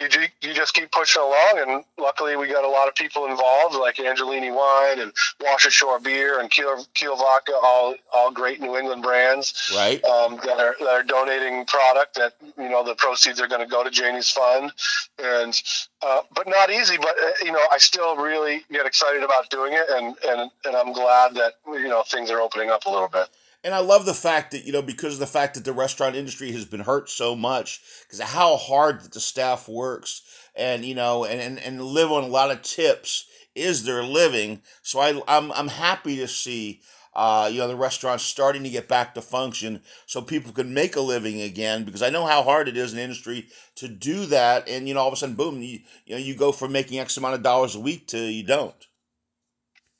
you 0.00 0.26
you 0.42 0.54
just 0.54 0.74
keep 0.74 0.90
pushing 0.90 1.22
along, 1.22 1.64
and 1.66 1.84
luckily 1.98 2.36
we 2.36 2.48
got 2.48 2.64
a 2.64 2.68
lot 2.68 2.88
of 2.88 2.94
people 2.94 3.26
involved, 3.26 3.74
like 3.74 3.96
Angelini 3.96 4.54
Wine 4.54 5.00
and 5.00 5.12
Wash 5.40 5.66
Ashore 5.66 6.00
Beer 6.00 6.40
and 6.40 6.50
Keel, 6.50 6.86
Keel 6.94 7.16
Vodka, 7.16 7.52
all 7.62 7.94
all 8.12 8.30
great 8.30 8.60
New 8.60 8.76
England 8.76 9.02
brands, 9.02 9.72
right? 9.74 10.02
Um, 10.04 10.36
that 10.44 10.58
are 10.58 10.76
that 10.80 10.88
are 10.88 11.02
donating 11.02 11.64
product 11.66 12.14
that 12.16 12.34
you 12.58 12.68
know 12.68 12.84
the 12.84 12.94
proceeds 12.94 13.40
are 13.40 13.48
going 13.48 13.62
to 13.62 13.70
go 13.70 13.84
to 13.84 13.90
Janie's 13.90 14.30
fund, 14.30 14.72
and 15.18 15.60
uh, 16.02 16.20
but 16.34 16.48
not 16.48 16.70
easy. 16.70 16.96
But 16.96 17.14
uh, 17.22 17.30
you 17.44 17.52
know, 17.52 17.62
I 17.70 17.78
still 17.78 18.16
really 18.16 18.62
get 18.70 18.86
excited 18.86 19.22
about 19.22 19.50
doing 19.50 19.74
it, 19.74 19.86
and 19.90 20.16
and 20.26 20.50
and 20.64 20.76
I'm 20.76 20.92
glad 20.92 21.34
that 21.34 21.54
you 21.66 21.88
know 21.88 22.02
things 22.02 22.30
are 22.30 22.40
opening 22.40 22.70
up 22.70 22.86
a 22.86 22.90
little 22.90 23.08
bit. 23.08 23.28
And 23.64 23.74
I 23.74 23.78
love 23.78 24.04
the 24.04 24.12
fact 24.12 24.50
that, 24.50 24.66
you 24.66 24.72
know, 24.72 24.82
because 24.82 25.14
of 25.14 25.20
the 25.20 25.26
fact 25.26 25.54
that 25.54 25.64
the 25.64 25.72
restaurant 25.72 26.14
industry 26.14 26.52
has 26.52 26.66
been 26.66 26.80
hurt 26.80 27.08
so 27.08 27.34
much, 27.34 27.80
because 28.04 28.20
of 28.20 28.28
how 28.28 28.56
hard 28.56 29.00
that 29.00 29.12
the 29.12 29.20
staff 29.20 29.68
works 29.68 30.20
and, 30.54 30.84
you 30.84 30.94
know, 30.94 31.24
and, 31.24 31.40
and, 31.40 31.58
and 31.58 31.82
live 31.82 32.12
on 32.12 32.24
a 32.24 32.28
lot 32.28 32.50
of 32.50 32.60
tips 32.60 33.26
is 33.54 33.84
their 33.84 34.02
living. 34.02 34.60
So 34.82 35.00
I, 35.00 35.20
I'm, 35.26 35.50
I'm 35.52 35.68
happy 35.68 36.16
to 36.18 36.28
see 36.28 36.82
uh, 37.14 37.48
you 37.50 37.58
know, 37.58 37.68
the 37.68 37.76
restaurants 37.76 38.24
starting 38.24 38.64
to 38.64 38.70
get 38.70 38.88
back 38.88 39.14
to 39.14 39.22
function 39.22 39.80
so 40.04 40.20
people 40.20 40.52
can 40.52 40.74
make 40.74 40.96
a 40.96 41.00
living 41.00 41.40
again. 41.40 41.84
Because 41.84 42.02
I 42.02 42.10
know 42.10 42.26
how 42.26 42.42
hard 42.42 42.68
it 42.68 42.76
is 42.76 42.92
in 42.92 42.98
industry 42.98 43.46
to 43.76 43.88
do 43.88 44.26
that, 44.26 44.68
and 44.68 44.88
you 44.88 44.94
know, 44.94 45.00
all 45.00 45.08
of 45.08 45.14
a 45.14 45.16
sudden, 45.16 45.36
boom, 45.36 45.62
you, 45.62 45.80
you 46.06 46.14
know, 46.14 46.20
you 46.20 46.34
go 46.34 46.50
from 46.50 46.72
making 46.72 46.98
X 46.98 47.16
amount 47.16 47.36
of 47.36 47.42
dollars 47.42 47.76
a 47.76 47.80
week 47.80 48.08
to 48.08 48.18
you 48.18 48.42
don't. 48.42 48.74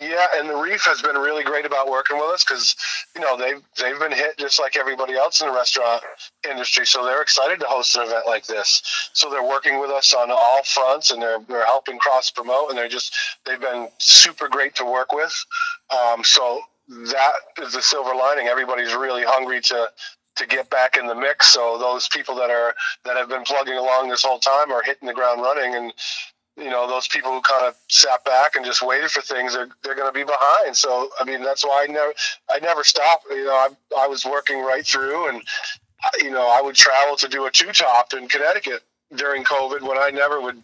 Yeah, 0.00 0.26
and 0.36 0.50
the 0.50 0.56
Reef 0.56 0.84
has 0.86 1.00
been 1.00 1.16
really 1.16 1.44
great 1.44 1.64
about 1.64 1.88
working 1.88 2.16
with 2.18 2.28
us 2.30 2.44
because 2.44 2.74
you 3.14 3.20
know 3.20 3.36
they've 3.36 3.62
they've 3.78 3.98
been 3.98 4.12
hit 4.12 4.36
just 4.36 4.58
like 4.60 4.76
everybody 4.76 5.14
else 5.14 5.40
in 5.40 5.46
the 5.46 5.54
restaurant 5.54 6.02
industry, 6.48 6.84
so 6.84 7.04
they're 7.04 7.22
excited 7.22 7.60
to 7.60 7.66
host 7.66 7.96
an 7.96 8.02
event 8.02 8.26
like 8.26 8.44
this. 8.46 8.82
So 9.12 9.30
they're 9.30 9.46
working 9.46 9.80
with 9.80 9.90
us 9.90 10.12
on 10.12 10.30
all 10.32 10.62
fronts, 10.64 11.12
and 11.12 11.22
they're 11.22 11.38
they're 11.48 11.64
helping 11.64 11.98
cross 11.98 12.30
promote, 12.30 12.70
and 12.70 12.78
they're 12.78 12.88
just 12.88 13.14
they've 13.46 13.60
been 13.60 13.88
super 13.98 14.48
great 14.48 14.74
to 14.76 14.84
work 14.84 15.12
with. 15.12 15.32
Um, 15.90 16.24
so 16.24 16.60
that 16.88 17.32
is 17.62 17.72
the 17.72 17.82
silver 17.82 18.14
lining. 18.14 18.48
Everybody's 18.48 18.94
really 18.94 19.22
hungry 19.24 19.60
to 19.62 19.88
to 20.36 20.46
get 20.46 20.68
back 20.70 20.96
in 20.96 21.06
the 21.06 21.14
mix. 21.14 21.48
So 21.48 21.78
those 21.78 22.08
people 22.08 22.34
that 22.36 22.50
are 22.50 22.74
that 23.04 23.16
have 23.16 23.28
been 23.28 23.44
plugging 23.44 23.78
along 23.78 24.08
this 24.08 24.24
whole 24.24 24.40
time 24.40 24.72
are 24.72 24.82
hitting 24.82 25.06
the 25.06 25.14
ground 25.14 25.40
running, 25.40 25.76
and 25.76 25.92
you 26.56 26.70
know 26.70 26.88
those 26.88 27.08
people 27.08 27.32
who 27.32 27.40
kind 27.40 27.66
of 27.66 27.74
sat 27.88 28.24
back 28.24 28.54
and 28.54 28.64
just 28.64 28.82
waited 28.82 29.10
for 29.10 29.20
things 29.20 29.54
are 29.54 29.68
they're 29.82 29.94
going 29.94 30.12
to 30.12 30.18
be 30.18 30.24
behind 30.24 30.76
so 30.76 31.10
i 31.20 31.24
mean 31.24 31.42
that's 31.42 31.64
why 31.64 31.86
i 31.88 31.92
never 31.92 32.12
i 32.50 32.58
never 32.60 32.84
stopped 32.84 33.26
you 33.30 33.44
know 33.44 33.52
i, 33.52 33.68
I 33.98 34.06
was 34.06 34.24
working 34.24 34.60
right 34.60 34.86
through 34.86 35.28
and 35.28 35.42
you 36.20 36.30
know 36.30 36.48
i 36.48 36.60
would 36.60 36.74
travel 36.74 37.16
to 37.16 37.28
do 37.28 37.46
a 37.46 37.50
two 37.50 37.72
top 37.72 38.12
in 38.12 38.28
connecticut 38.28 38.82
during 39.16 39.44
covid 39.44 39.82
when 39.82 39.98
i 39.98 40.10
never 40.10 40.40
would 40.40 40.62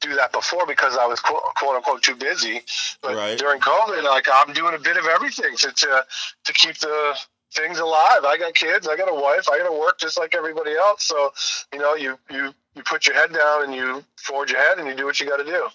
do 0.00 0.14
that 0.14 0.32
before 0.32 0.66
because 0.66 0.96
i 0.96 1.06
was 1.06 1.20
quote, 1.20 1.42
quote 1.56 1.76
unquote 1.76 2.02
too 2.02 2.16
busy 2.16 2.60
but 3.00 3.14
right. 3.14 3.38
during 3.38 3.60
covid 3.60 4.02
like 4.04 4.26
i'm 4.32 4.52
doing 4.52 4.74
a 4.74 4.78
bit 4.78 4.96
of 4.96 5.06
everything 5.06 5.56
to 5.56 5.70
to, 5.72 6.04
to 6.44 6.52
keep 6.52 6.76
the 6.78 7.14
things 7.54 7.78
alive. 7.78 8.24
I 8.24 8.36
got 8.38 8.54
kids, 8.54 8.88
I 8.88 8.96
got 8.96 9.10
a 9.10 9.14
wife, 9.14 9.48
I 9.48 9.58
got 9.58 9.68
to 9.68 9.78
work 9.78 9.98
just 9.98 10.18
like 10.18 10.34
everybody 10.34 10.74
else. 10.74 11.04
So, 11.04 11.32
you 11.72 11.78
know, 11.78 11.94
you 11.94 12.18
you 12.30 12.54
you 12.74 12.82
put 12.82 13.06
your 13.06 13.16
head 13.16 13.32
down 13.32 13.64
and 13.64 13.74
you 13.74 14.04
forge 14.16 14.52
ahead 14.52 14.78
and 14.78 14.88
you 14.88 14.94
do 14.94 15.06
what 15.06 15.20
you 15.20 15.28
got 15.28 15.38
to 15.38 15.44
do. 15.44 15.68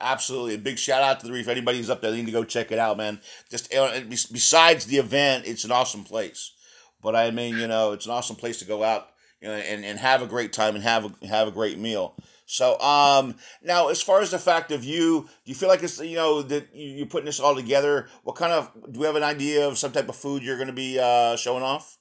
Absolutely. 0.00 0.54
A 0.54 0.58
big 0.58 0.78
shout 0.78 1.02
out 1.02 1.20
to 1.20 1.26
the 1.26 1.32
Reef. 1.32 1.48
Anybody's 1.48 1.90
up 1.90 2.00
there, 2.00 2.10
they 2.10 2.18
need 2.18 2.26
to 2.26 2.32
go 2.32 2.44
check 2.44 2.70
it 2.70 2.78
out, 2.78 2.96
man. 2.96 3.20
Just 3.50 3.74
uh, 3.74 4.00
besides 4.08 4.86
the 4.86 4.98
event, 4.98 5.44
it's 5.46 5.64
an 5.64 5.72
awesome 5.72 6.04
place. 6.04 6.52
But 7.02 7.16
I 7.16 7.30
mean, 7.30 7.58
you 7.58 7.66
know, 7.66 7.92
it's 7.92 8.06
an 8.06 8.12
awesome 8.12 8.36
place 8.36 8.58
to 8.58 8.64
go 8.64 8.84
out 8.84 9.08
you 9.40 9.48
know, 9.48 9.54
and, 9.54 9.84
and 9.84 9.98
have 9.98 10.22
a 10.22 10.26
great 10.26 10.52
time 10.52 10.74
and 10.74 10.84
have 10.84 11.04
a, 11.22 11.26
have 11.26 11.48
a 11.48 11.52
great 11.52 11.78
meal. 11.78 12.14
So 12.50 12.80
um, 12.80 13.36
now, 13.62 13.88
as 13.88 14.00
far 14.00 14.22
as 14.22 14.30
the 14.30 14.38
fact 14.38 14.72
of 14.72 14.82
you, 14.82 15.28
do 15.44 15.52
you 15.52 15.54
feel 15.54 15.68
like 15.68 15.82
it's 15.82 16.00
you 16.00 16.16
know 16.16 16.40
that 16.40 16.68
you're 16.72 17.06
putting 17.06 17.26
this 17.26 17.40
all 17.40 17.54
together? 17.54 18.08
What 18.24 18.36
kind 18.36 18.54
of 18.54 18.72
do 18.90 19.00
we 19.00 19.06
have 19.06 19.16
an 19.16 19.22
idea 19.22 19.68
of 19.68 19.76
some 19.76 19.92
type 19.92 20.08
of 20.08 20.16
food 20.16 20.42
you're 20.42 20.56
going 20.56 20.68
to 20.68 20.72
be 20.72 20.98
uh, 20.98 21.36
showing 21.36 21.62
off? 21.62 21.98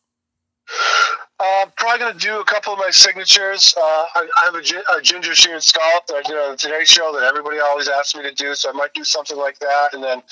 Uh, 1.38 1.65
probably 1.75 1.99
going 1.99 2.13
to 2.13 2.19
do 2.19 2.39
a 2.39 2.45
couple 2.45 2.71
of 2.71 2.79
my 2.79 2.89
signatures. 2.89 3.75
Uh, 3.77 3.81
I, 3.81 4.27
I, 4.41 4.45
have 4.45 4.55
a, 4.55 4.97
a 4.97 5.01
ginger 5.01 5.36
shear 5.36 5.60
scallop 5.60 6.07
that 6.07 6.15
I 6.15 6.21
did 6.21 6.38
on 6.38 6.51
the 6.51 6.57
Today 6.57 6.86
Show 6.86 7.12
that 7.13 7.23
everybody 7.23 7.60
always 7.60 7.89
asks 7.89 8.15
me 8.15 8.23
to 8.23 8.33
do, 8.33 8.55
so 8.55 8.69
I 8.69 8.71
might 8.71 8.93
do 8.93 9.03
something 9.03 9.38
like 9.38 9.60
that. 9.60 9.89
And 9.93 10.01
then, 10.01 10.23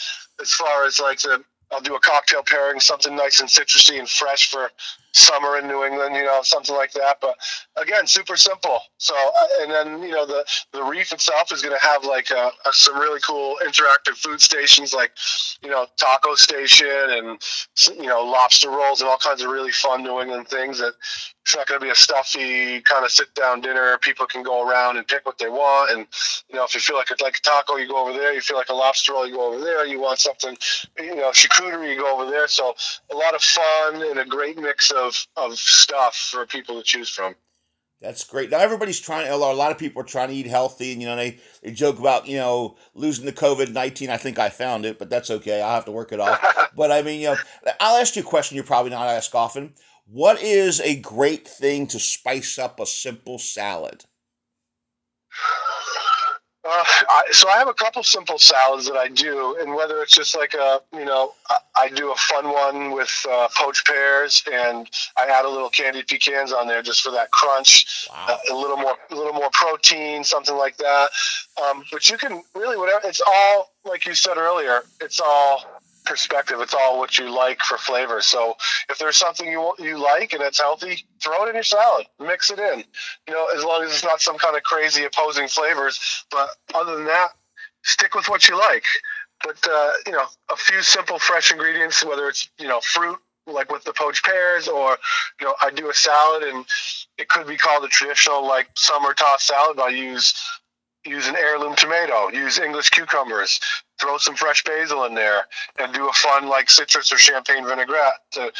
as 0.41 0.51
far 0.53 0.85
as 0.85 1.01
like 1.01 1.19
the, 1.19 1.43
I'll 1.73 1.81
do 1.81 1.95
a 1.95 1.99
cocktail 1.99 2.41
pairing, 2.41 2.79
something 2.79 3.13
nice 3.15 3.41
and 3.41 3.49
citrusy 3.49 3.99
and 3.99 4.09
fresh 4.09 4.49
for 4.49 4.71
summer 5.15 5.57
in 5.57 5.67
New 5.67 5.83
England, 5.83 6.15
you 6.15 6.23
know, 6.23 6.39
something 6.43 6.75
like 6.75 6.91
that. 6.91 7.17
But 7.21 7.35
again, 7.77 8.05
super 8.05 8.35
simple. 8.35 8.79
So, 8.97 9.15
uh, 9.15 9.47
and 9.61 9.71
then 9.71 10.03
you 10.03 10.11
know, 10.11 10.25
the 10.25 10.45
the 10.73 10.83
reef 10.83 11.11
itself 11.11 11.51
is 11.51 11.61
going 11.61 11.77
to 11.77 11.85
have 11.85 12.03
like 12.03 12.29
a, 12.31 12.37
uh, 12.37 12.49
a, 12.65 12.73
some 12.73 12.99
really 12.99 13.19
cool 13.21 13.57
interactive 13.65 14.17
food 14.17 14.41
stations, 14.41 14.93
like 14.93 15.11
you 15.63 15.69
know, 15.69 15.87
taco 15.97 16.35
station 16.35 16.87
and 17.09 17.41
you 17.97 18.07
know, 18.07 18.23
lobster 18.23 18.69
rolls 18.69 19.01
and 19.01 19.09
all 19.09 19.17
kinds 19.17 19.41
of 19.41 19.49
really 19.49 19.71
fun 19.71 20.03
New 20.03 20.21
England 20.21 20.47
things 20.47 20.79
that 20.79 20.93
it's 21.45 21.55
not 21.55 21.67
going 21.67 21.79
to 21.79 21.85
be 21.85 21.91
a 21.91 21.95
stuffy 21.95 22.81
kind 22.81 23.05
of 23.05 23.11
sit 23.11 23.31
down 23.35 23.61
dinner. 23.61 23.99
People 23.99 24.25
can 24.25 24.41
go 24.41 24.67
around 24.67 24.97
and 24.97 25.07
pick 25.07 25.27
what 25.27 25.37
they 25.37 25.47
want. 25.47 25.91
And, 25.91 26.07
you 26.49 26.55
know, 26.55 26.63
if 26.63 26.73
you 26.73 26.81
feel 26.81 26.95
like 26.95 27.11
it's 27.11 27.21
like 27.21 27.37
a 27.37 27.41
taco, 27.41 27.75
you 27.75 27.87
go 27.87 28.01
over 28.01 28.13
there. 28.17 28.33
You 28.33 28.41
feel 28.41 28.57
like 28.57 28.69
a 28.69 28.73
lobster 28.73 29.13
roll, 29.13 29.27
you 29.27 29.35
go 29.35 29.53
over 29.53 29.63
there. 29.63 29.85
You 29.85 30.01
want 30.01 30.17
something, 30.17 30.57
you 30.97 31.15
know, 31.15 31.29
charcuterie, 31.29 31.93
you 31.93 31.99
go 32.01 32.19
over 32.19 32.31
there. 32.31 32.47
So 32.47 32.73
a 33.13 33.15
lot 33.15 33.35
of 33.35 33.43
fun 33.43 34.01
and 34.01 34.17
a 34.17 34.25
great 34.25 34.57
mix 34.57 34.89
of, 34.89 35.04
of 35.35 35.57
stuff 35.57 36.15
for 36.15 36.45
people 36.45 36.77
to 36.77 36.83
choose 36.83 37.09
from. 37.09 37.35
That's 38.01 38.23
great. 38.23 38.51
Now 38.51 38.59
everybody's 38.59 38.99
trying. 38.99 39.29
A 39.29 39.35
lot 39.35 39.71
of 39.71 39.77
people 39.77 40.01
are 40.01 40.05
trying 40.05 40.27
to 40.27 40.35
eat 40.35 40.47
healthy, 40.47 40.91
and 40.91 41.01
you 41.01 41.07
know 41.07 41.15
they, 41.15 41.39
they 41.63 41.71
joke 41.71 41.97
about 41.97 42.27
you 42.27 42.37
know 42.37 42.75
losing 42.93 43.25
the 43.25 43.31
COVID 43.31 43.71
nineteen. 43.71 44.09
I 44.09 44.17
think 44.17 44.37
I 44.37 44.49
found 44.49 44.85
it, 44.85 44.99
but 44.99 45.09
that's 45.09 45.31
okay. 45.31 45.61
I'll 45.61 45.75
have 45.75 45.85
to 45.85 45.91
work 45.91 46.11
it 46.11 46.19
off. 46.19 46.71
but 46.75 46.91
I 46.91 47.01
mean, 47.01 47.21
you 47.21 47.27
know, 47.27 47.37
I'll 47.79 47.99
ask 47.99 48.15
you 48.15 48.21
a 48.21 48.25
question 48.25 48.55
you're 48.55 48.65
probably 48.65 48.91
not 48.91 49.07
asked 49.07 49.33
often. 49.33 49.73
What 50.07 50.41
is 50.41 50.81
a 50.81 50.99
great 50.99 51.47
thing 51.47 51.87
to 51.87 51.99
spice 51.99 52.59
up 52.59 52.79
a 52.79 52.85
simple 52.85 53.39
salad? 53.39 54.05
Uh, 56.67 56.83
I, 57.15 57.23
so 57.31 57.47
I 57.47 57.57
have 57.59 57.69
a 57.69 57.73
couple 57.73 58.03
simple 58.03 58.37
salads 58.37 58.87
that 58.87 58.97
I 58.97 59.07
do, 59.07 59.57
and 59.61 59.73
whether 59.73 60.01
it's 60.01 60.13
just 60.13 60.35
like 60.35 60.53
a, 60.53 60.81
you 60.93 61.05
know, 61.05 61.31
I, 61.49 61.55
I 61.77 61.89
do 61.89 62.11
a 62.11 62.15
fun 62.15 62.49
one 62.51 62.91
with 62.91 63.25
uh, 63.29 63.47
poached 63.55 63.87
pears, 63.87 64.43
and 64.51 64.89
I 65.17 65.27
add 65.27 65.45
a 65.45 65.49
little 65.49 65.69
candied 65.69 66.07
pecans 66.07 66.51
on 66.51 66.67
there 66.67 66.81
just 66.81 67.01
for 67.01 67.11
that 67.11 67.31
crunch, 67.31 68.09
wow. 68.11 68.25
uh, 68.27 68.53
a 68.53 68.55
little 68.55 68.75
more, 68.75 68.97
a 69.11 69.15
little 69.15 69.31
more 69.31 69.49
protein, 69.53 70.25
something 70.25 70.57
like 70.57 70.75
that. 70.77 71.09
Um, 71.63 71.85
but 71.89 72.09
you 72.09 72.17
can 72.17 72.43
really 72.53 72.75
whatever. 72.75 73.07
It's 73.07 73.21
all 73.25 73.71
like 73.85 74.05
you 74.05 74.13
said 74.13 74.35
earlier. 74.35 74.81
It's 74.99 75.21
all 75.21 75.63
perspective. 76.05 76.59
It's 76.61 76.73
all 76.73 76.99
what 76.99 77.17
you 77.17 77.33
like 77.33 77.61
for 77.61 77.77
flavor. 77.77 78.21
So 78.21 78.55
if 78.89 78.97
there's 78.97 79.17
something 79.17 79.47
you 79.49 79.73
you 79.79 80.01
like 80.01 80.33
and 80.33 80.41
it's 80.41 80.59
healthy, 80.59 81.05
throw 81.21 81.45
it 81.45 81.49
in 81.49 81.55
your 81.55 81.63
salad, 81.63 82.07
mix 82.19 82.51
it 82.51 82.59
in. 82.59 82.83
You 83.27 83.33
know, 83.33 83.47
as 83.55 83.63
long 83.63 83.83
as 83.83 83.91
it's 83.91 84.03
not 84.03 84.21
some 84.21 84.37
kind 84.37 84.55
of 84.55 84.63
crazy 84.63 85.03
opposing 85.03 85.47
flavors. 85.47 86.25
But 86.31 86.49
other 86.73 86.95
than 86.95 87.05
that, 87.05 87.29
stick 87.83 88.15
with 88.15 88.29
what 88.29 88.47
you 88.47 88.57
like. 88.57 88.83
But 89.43 89.57
uh, 89.69 89.91
you 90.05 90.13
know, 90.13 90.25
a 90.51 90.55
few 90.55 90.81
simple 90.81 91.19
fresh 91.19 91.51
ingredients, 91.51 92.03
whether 92.03 92.29
it's 92.29 92.49
you 92.59 92.67
know 92.67 92.79
fruit 92.81 93.19
like 93.47 93.71
with 93.71 93.83
the 93.83 93.93
poached 93.93 94.25
pears, 94.25 94.67
or 94.67 94.97
you 95.39 95.47
know, 95.47 95.55
I 95.61 95.69
do 95.71 95.89
a 95.89 95.93
salad 95.93 96.43
and 96.43 96.65
it 97.17 97.29
could 97.29 97.47
be 97.47 97.57
called 97.57 97.83
a 97.83 97.87
traditional 97.87 98.45
like 98.45 98.69
summer 98.75 99.13
tossed 99.13 99.47
salad. 99.47 99.79
I 99.79 99.89
use 99.89 100.33
use 101.05 101.27
an 101.27 101.35
heirloom 101.35 101.75
tomato, 101.75 102.29
use 102.29 102.59
English 102.59 102.89
cucumbers, 102.89 103.59
throw 103.99 104.17
some 104.17 104.35
fresh 104.35 104.63
basil 104.63 105.05
in 105.05 105.13
there, 105.13 105.45
and 105.79 105.93
do 105.93 106.09
a 106.09 106.13
fun 106.13 106.47
like 106.47 106.69
citrus 106.69 107.11
or 107.11 107.17
champagne 107.17 107.65
vinaigrette 107.65 108.19
to 108.31 108.51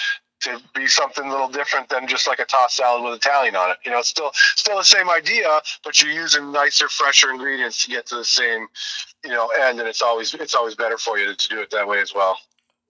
to 0.41 0.59
be 0.75 0.85
something 0.85 1.25
a 1.25 1.29
little 1.29 1.47
different 1.47 1.89
than 1.89 2.07
just 2.07 2.27
like 2.27 2.39
a 2.39 2.45
tossed 2.45 2.75
salad 2.75 3.03
with 3.03 3.13
Italian 3.13 3.55
on 3.55 3.71
it. 3.71 3.77
You 3.85 3.91
know, 3.91 3.99
it's 3.99 4.09
still 4.09 4.31
still 4.55 4.77
the 4.77 4.83
same 4.83 5.09
idea, 5.09 5.59
but 5.83 6.01
you're 6.01 6.11
using 6.11 6.51
nicer, 6.51 6.87
fresher 6.89 7.31
ingredients 7.31 7.83
to 7.85 7.91
get 7.91 8.05
to 8.07 8.15
the 8.17 8.25
same, 8.25 8.67
you 9.23 9.31
know, 9.31 9.47
end, 9.59 9.79
and 9.79 9.87
it's 9.87 10.01
always 10.01 10.33
it's 10.33 10.53
always 10.53 10.75
better 10.75 10.97
for 10.97 11.17
you 11.17 11.25
to, 11.25 11.35
to 11.35 11.49
do 11.49 11.61
it 11.61 11.71
that 11.71 11.87
way 11.87 11.99
as 11.99 12.13
well. 12.13 12.37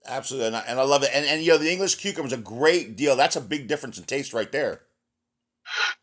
Absolutely, 0.06 0.48
and 0.48 0.56
I, 0.56 0.60
and 0.68 0.78
I 0.78 0.84
love 0.84 1.02
it. 1.02 1.10
And 1.12 1.24
and 1.24 1.42
you 1.42 1.52
know, 1.52 1.58
the 1.58 1.70
English 1.70 1.96
cucumber 1.96 2.26
is 2.26 2.32
a 2.32 2.38
great 2.38 2.96
deal. 2.96 3.16
That's 3.16 3.36
a 3.36 3.40
big 3.40 3.68
difference 3.68 3.96
in 3.98 4.04
taste 4.04 4.32
right 4.32 4.50
there. 4.50 4.82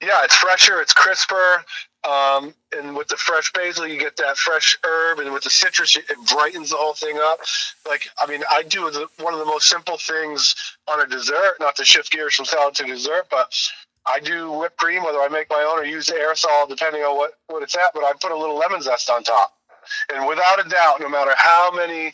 Yeah, 0.02 0.24
it's 0.24 0.36
fresher, 0.36 0.82
it's 0.82 0.94
crisper. 0.94 1.63
Um, 2.06 2.54
and 2.76 2.96
with 2.98 3.08
the 3.08 3.16
fresh 3.16 3.52
basil, 3.54 3.88
you 3.88 3.98
get 3.98 4.18
that 4.18 4.38
fresh 4.38 4.78
herb, 4.84 5.20
and 5.20 5.32
with 5.32 5.44
the 5.44 5.50
citrus, 5.50 5.96
it 5.96 6.06
brightens 6.30 6.72
the 6.72 6.76
whole 6.76 6.94
thing 6.94 7.18
up. 7.18 7.39
Like, 7.88 8.10
I 8.22 8.28
mean, 8.28 8.44
I 8.52 8.63
do 8.63 8.92
the, 8.92 9.08
one 9.20 9.34
of 9.34 9.39
the 9.39 9.46
most 9.46 9.70
simple 9.70 9.98
things 9.98 10.54
on 10.92 11.00
a 11.00 11.08
dessert, 11.08 11.56
not 11.62 11.78
to 11.78 11.86
shift 11.86 12.12
gears 12.12 12.36
from 12.36 12.46
salad 12.46 12.76
to 12.76 12.84
dessert, 12.84 13.28
but 13.32 13.54
I 14.06 14.20
do 14.20 14.52
whipped 14.52 14.78
cream, 14.78 15.04
whether 15.04 15.20
I 15.20 15.30
make 15.30 15.50
my 15.50 15.63
own 15.63 15.80
or 15.80 15.86
use 15.86 16.10
aerosol, 16.10 16.68
depending 16.68 17.04
on 17.04 17.16
what, 17.16 17.34
what 17.48 17.63
it's 17.63 17.76
at, 17.76 17.94
but 17.94 18.04
I 18.04 18.12
put 18.22 18.32
a 18.32 18.38
little 18.38 18.58
lemon 18.58 18.82
zest 18.82 19.10
on 19.10 19.24
top. 19.24 19.54
And 20.13 20.28
without 20.28 20.66
a 20.66 20.68
doubt, 20.70 21.00
no 21.00 21.08
matter 21.10 21.32
how 21.38 21.72
many 21.74 22.13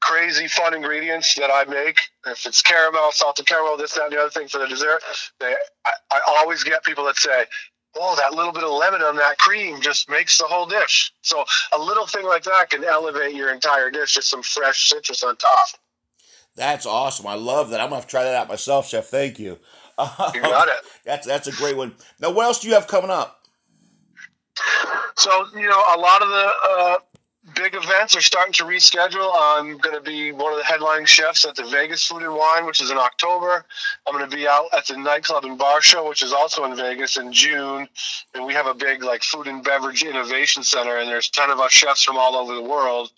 crazy 0.00 0.48
fun 0.48 0.74
ingredients 0.74 1.34
that 1.34 1.50
I 1.50 1.64
make, 1.70 1.98
if 2.26 2.46
it's 2.46 2.62
caramel, 2.62 3.12
salted 3.12 3.46
caramel, 3.46 3.76
this, 3.76 3.92
that, 3.94 4.04
and 4.04 4.12
the 4.12 4.20
other 4.20 4.30
thing 4.30 4.48
for 4.48 4.58
the 4.58 4.66
dessert, 4.66 5.02
they, 5.40 5.54
I, 5.84 5.92
I 6.10 6.20
always 6.38 6.62
get 6.64 6.84
people 6.84 7.04
that 7.04 7.16
say, 7.16 7.44
oh, 7.98 8.16
that 8.16 8.34
little 8.34 8.52
bit 8.52 8.64
of 8.64 8.70
lemon 8.70 9.02
on 9.02 9.16
that 9.16 9.38
cream 9.38 9.80
just 9.80 10.08
makes 10.08 10.38
the 10.38 10.44
whole 10.44 10.66
dish. 10.66 11.12
So 11.22 11.44
a 11.72 11.78
little 11.78 12.06
thing 12.06 12.24
like 12.26 12.44
that 12.44 12.70
can 12.70 12.84
elevate 12.84 13.34
your 13.34 13.52
entire 13.52 13.90
dish, 13.90 14.14
just 14.14 14.28
some 14.30 14.42
fresh 14.42 14.88
citrus 14.88 15.22
on 15.22 15.36
top. 15.36 15.68
That's 16.56 16.86
awesome. 16.86 17.26
I 17.26 17.34
love 17.34 17.70
that. 17.70 17.80
I'm 17.80 17.86
gonna 17.86 17.96
have 17.96 18.06
to 18.06 18.10
try 18.10 18.24
that 18.24 18.34
out 18.34 18.48
myself, 18.48 18.88
Chef. 18.88 19.06
Thank 19.06 19.38
you. 19.38 19.58
You 20.34 20.42
got 20.42 20.68
it. 20.68 20.74
that's 21.06 21.26
that's 21.26 21.46
a 21.48 21.52
great 21.52 21.74
one. 21.74 21.94
Now, 22.20 22.30
what 22.30 22.44
else 22.44 22.60
do 22.60 22.68
you 22.68 22.74
have 22.74 22.86
coming 22.86 23.10
up? 23.10 23.40
So 25.16 25.46
you 25.54 25.66
know, 25.66 25.82
a 25.94 25.98
lot 25.98 26.20
of 26.20 26.28
the 26.28 26.52
uh, 26.68 26.96
big 27.56 27.74
events 27.74 28.14
are 28.14 28.20
starting 28.20 28.52
to 28.52 28.64
reschedule. 28.64 29.32
I'm 29.34 29.78
going 29.78 29.96
to 29.96 30.02
be 30.02 30.30
one 30.30 30.52
of 30.52 30.58
the 30.58 30.64
headlining 30.64 31.06
chefs 31.06 31.44
at 31.46 31.56
the 31.56 31.64
Vegas 31.64 32.06
Food 32.06 32.22
and 32.22 32.34
Wine, 32.34 32.66
which 32.66 32.80
is 32.80 32.90
in 32.90 32.98
October. 32.98 33.64
I'm 34.06 34.14
going 34.14 34.28
to 34.28 34.36
be 34.36 34.46
out 34.46 34.66
at 34.76 34.86
the 34.86 34.96
Nightclub 34.96 35.44
and 35.44 35.58
Bar 35.58 35.80
Show, 35.80 36.08
which 36.08 36.22
is 36.22 36.32
also 36.32 36.64
in 36.64 36.76
Vegas 36.76 37.16
in 37.16 37.32
June. 37.32 37.88
And 38.34 38.44
we 38.44 38.52
have 38.52 38.66
a 38.66 38.74
big 38.74 39.02
like 39.02 39.22
food 39.22 39.46
and 39.46 39.64
beverage 39.64 40.04
innovation 40.04 40.62
center, 40.62 40.98
and 40.98 41.08
there's 41.08 41.30
10 41.30 41.50
of 41.50 41.58
us 41.58 41.72
chefs 41.72 42.04
from 42.04 42.18
all 42.18 42.36
over 42.36 42.54
the 42.54 42.62
world 42.62 43.10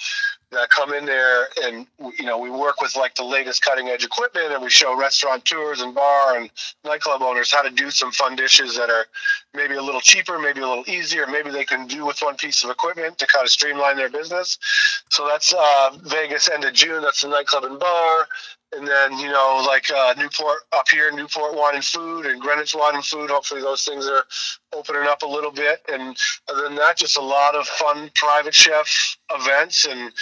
that 0.51 0.71
come 0.71 0.95
in 0.95 1.05
there 1.05 1.49
and 1.63 1.87
you 2.19 2.25
know 2.25 2.39
we 2.39 2.51
work 2.51 2.81
with 2.81 2.97
like 2.97 3.15
the 3.15 3.25
latest 3.25 3.63
cutting 3.63 3.89
edge 3.89 4.05
equipment 4.05 4.53
and 4.53 4.63
we 4.63 4.71
show 4.71 4.97
restaurant 4.99 5.45
tours 5.45 5.81
and 5.83 5.95
bar 5.95 6.39
and 6.39 6.51
nightclub 6.85 7.23
owners 7.23 7.53
how 7.53 7.63
to 7.63 7.71
do 7.71 7.91
some 7.91 8.11
fun 8.13 8.35
dishes 8.35 8.77
that 8.77 8.89
are 8.89 9.07
maybe 9.55 9.75
a 9.75 9.83
little 9.83 10.01
cheaper 10.01 10.39
maybe 10.39 10.61
a 10.61 10.69
little 10.69 10.89
easier. 10.89 11.27
Maybe 11.27 11.51
they 11.51 11.65
can 11.65 11.87
do 11.87 12.07
with 12.07 12.21
one 12.21 12.37
piece 12.37 12.65
of 12.65 12.71
equipment 12.71 13.19
to 13.19 13.27
kind 13.27 13.45
of 13.45 13.51
streamline 13.51 13.97
their 13.97 14.11
business. 14.11 14.59
So 15.11 15.27
that's 15.27 15.53
uh, 15.53 15.91
vegas 16.03 16.49
end 16.49 16.65
of 16.65 16.73
june. 16.73 17.03
That's 17.03 17.23
the 17.23 17.29
nightclub 17.29 17.65
and 17.65 17.79
bar 17.79 18.29
and 18.77 18.87
then 18.87 19.19
you 19.19 19.29
know 19.29 19.63
like 19.67 19.91
uh, 19.91 20.15
Newport 20.19 20.61
up 20.73 20.89
here, 20.91 21.11
Newport 21.13 21.55
and 21.75 21.85
Food 21.85 22.27
and 22.27 22.41
Greenwich 22.41 22.75
and 22.75 23.05
Food. 23.05 23.31
Hopefully 23.31 23.61
those 23.61 23.85
things 23.85 24.07
are 24.07 24.25
opening 24.75 25.09
up 25.09 25.23
a 25.23 25.27
little 25.27 25.51
bit. 25.51 25.81
And 25.91 26.17
other 26.49 26.63
than 26.63 26.75
that, 26.77 26.97
just 26.97 27.17
a 27.17 27.23
lot 27.23 27.55
of 27.55 27.67
fun 27.67 28.11
private 28.15 28.55
chef 28.55 29.17
events 29.31 29.87
and. 29.87 30.13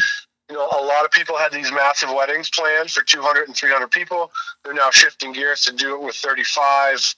You 0.49 0.55
know, 0.55 0.69
a 0.81 0.85
lot 0.85 1.05
of 1.05 1.11
people 1.11 1.37
had 1.37 1.51
these 1.51 1.73
massive 1.73 2.09
weddings 2.09 2.49
planned 2.51 2.89
for 2.93 3.03
200 3.03 3.49
and 3.49 3.57
300 3.57 3.91
people. 3.91 4.31
They're 4.63 4.75
now 4.75 4.93
shifting 4.93 5.33
gears 5.33 5.63
to 5.63 5.73
do 5.73 5.97
it 5.97 6.01
with 6.01 6.15
35, 6.15 7.15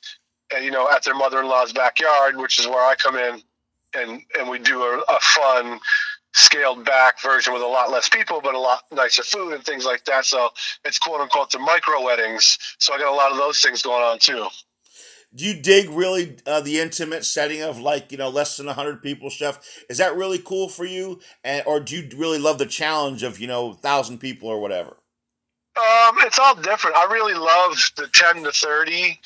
uh, 0.54 0.58
you 0.60 0.70
know, 0.70 0.88
at 0.90 1.04
their 1.04 1.14
mother-in-law's 1.14 1.74
backyard, 1.74 2.38
which 2.38 2.58
is 2.58 2.66
where 2.66 2.82
I 2.82 2.94
come 2.94 3.16
in, 3.16 3.42
and 3.94 4.22
and 4.38 4.48
we 4.48 4.58
do 4.58 4.82
a, 4.82 5.02
a 5.06 5.20
fun 5.20 5.78
scaled 6.34 6.84
back 6.84 7.20
version 7.20 7.52
with 7.52 7.62
a 7.62 7.66
lot 7.66 7.90
less 7.90 8.08
people, 8.08 8.40
but 8.42 8.54
a 8.54 8.58
lot 8.58 8.82
nicer 8.92 9.22
food 9.22 9.54
and 9.54 9.64
things 9.64 9.84
like 9.84 10.04
that. 10.04 10.24
So 10.24 10.50
it's 10.84 10.98
quote 10.98 11.20
unquote 11.20 11.50
the 11.50 11.58
micro 11.58 12.02
weddings. 12.02 12.58
So 12.78 12.94
I 12.94 12.98
got 12.98 13.12
a 13.12 13.16
lot 13.16 13.32
of 13.32 13.38
those 13.38 13.60
things 13.60 13.82
going 13.82 14.02
on 14.02 14.18
too. 14.18 14.46
Do 15.34 15.44
you 15.44 15.60
dig 15.60 15.90
really 15.90 16.38
uh, 16.46 16.62
the 16.62 16.78
intimate 16.80 17.24
setting 17.24 17.62
of 17.62 17.78
like 17.78 18.10
you 18.12 18.18
know 18.18 18.30
less 18.30 18.56
than 18.56 18.66
hundred 18.66 19.02
people, 19.02 19.28
chef? 19.28 19.60
Is 19.90 19.98
that 19.98 20.16
really 20.16 20.38
cool 20.38 20.68
for 20.68 20.86
you, 20.86 21.20
and 21.44 21.62
or 21.66 21.80
do 21.80 21.96
you 21.96 22.08
really 22.16 22.38
love 22.38 22.58
the 22.58 22.66
challenge 22.66 23.22
of 23.22 23.38
you 23.38 23.46
know 23.46 23.74
thousand 23.74 24.18
people 24.18 24.48
or 24.48 24.58
whatever? 24.58 24.96
Um, 25.76 26.16
it's 26.20 26.38
all 26.38 26.54
different. 26.54 26.96
I 26.96 27.12
really 27.12 27.34
love 27.34 27.76
the 27.96 28.08
ten 28.08 28.42
to 28.42 28.52
thirty 28.52 29.20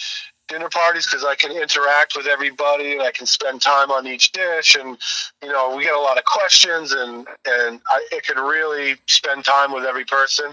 dinner 0.52 0.68
parties 0.68 1.06
because 1.06 1.24
I 1.24 1.34
can 1.34 1.50
interact 1.50 2.14
with 2.14 2.26
everybody 2.26 2.92
and 2.92 3.02
I 3.02 3.10
can 3.10 3.24
spend 3.24 3.62
time 3.62 3.90
on 3.90 4.06
each 4.06 4.32
dish 4.32 4.74
and 4.74 4.98
you 5.42 5.48
know 5.48 5.74
we 5.74 5.84
get 5.84 5.94
a 5.94 6.00
lot 6.00 6.18
of 6.18 6.24
questions 6.24 6.92
and 6.92 7.26
and 7.46 7.80
I 7.88 8.06
it 8.12 8.24
can 8.24 8.36
really 8.36 8.96
spend 9.06 9.44
time 9.46 9.72
with 9.72 9.84
every 9.84 10.04
person. 10.04 10.52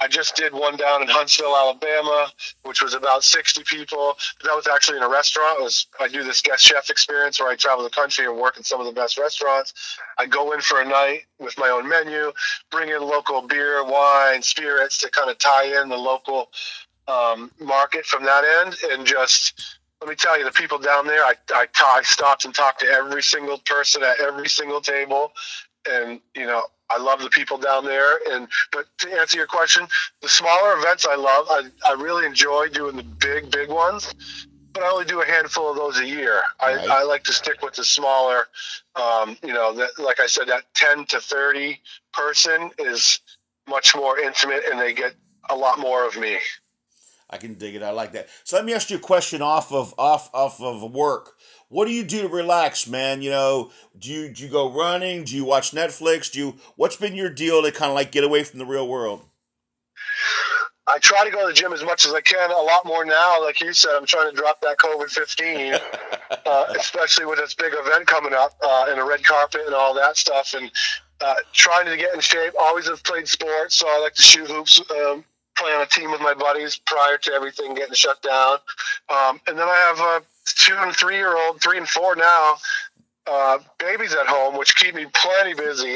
I 0.00 0.06
just 0.06 0.36
did 0.36 0.52
one 0.52 0.76
down 0.76 1.02
in 1.02 1.08
Huntsville, 1.08 1.56
Alabama, 1.56 2.28
which 2.62 2.82
was 2.82 2.94
about 2.94 3.24
60 3.24 3.64
people. 3.64 4.16
That 4.44 4.54
was 4.54 4.68
actually 4.68 4.98
in 4.98 5.02
a 5.02 5.08
restaurant. 5.08 5.60
It 5.60 5.62
was 5.62 5.86
I 5.98 6.08
do 6.08 6.22
this 6.22 6.42
guest 6.42 6.62
chef 6.62 6.90
experience 6.90 7.40
where 7.40 7.48
I 7.48 7.56
travel 7.56 7.82
the 7.82 7.90
country 7.90 8.26
and 8.26 8.36
work 8.36 8.58
in 8.58 8.64
some 8.64 8.80
of 8.80 8.86
the 8.86 8.92
best 8.92 9.18
restaurants. 9.18 9.72
I 10.18 10.26
go 10.26 10.52
in 10.52 10.60
for 10.60 10.82
a 10.82 10.84
night 10.84 11.22
with 11.38 11.56
my 11.56 11.70
own 11.70 11.88
menu, 11.88 12.32
bring 12.70 12.90
in 12.90 13.00
local 13.00 13.40
beer, 13.42 13.82
wine, 13.82 14.42
spirits 14.42 14.98
to 14.98 15.10
kind 15.10 15.30
of 15.30 15.38
tie 15.38 15.80
in 15.80 15.88
the 15.88 15.96
local 15.96 16.50
um, 17.08 17.50
market 17.60 18.06
from 18.06 18.24
that 18.24 18.44
end, 18.44 18.76
and 18.90 19.06
just 19.06 19.78
let 20.00 20.08
me 20.08 20.14
tell 20.14 20.38
you, 20.38 20.44
the 20.44 20.52
people 20.52 20.78
down 20.78 21.06
there, 21.06 21.24
I, 21.24 21.34
I, 21.52 21.66
I 21.84 22.02
stopped 22.02 22.44
and 22.44 22.54
talked 22.54 22.80
to 22.80 22.86
every 22.86 23.22
single 23.22 23.58
person 23.58 24.02
at 24.02 24.20
every 24.20 24.48
single 24.48 24.80
table, 24.80 25.32
and 25.90 26.20
you 26.36 26.46
know, 26.46 26.62
I 26.90 26.98
love 26.98 27.20
the 27.20 27.30
people 27.30 27.58
down 27.58 27.84
there. 27.84 28.18
And 28.30 28.48
but 28.72 28.86
to 28.98 29.12
answer 29.18 29.36
your 29.36 29.46
question, 29.46 29.86
the 30.22 30.28
smaller 30.28 30.78
events 30.78 31.06
I 31.06 31.16
love. 31.16 31.46
I, 31.50 31.62
I 31.86 31.92
really 31.94 32.26
enjoy 32.26 32.68
doing 32.68 32.96
the 32.96 33.02
big, 33.02 33.50
big 33.50 33.68
ones, 33.68 34.14
but 34.72 34.82
I 34.82 34.88
only 34.88 35.04
do 35.04 35.20
a 35.20 35.26
handful 35.26 35.70
of 35.70 35.76
those 35.76 35.98
a 35.98 36.06
year. 36.06 36.42
Right. 36.62 36.78
I, 36.78 37.00
I 37.00 37.02
like 37.02 37.24
to 37.24 37.32
stick 37.32 37.62
with 37.62 37.74
the 37.74 37.84
smaller. 37.84 38.46
Um, 38.94 39.36
you 39.42 39.52
know, 39.52 39.74
that, 39.74 39.98
like 39.98 40.20
I 40.20 40.26
said, 40.26 40.46
that 40.48 40.62
ten 40.74 41.04
to 41.06 41.20
thirty 41.20 41.80
person 42.12 42.70
is 42.78 43.20
much 43.68 43.94
more 43.96 44.18
intimate, 44.18 44.62
and 44.70 44.80
they 44.80 44.92
get 44.94 45.14
a 45.50 45.56
lot 45.56 45.78
more 45.78 46.06
of 46.06 46.16
me. 46.16 46.38
I 47.30 47.36
can 47.36 47.54
dig 47.54 47.74
it. 47.74 47.82
I 47.82 47.90
like 47.90 48.12
that. 48.12 48.28
So 48.44 48.56
let 48.56 48.64
me 48.64 48.72
ask 48.72 48.90
you 48.90 48.96
a 48.96 49.00
question 49.00 49.42
off 49.42 49.72
of 49.72 49.94
off 49.98 50.30
off 50.32 50.60
of 50.60 50.90
work. 50.92 51.34
What 51.68 51.86
do 51.86 51.92
you 51.92 52.04
do 52.04 52.22
to 52.22 52.28
relax, 52.28 52.86
man? 52.86 53.20
You 53.20 53.30
know, 53.30 53.70
do 53.98 54.10
you 54.10 54.32
do 54.32 54.44
you 54.44 54.48
go 54.48 54.72
running? 54.72 55.24
Do 55.24 55.36
you 55.36 55.44
watch 55.44 55.72
Netflix? 55.72 56.32
Do 56.32 56.38
you 56.38 56.54
what's 56.76 56.96
been 56.96 57.14
your 57.14 57.30
deal 57.30 57.62
to 57.62 57.70
kind 57.70 57.90
of 57.90 57.94
like 57.94 58.12
get 58.12 58.24
away 58.24 58.44
from 58.44 58.58
the 58.58 58.66
real 58.66 58.88
world? 58.88 59.24
I 60.86 60.98
try 61.00 61.22
to 61.22 61.30
go 61.30 61.42
to 61.42 61.48
the 61.48 61.52
gym 61.52 61.74
as 61.74 61.84
much 61.84 62.06
as 62.06 62.14
I 62.14 62.22
can. 62.22 62.50
A 62.50 62.54
lot 62.54 62.86
more 62.86 63.04
now, 63.04 63.42
like 63.42 63.60
you 63.60 63.74
said. 63.74 63.90
I'm 63.94 64.06
trying 64.06 64.30
to 64.30 64.36
drop 64.36 64.62
that 64.62 64.78
COVID 64.78 65.10
fifteen, 65.10 65.74
uh, 66.46 66.64
especially 66.78 67.26
with 67.26 67.38
this 67.38 67.52
big 67.52 67.74
event 67.74 68.06
coming 68.06 68.32
up 68.32 68.52
uh, 68.64 68.86
and 68.88 68.98
a 68.98 69.04
red 69.04 69.22
carpet 69.22 69.60
and 69.66 69.74
all 69.74 69.92
that 69.94 70.16
stuff. 70.16 70.54
And 70.54 70.70
uh, 71.20 71.34
trying 71.52 71.86
to 71.86 71.96
get 71.96 72.14
in 72.14 72.20
shape. 72.20 72.54
Always 72.58 72.88
have 72.88 73.02
played 73.04 73.28
sports, 73.28 73.74
so 73.74 73.86
I 73.86 74.00
like 74.00 74.14
to 74.14 74.22
shoot 74.22 74.48
hoops. 74.48 74.80
Um, 74.90 75.24
play 75.58 75.72
on 75.72 75.82
a 75.82 75.86
team 75.86 76.10
with 76.10 76.20
my 76.20 76.34
buddies 76.34 76.80
prior 76.86 77.18
to 77.18 77.32
everything 77.32 77.74
getting 77.74 77.94
shut 77.94 78.22
down. 78.22 78.58
Um, 79.08 79.40
and 79.46 79.58
then 79.58 79.68
I 79.68 79.76
have 79.76 79.98
a 79.98 80.22
two 80.44 80.76
and 80.78 80.94
three 80.94 81.16
year 81.16 81.36
old, 81.36 81.60
three 81.60 81.78
and 81.78 81.88
four 81.88 82.16
now, 82.16 82.54
uh, 83.26 83.58
babies 83.78 84.14
at 84.14 84.26
home, 84.26 84.56
which 84.56 84.76
keep 84.76 84.94
me 84.94 85.06
plenty 85.12 85.54
busy. 85.54 85.86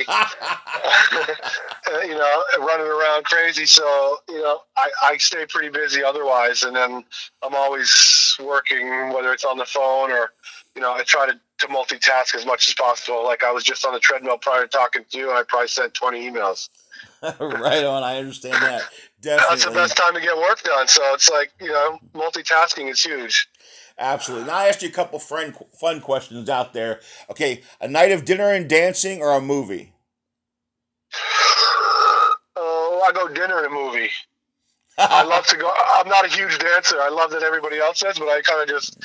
you 2.06 2.14
know, 2.14 2.44
running 2.58 2.86
around 2.86 3.24
crazy. 3.24 3.66
So 3.66 4.18
you 4.28 4.42
know, 4.42 4.60
I, 4.76 4.90
I 5.02 5.16
stay 5.16 5.46
pretty 5.48 5.70
busy 5.70 6.04
otherwise, 6.04 6.62
and 6.62 6.76
then 6.76 7.04
I'm 7.42 7.54
always 7.54 8.36
working, 8.44 9.12
whether 9.12 9.32
it's 9.32 9.44
on 9.44 9.58
the 9.58 9.64
phone 9.64 10.10
or 10.10 10.30
you 10.74 10.80
know, 10.80 10.92
I 10.92 11.02
try 11.02 11.26
to, 11.26 11.32
to 11.32 11.66
multitask 11.66 12.34
as 12.34 12.46
much 12.46 12.68
as 12.68 12.74
possible. 12.74 13.24
Like 13.24 13.44
I 13.44 13.52
was 13.52 13.64
just 13.64 13.84
on 13.84 13.92
the 13.92 14.00
treadmill 14.00 14.38
prior 14.38 14.62
to 14.62 14.68
talking 14.68 15.04
to 15.10 15.18
you, 15.18 15.28
and 15.28 15.38
I 15.38 15.42
probably 15.42 15.68
sent 15.68 15.94
20 15.94 16.30
emails. 16.30 16.68
right 17.40 17.84
on. 17.84 18.02
I 18.02 18.18
understand 18.18 18.54
that. 18.54 18.82
Definitely. 19.22 19.46
That's 19.50 19.64
the 19.64 19.70
best 19.70 19.96
time 19.96 20.14
to 20.14 20.20
get 20.20 20.36
work 20.36 20.62
done. 20.64 20.88
So 20.88 21.00
it's 21.14 21.30
like, 21.30 21.52
you 21.60 21.68
know, 21.68 22.00
multitasking 22.12 22.90
is 22.90 23.02
huge. 23.02 23.48
Absolutely. 23.96 24.48
Now 24.48 24.56
I 24.56 24.68
asked 24.68 24.82
you 24.82 24.88
a 24.88 24.92
couple 24.92 25.20
friend 25.20 25.54
fun 25.80 26.00
questions 26.00 26.48
out 26.48 26.72
there. 26.72 27.00
Okay, 27.30 27.62
a 27.80 27.86
night 27.86 28.10
of 28.10 28.24
dinner 28.24 28.50
and 28.50 28.68
dancing 28.68 29.22
or 29.22 29.32
a 29.32 29.40
movie? 29.40 29.92
Oh, 32.56 33.04
I 33.06 33.12
go 33.12 33.28
dinner 33.28 33.58
and 33.58 33.66
a 33.66 33.70
movie. 33.70 34.10
I 34.98 35.22
love 35.24 35.46
to 35.46 35.56
go. 35.56 35.70
I'm 35.94 36.08
not 36.08 36.24
a 36.24 36.28
huge 36.28 36.58
dancer. 36.58 36.96
I 37.00 37.08
love 37.08 37.30
that 37.30 37.44
everybody 37.44 37.78
else 37.78 38.02
is, 38.02 38.18
but 38.18 38.28
I 38.28 38.40
kind 38.42 38.60
of 38.60 38.68
just 38.68 38.98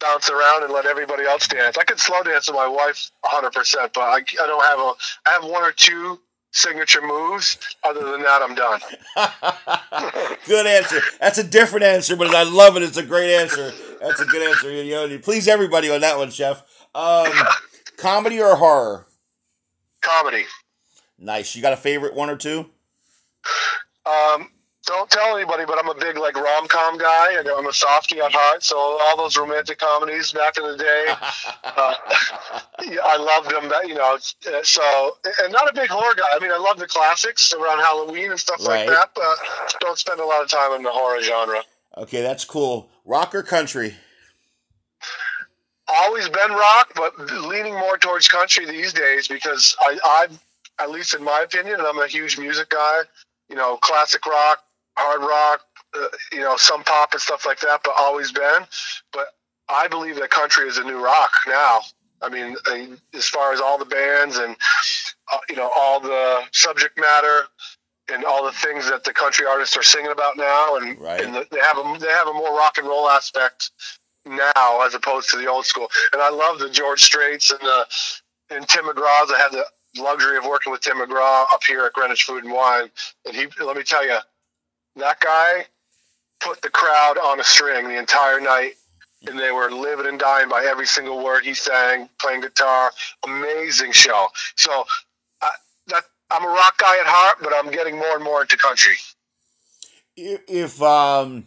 bounce 0.00 0.30
around 0.30 0.64
and 0.64 0.72
let 0.72 0.86
everybody 0.86 1.24
else 1.24 1.46
dance. 1.46 1.78
I 1.78 1.84
could 1.84 2.00
slow 2.00 2.22
dance 2.22 2.48
with 2.48 2.56
my 2.56 2.66
wife 2.66 3.10
100%, 3.24 3.92
but 3.94 4.00
I, 4.00 4.16
I 4.16 4.46
don't 4.46 4.64
have 4.64 4.78
a. 4.80 4.92
I 5.26 5.30
have 5.30 5.44
one 5.44 5.62
or 5.62 5.72
two 5.72 6.18
signature 6.54 7.02
moves. 7.02 7.58
Other 7.82 8.10
than 8.12 8.22
that, 8.22 8.40
I'm 8.42 8.54
done. 8.54 8.80
good 10.46 10.66
answer. 10.66 11.00
That's 11.20 11.38
a 11.38 11.44
different 11.44 11.84
answer, 11.84 12.16
but 12.16 12.34
I 12.34 12.44
love 12.44 12.76
it. 12.76 12.82
It's 12.82 12.96
a 12.96 13.02
great 13.02 13.34
answer. 13.34 13.72
That's 14.00 14.20
a 14.20 14.24
good 14.24 14.48
answer. 14.48 14.70
You 14.70 14.94
know, 14.94 15.04
you 15.04 15.18
please 15.18 15.46
everybody 15.46 15.90
on 15.90 16.00
that 16.00 16.16
one, 16.16 16.30
Chef. 16.30 16.62
Um, 16.94 17.32
comedy 17.98 18.40
or 18.40 18.56
horror? 18.56 19.06
Comedy. 20.00 20.44
Nice. 21.18 21.54
You 21.54 21.62
got 21.62 21.72
a 21.72 21.76
favorite 21.76 22.14
one 22.14 22.30
or 22.30 22.36
two? 22.36 22.70
Um, 24.06 24.50
don't 24.86 25.10
tell 25.10 25.36
anybody, 25.36 25.64
but 25.66 25.78
I'm 25.78 25.88
a 25.88 25.94
big 25.94 26.18
like 26.18 26.36
rom 26.36 26.68
com 26.68 26.98
guy, 26.98 27.38
and 27.38 27.48
I'm 27.48 27.66
a 27.66 27.72
softie 27.72 28.20
at 28.20 28.32
heart. 28.32 28.62
So 28.62 28.76
all 28.78 29.16
those 29.16 29.36
romantic 29.36 29.78
comedies 29.78 30.32
back 30.32 30.56
in 30.58 30.64
the 30.64 30.76
day, 30.76 31.04
uh, 31.64 31.94
I 33.04 33.16
loved 33.16 33.50
them. 33.50 33.68
That 33.68 33.88
You 33.88 33.94
know, 33.94 34.16
uh, 34.16 34.62
so 34.62 35.16
and 35.42 35.52
not 35.52 35.68
a 35.68 35.74
big 35.74 35.90
horror 35.90 36.14
guy. 36.14 36.24
I 36.32 36.38
mean, 36.38 36.52
I 36.52 36.58
love 36.58 36.78
the 36.78 36.86
classics 36.86 37.52
around 37.52 37.78
Halloween 37.78 38.30
and 38.30 38.40
stuff 38.40 38.66
right. 38.66 38.86
like 38.86 38.88
that, 38.88 39.10
but 39.14 39.36
don't 39.80 39.98
spend 39.98 40.20
a 40.20 40.24
lot 40.24 40.42
of 40.42 40.48
time 40.48 40.72
in 40.72 40.82
the 40.82 40.90
horror 40.90 41.22
genre. 41.22 41.62
Okay, 41.96 42.22
that's 42.22 42.44
cool. 42.44 42.90
Rock 43.04 43.34
or 43.34 43.42
country? 43.42 43.94
Always 45.86 46.28
been 46.28 46.50
rock, 46.50 46.92
but 46.96 47.18
leaning 47.46 47.74
more 47.74 47.98
towards 47.98 48.26
country 48.26 48.64
these 48.64 48.92
days 48.92 49.28
because 49.28 49.76
I, 49.80 49.98
I, 50.02 50.82
at 50.82 50.90
least 50.90 51.14
in 51.14 51.22
my 51.22 51.42
opinion, 51.44 51.78
and 51.78 51.86
I'm 51.86 51.98
a 51.98 52.08
huge 52.08 52.38
music 52.38 52.70
guy. 52.70 53.02
You 53.48 53.56
know, 53.56 53.76
classic 53.76 54.24
rock, 54.24 54.63
hard 54.96 55.22
rock, 55.22 55.60
uh, 55.96 56.08
you 56.32 56.40
know, 56.40 56.56
some 56.56 56.84
pop 56.84 57.12
and 57.12 57.20
stuff 57.20 57.46
like 57.46 57.60
that, 57.60 57.80
but 57.84 57.94
always 57.98 58.32
been. 58.32 58.66
But 59.12 59.28
I 59.68 59.88
believe 59.88 60.16
that 60.16 60.30
country 60.30 60.68
is 60.68 60.78
a 60.78 60.84
new 60.84 61.02
rock 61.02 61.32
now. 61.46 61.80
I 62.22 62.28
mean, 62.28 62.56
as 63.14 63.26
far 63.26 63.52
as 63.52 63.60
all 63.60 63.78
the 63.78 63.84
bands 63.84 64.36
and 64.38 64.56
uh, 65.32 65.38
you 65.48 65.56
know 65.56 65.70
all 65.76 66.00
the 66.00 66.42
subject 66.52 66.98
matter 66.98 67.42
and 68.12 68.24
all 68.24 68.44
the 68.44 68.52
things 68.52 68.88
that 68.88 69.04
the 69.04 69.12
country 69.12 69.46
artists 69.46 69.76
are 69.76 69.82
singing 69.82 70.10
about 70.10 70.36
now, 70.36 70.76
and, 70.76 70.98
right. 71.00 71.20
and 71.20 71.34
the, 71.34 71.46
they 71.50 71.60
have 71.60 71.78
a 71.78 71.96
they 71.98 72.08
have 72.08 72.28
a 72.28 72.32
more 72.32 72.56
rock 72.56 72.78
and 72.78 72.86
roll 72.86 73.08
aspect 73.08 73.70
now 74.26 74.84
as 74.86 74.94
opposed 74.94 75.30
to 75.30 75.36
the 75.36 75.46
old 75.46 75.66
school. 75.66 75.88
And 76.12 76.22
I 76.22 76.30
love 76.30 76.58
the 76.58 76.70
George 76.70 77.02
Straits 77.02 77.50
and 77.50 77.60
the 77.60 77.86
and 78.50 78.68
Tim 78.68 78.84
McGraw's. 78.84 79.30
I 79.30 79.38
had 79.38 79.52
the 79.52 79.64
luxury 80.00 80.36
of 80.36 80.44
working 80.44 80.72
with 80.72 80.80
Tim 80.80 80.98
McGraw 80.98 81.44
up 81.52 81.62
here 81.66 81.84
at 81.84 81.92
Greenwich 81.92 82.24
Food 82.24 82.44
and 82.44 82.52
Wine, 82.52 82.90
and 83.26 83.36
he 83.36 83.46
let 83.62 83.76
me 83.76 83.82
tell 83.82 84.04
you, 84.04 84.18
that 84.96 85.20
guy 85.20 85.66
put 86.40 86.60
the 86.62 86.70
crowd 86.70 87.18
on 87.18 87.40
a 87.40 87.44
string 87.44 87.88
the 87.88 87.98
entire 87.98 88.40
night 88.40 88.74
and 89.26 89.38
they 89.38 89.50
were 89.50 89.70
living 89.70 90.06
and 90.06 90.18
dying 90.18 90.48
by 90.48 90.64
every 90.64 90.86
single 90.86 91.22
word 91.22 91.44
he 91.44 91.54
sang, 91.54 92.08
playing 92.20 92.42
guitar. 92.42 92.90
Amazing 93.24 93.92
show. 93.92 94.28
So 94.56 94.84
I, 95.40 95.50
that 95.88 96.04
I'm 96.30 96.44
a 96.44 96.48
rock 96.48 96.78
guy 96.78 96.98
at 96.98 97.06
heart, 97.06 97.38
but 97.42 97.52
I'm 97.54 97.70
getting 97.70 97.96
more 97.96 98.14
and 98.14 98.24
more 98.24 98.42
into 98.42 98.56
country. 98.56 98.94
If 100.16 100.80
um, 100.82 101.46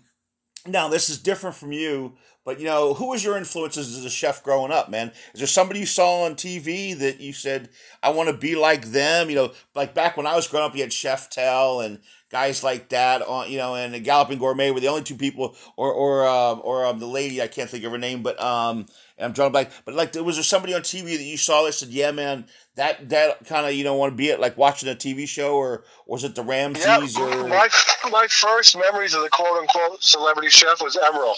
now 0.66 0.90
this 0.90 1.10
is 1.10 1.20
different 1.20 1.56
from 1.56 1.72
you, 1.72 2.16
but 2.48 2.62
you 2.62 2.66
know, 2.66 2.94
who 2.94 3.10
was 3.10 3.26
your 3.26 3.36
influences 3.36 3.98
as 3.98 4.06
a 4.06 4.10
chef 4.10 4.42
growing 4.42 4.72
up, 4.72 4.90
man? 4.90 5.12
Is 5.34 5.42
there 5.42 5.48
somebody 5.48 5.82
you 5.82 5.86
saw 5.86 6.24
on 6.24 6.36
TV 6.36 6.98
that 6.98 7.20
you 7.20 7.34
said, 7.34 7.68
"I 8.02 8.12
want 8.12 8.30
to 8.30 8.38
be 8.38 8.56
like 8.56 8.86
them"? 8.86 9.30
You 9.30 9.36
know, 9.36 9.52
like 9.76 9.94
back 9.94 10.16
when 10.16 10.26
I 10.26 10.34
was 10.34 10.48
growing 10.48 10.66
up, 10.66 10.74
you 10.74 10.82
had 10.82 10.94
Chef 10.94 11.30
Tell 11.30 11.82
and 11.82 12.00
guys 12.32 12.64
like 12.64 12.88
that 12.88 13.22
on, 13.22 13.52
you 13.52 13.58
know, 13.58 13.76
and 13.76 13.94
the 13.94 14.00
Galloping 14.00 14.38
Gourmet 14.38 14.72
were 14.72 14.80
the 14.80 14.88
only 14.88 15.04
two 15.04 15.18
people, 15.18 15.58
or 15.76 15.92
or 15.92 16.26
um, 16.26 16.62
or 16.64 16.86
um, 16.86 17.00
the 17.00 17.06
lady 17.06 17.42
I 17.42 17.48
can't 17.48 17.70
think 17.70 17.84
of 17.84 17.92
her 17.92 17.98
name, 17.98 18.24
but 18.24 18.42
um, 18.42 18.86
I'm 19.20 19.34
drawing 19.34 19.52
blank. 19.52 19.72
But 19.84 19.96
like, 19.96 20.16
was 20.16 20.38
there 20.38 20.44
somebody 20.44 20.74
on 20.74 20.84
TV 20.84 21.18
that 21.18 21.24
you 21.24 21.36
saw 21.36 21.66
that 21.66 21.74
said, 21.74 21.90
"Yeah, 21.90 22.12
man, 22.12 22.46
that 22.76 23.10
that 23.10 23.46
kind 23.46 23.66
of 23.66 23.74
you 23.74 23.84
know 23.84 23.96
want 23.96 24.14
to 24.14 24.16
be 24.16 24.30
it 24.30 24.40
like 24.40 24.56
watching 24.56 24.88
a 24.88 24.96
TV 24.96 25.28
show 25.28 25.58
or 25.58 25.84
was 26.06 26.24
it 26.24 26.34
the 26.36 26.44
Ramsays 26.44 27.18
yeah, 27.18 27.26
or 27.26 27.46
my 27.50 27.68
my 28.10 28.28
first 28.30 28.78
memories 28.78 29.14
of 29.14 29.22
the 29.24 29.30
quote 29.30 29.60
unquote 29.60 30.02
celebrity 30.02 30.50
chef 30.50 30.82
was 30.82 30.96
Emeril. 30.96 31.36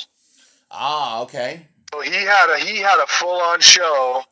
Ah, 0.71 1.21
okay. 1.21 1.67
So 1.91 2.01
he 2.01 2.11
had 2.11 2.53
a 2.53 2.59
he 2.59 2.77
had 2.77 3.01
a 3.01 3.07
full 3.07 3.41
on 3.41 3.59
show, 3.59 4.23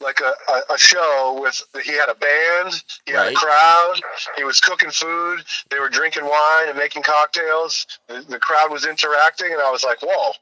like 0.00 0.20
a, 0.20 0.32
a, 0.52 0.74
a, 0.74 0.78
show 0.78 1.38
with 1.40 1.62
he 1.84 1.92
had 1.92 2.10
a 2.10 2.14
band, 2.14 2.82
he 3.06 3.14
right. 3.14 3.24
had 3.24 3.32
a 3.32 3.36
crowd, 3.36 3.94
he 4.36 4.44
was 4.44 4.60
cooking 4.60 4.90
food, 4.90 5.42
they 5.70 5.78
were 5.78 5.88
drinking 5.88 6.24
wine 6.24 6.68
and 6.68 6.76
making 6.76 7.02
cocktails. 7.02 7.86
The, 8.08 8.20
the 8.28 8.38
crowd 8.38 8.70
was 8.70 8.86
interacting, 8.86 9.52
and 9.52 9.62
I 9.62 9.70
was 9.70 9.84
like, 9.84 9.98
whoa. 10.02 10.32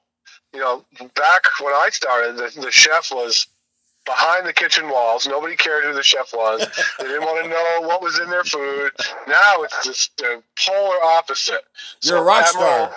You 0.52 0.61
know, 0.61 0.84
back 1.16 1.42
when 1.61 1.72
I 1.72 1.88
started, 1.90 2.36
the, 2.36 2.61
the 2.61 2.70
chef 2.70 3.11
was 3.12 3.48
behind 4.05 4.46
the 4.46 4.52
kitchen 4.52 4.88
walls. 4.88 5.26
Nobody 5.26 5.57
cared 5.57 5.84
who 5.84 5.94
the 5.94 6.02
chef 6.02 6.32
was. 6.32 6.61
they 6.98 7.05
didn't 7.05 7.22
want 7.22 7.44
to 7.44 7.50
know 7.50 7.88
what 7.88 8.02
was 8.02 8.18
in 8.18 8.28
their 8.28 8.44
food. 8.44 8.92
Now 9.26 9.62
it's 9.62 9.84
just 9.84 10.16
the 10.18 10.42
polar 10.59 11.02
opposite. 11.02 11.64
You're 12.02 12.16
so 12.16 12.18
a 12.18 12.22
rock 12.22 12.46
star. 12.46 12.94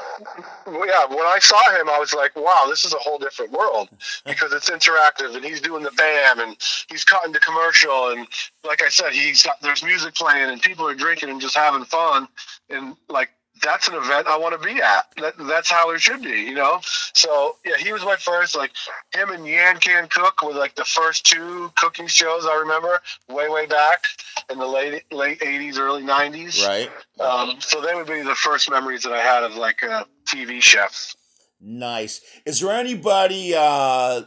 Yeah, 0.67 1.05
when 1.07 1.25
I 1.25 1.39
saw 1.41 1.79
him, 1.79 1.89
I 1.89 1.97
was 1.99 2.13
like, 2.13 2.35
wow, 2.35 2.65
this 2.69 2.85
is 2.85 2.93
a 2.93 2.97
whole 2.97 3.17
different 3.17 3.51
world 3.51 3.89
because 4.25 4.53
it's 4.53 4.69
interactive 4.69 5.35
and 5.35 5.43
he's 5.43 5.61
doing 5.61 5.83
the 5.83 5.91
bam 5.91 6.39
and 6.39 6.57
he's 6.89 7.03
cutting 7.03 7.31
the 7.31 7.39
commercial 7.39 8.09
and 8.11 8.27
like 8.63 8.83
I 8.83 8.89
said, 8.89 9.13
he's 9.13 9.41
got 9.41 9.61
there's 9.61 9.83
music 9.83 10.15
playing 10.15 10.49
and 10.49 10.61
people 10.61 10.87
are 10.87 10.95
drinking 10.95 11.29
and 11.29 11.39
just 11.39 11.55
having 11.55 11.85
fun 11.85 12.27
and 12.69 12.95
like 13.09 13.29
that's 13.61 13.87
an 13.87 13.95
event 13.95 14.27
I 14.27 14.37
want 14.37 14.59
to 14.59 14.65
be 14.65 14.81
at. 14.81 15.05
That, 15.17 15.33
that's 15.47 15.69
how 15.69 15.91
it 15.91 16.01
should 16.01 16.21
be, 16.21 16.41
you 16.41 16.55
know. 16.55 16.79
So 17.13 17.57
yeah, 17.65 17.77
he 17.77 17.93
was 17.93 18.03
my 18.03 18.15
first. 18.15 18.55
Like 18.55 18.71
him 19.13 19.29
and 19.29 19.45
Yan 19.45 19.77
Can 19.77 20.07
Cook 20.07 20.41
were 20.41 20.53
like 20.53 20.75
the 20.75 20.85
first 20.85 21.25
two 21.25 21.71
cooking 21.75 22.07
shows 22.07 22.45
I 22.45 22.55
remember 22.55 23.01
way 23.29 23.49
way 23.49 23.65
back 23.65 24.03
in 24.49 24.59
the 24.59 24.67
late 24.67 25.11
late 25.11 25.41
eighties, 25.41 25.77
early 25.77 26.03
nineties. 26.03 26.65
Right. 26.65 26.89
Um, 27.19 27.55
so 27.59 27.81
they 27.81 27.95
would 27.95 28.07
be 28.07 28.21
the 28.21 28.35
first 28.35 28.69
memories 28.69 29.03
that 29.03 29.13
I 29.13 29.21
had 29.21 29.43
of 29.43 29.55
like 29.55 29.81
a 29.83 30.05
TV 30.25 30.61
chef. 30.61 31.15
Nice. 31.59 32.21
Is 32.45 32.59
there 32.59 32.71
anybody 32.71 33.53
uh, 33.55 34.23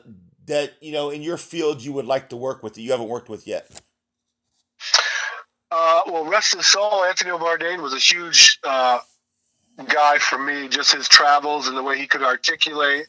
that 0.47 0.73
you 0.81 0.93
know 0.93 1.11
in 1.11 1.23
your 1.23 1.37
field 1.37 1.83
you 1.83 1.93
would 1.93 2.07
like 2.07 2.29
to 2.31 2.37
work 2.37 2.63
with 2.63 2.75
that 2.75 2.83
you 2.83 2.91
haven't 2.91 3.09
worked 3.09 3.29
with 3.29 3.47
yet? 3.47 3.71
Uh, 5.71 6.03
well, 6.07 6.25
rest 6.25 6.55
of 6.55 6.65
soul, 6.65 7.05
Anthony 7.05 7.31
Bourdain 7.31 7.81
was 7.81 7.95
a 7.95 7.99
huge 7.99 8.59
uh, 8.65 8.99
guy 9.85 10.19
for 10.19 10.39
me, 10.39 10.69
just 10.69 10.93
his 10.93 11.09
travels 11.09 11.69
and 11.69 11.77
the 11.77 11.83
way 11.83 11.99
he 11.99 12.07
could 12.07 12.23
articulate. 12.23 13.07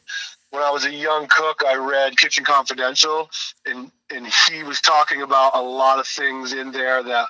When 0.50 0.62
I 0.62 0.70
was 0.70 0.84
a 0.84 0.92
young 0.92 1.26
cook, 1.28 1.62
I 1.66 1.76
read 1.76 2.18
Kitchen 2.18 2.44
Confidential, 2.44 3.30
and 3.66 3.90
and 4.10 4.26
he 4.48 4.62
was 4.62 4.80
talking 4.80 5.22
about 5.22 5.54
a 5.54 5.62
lot 5.62 5.98
of 5.98 6.06
things 6.06 6.52
in 6.52 6.72
there 6.72 7.02
that 7.02 7.28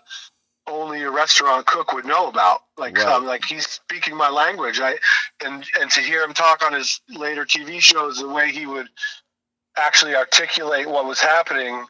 only 0.66 1.02
a 1.02 1.10
restaurant 1.10 1.66
cook 1.66 1.92
would 1.92 2.04
know 2.04 2.28
about. 2.28 2.62
Like 2.76 2.96
right. 2.96 3.06
um, 3.06 3.24
like 3.26 3.44
he's 3.44 3.66
speaking 3.66 4.16
my 4.16 4.28
language. 4.28 4.80
I 4.80 4.96
and 5.44 5.64
and 5.80 5.90
to 5.92 6.00
hear 6.00 6.22
him 6.22 6.34
talk 6.34 6.64
on 6.64 6.72
his 6.72 7.00
later 7.08 7.44
TV 7.44 7.80
shows, 7.80 8.18
the 8.18 8.28
way 8.28 8.50
he 8.50 8.66
would 8.66 8.88
actually 9.76 10.14
articulate 10.14 10.88
what 10.88 11.06
was 11.06 11.20
happening 11.20 11.84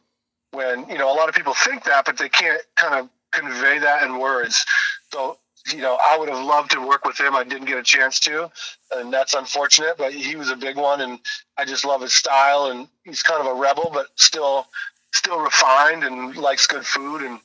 when 0.53 0.89
you 0.89 0.99
know 0.99 1.13
a 1.13 1.17
lot 1.17 1.29
of 1.29 1.35
people 1.35 1.55
think 1.55 1.85
that, 1.85 2.05
but 2.05 2.19
they 2.19 2.29
can't 2.29 2.63
kind 2.77 2.95
of 2.95 3.09
convey 3.33 3.79
that 3.79 4.03
in 4.03 4.19
words. 4.19 4.65
So 5.13 5.39
you 5.71 5.81
know, 5.81 5.99
I 6.05 6.17
would 6.19 6.29
have 6.29 6.45
loved 6.45 6.73
to 6.73 6.87
work 6.87 7.05
with 7.05 7.19
him. 7.19 7.37
I 7.37 7.45
didn't 7.45 7.67
get 7.67 7.79
a 7.79 7.83
chance 7.83 8.19
to, 8.21 8.51
and 8.93 9.13
that's 9.13 9.35
unfortunate. 9.35 9.97
But 9.97 10.13
he 10.13 10.37
was 10.37 10.51
a 10.51 10.57
big 10.57 10.77
one, 10.77 11.01
and 11.01 11.19
I 11.57 11.65
just 11.65 11.85
love 11.85 12.01
his 12.01 12.15
style. 12.15 12.67
And 12.67 12.89
he's 13.05 13.23
kind 13.23 13.41
of 13.41 13.47
a 13.47 13.59
rebel, 13.59 13.91
but 13.93 14.09
still, 14.17 14.67
still 15.13 15.41
refined 15.41 16.05
and 16.05 16.37
likes 16.37 16.67
good 16.67 16.85
food 16.85 17.23
and 17.23 17.39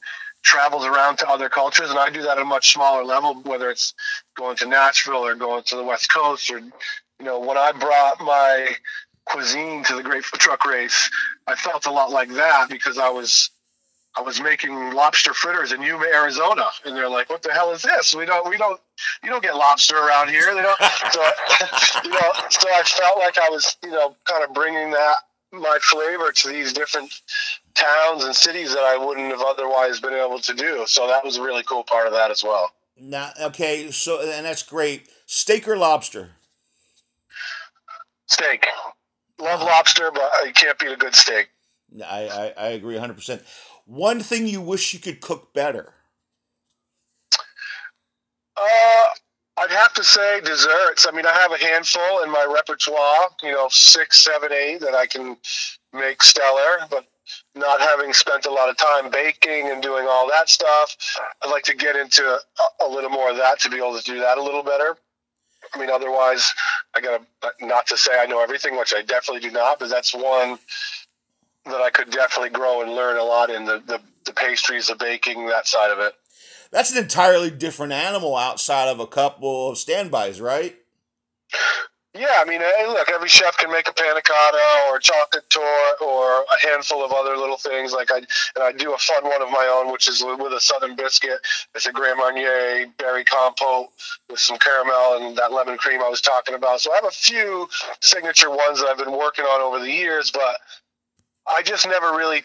travels 0.44 0.86
around 0.86 1.18
to 1.18 1.30
other 1.30 1.50
cultures. 1.50 1.90
And 1.90 2.00
I 2.00 2.10
do 2.10 2.22
that 2.24 2.38
at 2.38 2.42
a 2.42 2.46
much 2.46 2.74
smaller 2.74 3.04
level, 3.04 3.36
whether 3.44 3.70
it's 3.70 3.94
going 4.36 4.56
to 4.58 4.66
Nashville 4.68 5.26
or 5.26 5.36
going 5.36 5.64
to 5.64 5.76
the 5.76 5.84
West 5.84 6.12
Coast, 6.12 6.50
or 6.50 6.60
you 6.60 7.26
know, 7.26 7.40
when 7.40 7.58
I 7.58 7.72
brought 7.72 8.20
my 8.22 8.76
cuisine 9.26 9.84
to 9.86 9.96
the 9.96 10.04
Great 10.04 10.24
Truck 10.24 10.66
Race, 10.66 11.10
I 11.48 11.56
felt 11.56 11.86
a 11.86 11.92
lot 11.92 12.12
like 12.12 12.30
that 12.30 12.70
because 12.70 12.98
I 12.98 13.10
was 13.10 13.50
I 14.18 14.22
was 14.22 14.42
making 14.42 14.94
lobster 14.94 15.34
fritters 15.34 15.72
in 15.72 15.82
Yuma, 15.82 16.06
Arizona, 16.06 16.66
and 16.86 16.96
they're 16.96 17.10
like, 17.10 17.30
"What 17.30 17.44
the 17.44 17.52
hell 17.52 17.72
is 17.72 17.82
this? 17.82 18.16
We 18.16 18.26
don't, 18.26 18.50
we 18.50 18.58
don't, 18.58 18.80
you 19.24 19.30
don't 19.30 19.44
get 19.44 19.56
lobster 19.56 19.96
around 19.96 20.30
here." 20.30 20.54
They 20.56 20.62
don't. 20.62 20.80
So, 21.12 21.22
you 22.04 22.10
know, 22.10 22.32
so 22.50 22.68
I 22.74 22.84
felt 22.84 23.20
like 23.20 23.38
I 23.38 23.50
was, 23.50 23.78
you 23.84 23.92
know, 23.92 24.16
kind 24.26 24.44
of 24.44 24.54
bringing 24.54 24.92
that 24.92 25.16
my 25.52 25.78
flavor 25.82 26.32
to 26.32 26.50
these 26.50 26.74
different 26.74 27.14
towns 27.76 28.24
and 28.24 28.36
cities 28.36 28.74
that 28.74 28.84
I 28.84 28.98
wouldn't 28.98 29.32
have 29.32 29.42
otherwise 29.42 30.00
been 30.00 30.14
able 30.14 30.40
to 30.40 30.54
do. 30.54 30.84
So 30.88 31.08
that 31.08 31.24
was 31.24 31.38
a 31.38 31.44
really 31.44 31.64
cool 31.64 31.84
part 31.84 32.08
of 32.08 32.14
that 32.14 32.32
as 32.32 32.44
well. 32.44 32.72
Now, 33.00 33.32
okay, 33.40 33.92
so 33.92 34.22
and 34.22 34.46
that's 34.46 34.64
great. 34.64 35.08
Steak 35.28 35.68
or 35.68 35.78
lobster? 35.78 36.32
Steak. 38.26 38.66
Love 39.40 39.62
lobster, 39.62 40.10
but 40.12 40.32
you 40.46 40.54
can't 40.54 40.78
beat 40.80 40.92
a 40.92 40.98
good 40.98 41.14
steak. 41.14 41.50
I, 42.04 42.54
I, 42.58 42.66
I 42.66 42.68
agree 42.70 42.96
100%. 42.96 43.42
One 43.88 44.20
thing 44.20 44.48
you 44.48 44.60
wish 44.60 44.94
you 44.94 45.00
could 45.00 45.22
cook 45.22 45.54
better? 45.54 45.94
Uh, 48.58 49.06
I'd 49.58 49.72
have 49.72 49.94
to 49.94 50.04
say 50.04 50.42
desserts. 50.42 51.08
I 51.08 51.16
mean, 51.16 51.26
I 51.26 51.32
have 51.32 51.54
a 51.54 51.58
handful 51.58 52.22
in 52.22 52.30
my 52.30 52.46
repertoire, 52.54 53.30
you 53.42 53.54
know, 53.54 53.70
six, 53.72 54.22
seven, 54.24 54.52
eight 54.52 54.82
that 54.82 54.94
I 54.94 55.08
can 55.08 55.38
make 55.94 56.22
stellar, 56.22 56.86
but 56.92 57.06
not 57.56 57.80
having 57.80 58.12
spent 58.12 58.46
a 58.46 58.52
lot 58.52 58.68
of 58.68 58.78
time 58.78 59.10
baking 59.10 59.72
and 59.72 59.82
doing 59.82 60.06
all 60.06 60.28
that 60.30 60.50
stuff, 60.50 60.98
I'd 61.42 61.50
like 61.50 61.64
to 61.64 61.76
get 61.76 61.96
into 61.96 62.24
a, 62.26 62.86
a 62.86 62.88
little 62.88 63.10
more 63.10 63.30
of 63.30 63.38
that 63.38 63.60
to 63.62 63.70
be 63.70 63.78
able 63.78 63.98
to 63.98 64.04
do 64.04 64.20
that 64.20 64.38
a 64.38 64.44
little 64.44 64.64
better. 64.64 64.98
I 65.74 65.80
mean, 65.80 65.90
otherwise, 65.90 66.54
I 66.94 67.00
got 67.00 67.22
to, 67.42 67.66
not 67.66 67.88
to 67.88 67.98
say 67.98 68.12
I 68.20 68.26
know 68.26 68.42
everything, 68.42 68.78
which 68.78 68.94
I 68.94 69.02
definitely 69.02 69.48
do 69.48 69.52
not, 69.52 69.80
but 69.80 69.90
that's 69.90 70.14
one 70.14 70.60
that 71.70 71.82
I 71.82 71.90
could 71.90 72.10
definitely 72.10 72.50
grow 72.50 72.82
and 72.82 72.92
learn 72.92 73.18
a 73.18 73.24
lot 73.24 73.50
in 73.50 73.66
the, 73.66 73.82
the, 73.86 74.00
the 74.26 74.34
pastries, 74.34 74.88
the 74.88 74.96
baking, 74.96 75.48
that 75.48 75.68
side 75.68 75.92
of 75.92 76.00
it. 76.00 76.14
That's 76.72 76.92
an 76.92 76.98
entirely 76.98 77.50
different 77.50 77.94
animal 77.94 78.36
outside 78.36 78.90
of 78.90 79.00
a 79.00 79.08
couple 79.08 79.72
of 79.72 79.78
standbys, 79.78 80.42
right? 80.42 80.76
Yeah, 82.18 82.38
I 82.40 82.46
mean, 82.46 82.62
hey, 82.62 82.88
look, 82.88 83.10
every 83.12 83.30
chef 83.30 83.58
can 83.58 83.72
make 83.72 83.88
a 83.88 83.94
panna 83.94 84.22
cotta 84.24 84.58
or 84.90 84.98
a 84.98 85.00
chocolate 85.00 85.48
torte 85.52 86.02
or 86.02 86.42
a 86.42 86.68
handful 86.68 87.06
of 87.06 87.12
other 87.12 87.38
little 87.38 87.58
things. 87.58 87.94
Like 87.94 88.12
I, 88.12 88.18
and 88.18 88.64
I 88.64 88.72
do 88.72 88.94
a 88.94 88.98
fun 88.98 89.24
one 89.24 89.42
of 89.42 89.52
my 89.52 89.68
own, 89.72 89.92
which 89.92 90.08
is 90.08 90.24
with 90.24 90.52
a 90.52 90.60
southern 90.60 90.96
biscuit. 90.96 91.38
It's 91.76 91.86
a 91.86 91.92
Grand 91.92 92.18
Marnier 92.18 92.88
berry 92.98 93.24
compote 93.24 93.90
with 94.30 94.40
some 94.40 94.58
caramel 94.58 95.28
and 95.28 95.38
that 95.38 95.52
lemon 95.52 95.78
cream 95.78 96.02
I 96.02 96.10
was 96.10 96.22
talking 96.22 96.56
about. 96.56 96.82
So 96.82 96.92
I 96.92 96.96
have 96.96 97.06
a 97.06 97.12
few 97.12 97.70
signature 98.00 98.50
ones 98.50 98.80
that 98.80 98.88
I've 98.88 98.98
been 98.98 99.12
working 99.12 99.46
on 99.46 99.62
over 99.62 99.80
the 99.80 99.92
years, 99.92 100.32
but 100.32 100.58
I 101.50 101.62
just 101.64 101.88
never 101.88 102.12
really 102.12 102.44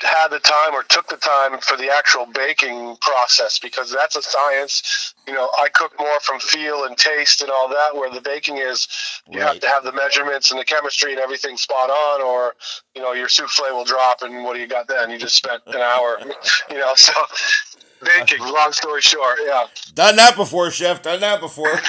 had 0.00 0.28
the 0.28 0.40
time 0.40 0.74
or 0.74 0.82
took 0.82 1.08
the 1.08 1.16
time 1.16 1.58
for 1.60 1.76
the 1.76 1.88
actual 1.88 2.26
baking 2.26 2.96
process 3.00 3.58
because 3.58 3.92
that's 3.92 4.16
a 4.16 4.22
science. 4.22 5.14
You 5.26 5.34
know, 5.34 5.48
I 5.58 5.68
cook 5.68 5.92
more 5.98 6.20
from 6.20 6.40
feel 6.40 6.84
and 6.84 6.96
taste 6.96 7.42
and 7.42 7.50
all 7.50 7.68
that, 7.68 7.94
where 7.94 8.10
the 8.10 8.20
baking 8.20 8.58
is 8.58 8.88
you 9.30 9.40
right. 9.40 9.52
have 9.52 9.60
to 9.60 9.68
have 9.68 9.84
the 9.84 9.92
measurements 9.92 10.50
and 10.50 10.58
the 10.58 10.64
chemistry 10.64 11.12
and 11.12 11.20
everything 11.20 11.56
spot 11.56 11.90
on, 11.90 12.22
or 12.22 12.54
you 12.94 13.02
know, 13.02 13.12
your 13.12 13.28
souffle 13.28 13.72
will 13.72 13.84
drop 13.84 14.22
and 14.22 14.44
what 14.44 14.54
do 14.54 14.60
you 14.60 14.66
got 14.66 14.88
then? 14.88 15.10
You 15.10 15.18
just 15.18 15.36
spent 15.36 15.62
an 15.66 15.76
hour, 15.76 16.18
you 16.70 16.78
know. 16.78 16.92
So 16.96 17.12
baking. 18.02 18.40
Long 18.40 18.72
story 18.72 19.00
short, 19.00 19.38
yeah. 19.44 19.66
Done 19.94 20.16
that 20.16 20.36
before, 20.36 20.70
chef. 20.70 21.02
Done 21.02 21.20
that 21.20 21.40
before. 21.40 21.72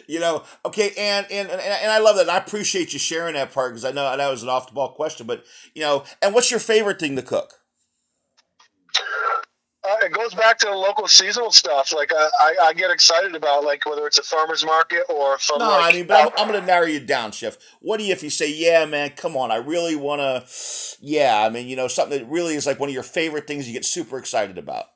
you 0.06 0.20
know, 0.20 0.44
okay, 0.64 0.92
and, 0.98 1.26
and 1.30 1.50
and 1.50 1.60
and 1.60 1.90
I 1.90 1.98
love 1.98 2.16
that. 2.16 2.22
And 2.22 2.30
I 2.30 2.38
appreciate 2.38 2.92
you 2.92 2.98
sharing 2.98 3.34
that 3.34 3.52
part 3.52 3.72
because 3.72 3.84
I 3.84 3.92
know 3.92 4.16
that 4.16 4.30
was 4.30 4.42
an 4.42 4.48
off 4.48 4.68
the 4.68 4.74
ball 4.74 4.92
question, 4.92 5.26
but 5.26 5.44
you 5.74 5.82
know, 5.82 6.04
and 6.22 6.34
what's 6.34 6.50
your 6.50 6.60
favorite 6.60 6.98
thing 6.98 7.16
to 7.16 7.22
cook? 7.22 7.54
Uh, 9.88 9.96
it 10.04 10.12
goes 10.12 10.34
back 10.34 10.58
to 10.58 10.66
the 10.66 10.74
local 10.74 11.06
seasonal 11.06 11.52
stuff. 11.52 11.92
Like 11.94 12.12
uh, 12.12 12.28
I, 12.40 12.56
I 12.62 12.72
get 12.72 12.90
excited 12.90 13.36
about 13.36 13.64
like 13.64 13.86
whether 13.86 14.06
it's 14.06 14.18
a 14.18 14.22
farmer's 14.22 14.64
market 14.64 15.04
or 15.08 15.38
from. 15.38 15.58
No, 15.60 15.68
like, 15.68 15.94
I 15.94 15.96
mean, 15.96 16.06
but 16.06 16.20
I'm, 16.20 16.28
I'm 16.38 16.48
going 16.48 16.60
to 16.60 16.66
narrow 16.66 16.86
you 16.86 17.00
down, 17.00 17.30
Chef. 17.32 17.56
What 17.80 17.98
do 17.98 18.04
you 18.04 18.12
if 18.12 18.22
you 18.22 18.30
say, 18.30 18.50
yeah, 18.50 18.84
man, 18.86 19.10
come 19.10 19.36
on, 19.36 19.50
I 19.50 19.56
really 19.56 19.94
want 19.94 20.20
to, 20.20 20.44
yeah, 21.00 21.44
I 21.44 21.50
mean, 21.50 21.68
you 21.68 21.76
know, 21.76 21.86
something 21.86 22.18
that 22.18 22.26
really 22.26 22.54
is 22.54 22.66
like 22.66 22.80
one 22.80 22.88
of 22.88 22.94
your 22.94 23.02
favorite 23.02 23.46
things 23.46 23.68
you 23.68 23.74
get 23.74 23.84
super 23.84 24.18
excited 24.18 24.58
about. 24.58 24.86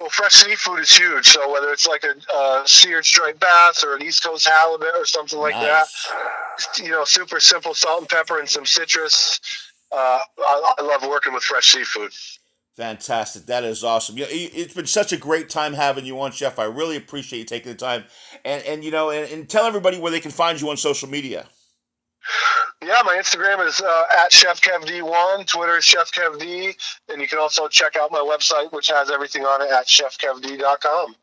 Well, 0.00 0.10
fresh 0.10 0.34
seafood 0.34 0.80
is 0.80 0.90
huge. 0.90 1.26
So 1.26 1.50
whether 1.50 1.70
it's 1.70 1.86
like 1.86 2.04
a 2.04 2.14
uh, 2.34 2.66
seared 2.66 3.06
striped 3.06 3.40
bass 3.40 3.84
or 3.84 3.96
an 3.96 4.02
East 4.02 4.22
Coast 4.22 4.46
halibut 4.46 4.94
or 4.94 5.06
something 5.06 5.38
like 5.38 5.54
Nice. 5.54 6.08
that, 6.58 6.84
you 6.84 6.90
know, 6.90 7.04
super 7.04 7.40
simple 7.40 7.72
salt 7.72 8.00
and 8.00 8.08
pepper 8.08 8.38
and 8.40 8.48
some 8.48 8.66
citrus. 8.66 9.40
Uh, 9.90 10.18
I, 10.38 10.74
I 10.78 10.82
love 10.82 11.08
working 11.08 11.32
with 11.32 11.44
fresh 11.44 11.72
seafood. 11.72 12.10
Fantastic. 12.76 13.46
That 13.46 13.62
is 13.62 13.84
awesome. 13.84 14.18
You 14.18 14.24
know, 14.24 14.30
it- 14.30 14.52
it's 14.54 14.74
been 14.74 14.86
such 14.86 15.12
a 15.12 15.16
great 15.16 15.48
time 15.48 15.74
having 15.74 16.04
you 16.06 16.20
on, 16.20 16.32
Chef. 16.32 16.58
I 16.58 16.64
really 16.64 16.96
appreciate 16.96 17.38
you 17.38 17.44
taking 17.44 17.70
the 17.70 17.78
time. 17.78 18.04
And, 18.44 18.64
and 18.64 18.84
you 18.84 18.90
know, 18.90 19.10
and, 19.10 19.30
and 19.30 19.48
tell 19.48 19.64
everybody 19.64 19.98
where 19.98 20.10
they 20.10 20.20
can 20.20 20.32
find 20.32 20.60
you 20.60 20.68
on 20.70 20.76
social 20.76 21.08
media. 21.08 21.46
Yeah, 22.82 23.00
my 23.04 23.16
Instagram 23.16 23.64
is 23.66 23.80
uh, 23.80 24.04
at 24.18 24.32
Chef 24.32 24.60
Kev 24.60 24.84
D1. 24.84 25.46
Twitter 25.46 25.78
is 25.78 25.84
Chef 25.84 26.10
Kev 26.12 26.38
D, 26.38 26.72
and 27.08 27.20
you 27.20 27.28
can 27.28 27.38
also 27.38 27.68
check 27.68 27.96
out 27.96 28.10
my 28.10 28.18
website, 28.18 28.72
which 28.72 28.88
has 28.88 29.10
everything 29.10 29.44
on 29.44 29.62
it 29.62 29.70
at 29.70 29.86
chefkevd.com. 29.86 31.14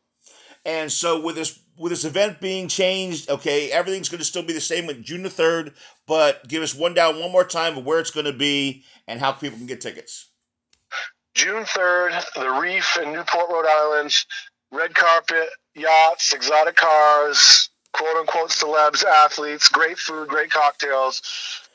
And 0.64 0.90
so 0.90 1.20
with 1.20 1.36
this 1.36 1.60
with 1.76 1.90
this 1.90 2.04
event 2.04 2.40
being 2.40 2.68
changed, 2.68 3.28
okay, 3.28 3.70
everything's 3.70 4.08
going 4.08 4.20
to 4.20 4.24
still 4.24 4.42
be 4.42 4.52
the 4.52 4.60
same 4.60 4.86
with 4.86 5.02
June 5.02 5.22
the 5.22 5.30
third. 5.30 5.74
But 6.06 6.48
give 6.48 6.62
us 6.62 6.74
one 6.74 6.94
down 6.94 7.18
one 7.20 7.32
more 7.32 7.44
time 7.44 7.76
of 7.78 7.84
where 7.84 7.98
it's 7.98 8.10
going 8.10 8.26
to 8.26 8.32
be 8.32 8.84
and 9.08 9.20
how 9.20 9.32
people 9.32 9.58
can 9.58 9.66
get 9.66 9.80
tickets. 9.80 10.28
June 11.34 11.64
3rd, 11.64 12.24
the 12.34 12.50
Reef 12.60 12.96
in 13.02 13.12
Newport, 13.12 13.50
Rhode 13.50 13.66
Island. 13.66 14.14
Red 14.70 14.94
carpet, 14.94 15.48
yachts, 15.74 16.32
exotic 16.32 16.76
cars, 16.76 17.68
quote 17.92 18.16
unquote 18.16 18.50
celebs, 18.50 19.04
athletes, 19.04 19.68
great 19.68 19.98
food, 19.98 20.28
great 20.28 20.50
cocktails. 20.50 21.22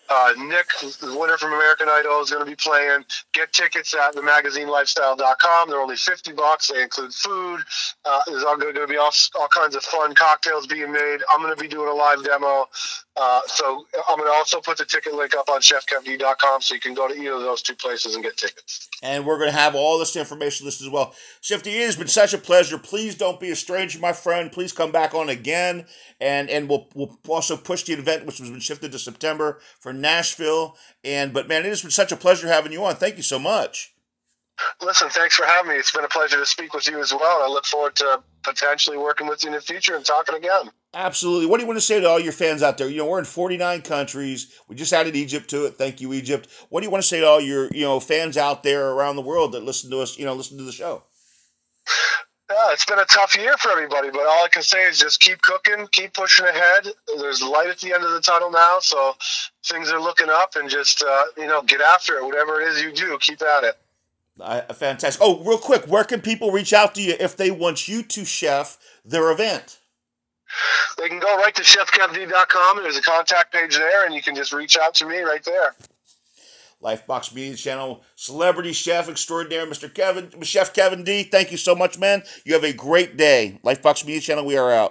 Uh, 0.10 0.34
Nick, 0.38 0.68
the 1.02 1.16
winner 1.20 1.38
from 1.38 1.54
American 1.54 1.88
Idol, 1.90 2.22
is 2.22 2.30
going 2.30 2.44
to 2.44 2.50
be 2.50 2.56
playing. 2.56 3.04
Get 3.34 3.52
tickets 3.54 3.94
at 3.94 4.16
themagazinelifestyle.com. 4.16 5.70
They're 5.70 5.82
only 5.82 5.96
50 5.96 6.34
bucks. 6.34 6.68
They 6.68 6.82
include 6.82 7.14
food. 7.14 7.62
Uh, 8.06 8.20
there's 8.28 8.44
going 8.44 8.74
to 8.74 8.88
be 8.88 8.98
all, 8.98 9.12
all 9.40 9.48
kinds 9.50 9.76
of 9.76 9.84
fun 9.84 10.16
cocktails 10.16 10.68
being 10.68 10.92
made. 10.92 11.20
I'm 11.30 11.42
going 11.42 11.56
to 11.56 11.62
be 11.62 11.68
doing 11.68 11.90
a 11.90 11.94
live 11.94 12.24
demo. 12.24 12.68
Uh, 13.20 13.42
so 13.48 13.86
I'm 14.08 14.18
going 14.18 14.30
to 14.30 14.36
also 14.36 14.62
put 14.62 14.78
the 14.78 14.86
ticket 14.86 15.14
link 15.14 15.36
up 15.36 15.50
on 15.50 15.60
chefkevd.com 15.60 16.62
so 16.62 16.76
you 16.76 16.80
can 16.80 16.94
go 16.94 17.08
to 17.08 17.16
either 17.16 17.34
of 17.34 17.42
those 17.42 17.64
two 17.64 17.76
places 17.76 18.14
and 18.14 18.24
get 18.24 18.38
tickets. 18.38 18.90
And 19.02 19.26
we're 19.26 19.40
going 19.40 19.50
to 19.50 19.58
have 19.58 19.74
all 19.74 19.98
this 19.98 20.16
information 20.16 20.66
listed 20.66 20.88
as 20.88 20.94
well. 20.94 21.16
Chef 21.42 21.64
D, 21.64 21.72
it 21.72 21.86
has 21.86 21.96
been 21.96 22.08
such 22.08 22.34
a 22.34 22.38
pleasure. 22.38 22.78
Please 22.78 23.16
don't 23.16 23.40
be 23.40 23.50
a 23.50 23.56
stranger, 23.56 24.00
my 24.00 24.14
friend. 24.14 24.52
Please 24.52 24.72
come 24.72 24.92
back 24.92 25.16
on 25.16 25.30
again. 25.30 25.86
And 26.20 26.50
and 26.50 26.70
we'll, 26.70 26.88
we'll 26.94 27.18
also 27.28 27.58
push 27.58 27.84
the 27.84 27.94
event, 27.94 28.26
which 28.26 28.38
has 28.38 28.50
been 28.50 28.60
shifted 28.60 28.92
to 28.92 29.00
September 29.00 29.60
for 29.80 29.94
Nashville. 30.02 30.76
And 31.04 31.34
But 31.34 31.48
man, 31.48 31.66
it 31.66 31.70
has 31.70 31.82
been 31.82 31.92
such 31.92 32.12
a 32.12 32.18
pleasure 32.18 32.48
having 32.48 32.72
you 32.72 32.84
on. 32.86 32.96
Thank 32.96 33.18
you 33.18 33.24
so 33.24 33.40
much. 33.40 33.94
Listen, 34.82 35.10
thanks 35.10 35.36
for 35.36 35.46
having 35.46 35.70
me. 35.72 35.78
It's 35.78 35.92
been 35.92 36.04
a 36.04 36.10
pleasure 36.10 36.38
to 36.38 36.46
speak 36.46 36.74
with 36.74 36.88
you 36.88 37.00
as 37.00 37.14
well. 37.14 37.44
I 37.44 37.48
look 37.48 37.66
forward 37.66 37.96
to 37.98 38.24
potentially 38.44 38.98
working 38.98 39.28
with 39.28 39.44
you 39.44 39.50
in 39.50 39.54
the 39.54 39.62
future 39.62 39.96
and 39.96 40.04
talking 40.04 40.36
again. 40.36 40.72
Absolutely. 40.94 41.46
What 41.46 41.58
do 41.58 41.64
you 41.64 41.68
want 41.68 41.78
to 41.78 41.86
say 41.86 42.00
to 42.00 42.08
all 42.08 42.20
your 42.20 42.32
fans 42.32 42.64
out 42.64 42.78
there? 42.78 42.90
You 42.90 42.98
know, 42.98 43.06
we're 43.06 43.20
in 43.20 43.26
49 43.26 43.82
countries. 43.82 44.52
We 44.68 44.76
just 44.76 44.94
added 44.94 45.16
Egypt 45.16 45.50
to 45.52 45.66
it. 45.66 45.76
Thank 45.78 46.02
you, 46.02 46.12
Egypt. 46.14 46.48
What 46.70 46.80
do 46.80 46.88
you 46.88 46.92
want 46.92 47.04
to 47.04 47.08
say 47.08 47.20
to 47.20 47.28
all 47.28 47.42
your, 47.42 47.70
you 47.72 47.84
know, 47.84 48.00
fans 48.00 48.36
out 48.36 48.64
there 48.64 48.90
around 48.90 49.16
the 49.16 49.22
world 49.22 49.52
that 49.52 49.64
listen 49.64 49.92
to 49.92 50.00
us, 50.00 50.18
you 50.18 50.26
know, 50.26 50.34
listen 50.34 50.58
to 50.58 50.64
the 50.64 50.72
show? 50.72 51.04
Yeah, 52.50 52.72
it's 52.72 52.86
been 52.86 53.00
a 53.00 53.06
tough 53.06 53.36
year 53.36 53.58
for 53.58 53.72
everybody, 53.72 54.10
but 54.10 54.22
all 54.22 54.46
I 54.46 54.48
can 54.50 54.62
say 54.62 54.86
is 54.86 54.98
just 54.98 55.20
keep 55.20 55.42
cooking, 55.42 55.86
keep 55.92 56.14
pushing 56.14 56.46
ahead. 56.46 56.88
There's 57.18 57.44
light 57.44 57.68
at 57.68 57.80
the 57.80 57.94
end 57.94 58.06
of 58.06 58.12
the 58.12 58.22
tunnel 58.22 58.50
now, 58.50 58.78
so 58.80 59.16
things 59.66 59.92
are 59.92 60.00
looking 60.00 60.30
up, 60.30 60.56
and 60.56 60.70
just 60.70 61.04
uh, 61.04 61.26
you 61.36 61.48
know, 61.48 61.62
get 61.62 61.82
after 61.82 62.18
it. 62.18 62.24
Whatever 62.24 62.62
it 62.62 62.70
is 62.70 62.82
you 62.82 62.94
do, 62.94 63.18
keep 63.20 63.42
at 63.42 63.66
it. 63.66 63.78
Uh, 64.40 64.62
fantastic. 64.74 65.22
Oh, 65.22 65.44
real 65.44 65.58
quick, 65.58 65.86
where 65.88 66.06
can 66.06 66.22
people 66.22 66.52
reach 66.52 66.72
out 66.72 66.96
to 66.96 67.02
you 67.02 67.16
if 67.20 67.36
they 67.36 67.52
want 67.52 67.90
you 67.90 68.02
to 68.04 68.24
chef 68.24 68.78
their 69.04 69.30
event? 69.32 69.80
They 70.98 71.10
can 71.10 71.20
go 71.20 71.36
right 71.36 71.54
to 71.54 71.64
chefkevd.com. 71.64 72.78
There's 72.78 72.98
a 72.98 73.02
contact 73.02 73.52
page 73.52 73.76
there, 73.76 74.06
and 74.06 74.16
you 74.16 74.22
can 74.22 74.36
just 74.36 74.54
reach 74.54 74.78
out 74.78 74.94
to 74.96 75.06
me 75.06 75.20
right 75.20 75.44
there. 75.44 75.76
Lifebox 76.82 77.34
Media 77.34 77.56
Channel 77.56 78.04
celebrity 78.16 78.72
chef 78.72 79.10
extraordinaire, 79.10 79.66
Mr. 79.66 79.92
Kevin, 79.92 80.30
Chef 80.42 80.74
Kevin 80.74 81.04
D. 81.04 81.24
Thank 81.24 81.52
you 81.52 81.58
so 81.58 81.76
much, 81.76 81.98
man. 81.98 82.24
You 82.46 82.54
have 82.54 82.64
a 82.64 82.74
great 82.74 83.18
day. 83.18 83.60
Lifebox 83.64 84.06
Media 84.06 84.22
Channel, 84.22 84.46
we 84.46 84.58
are 84.58 84.72
out. 84.72 84.86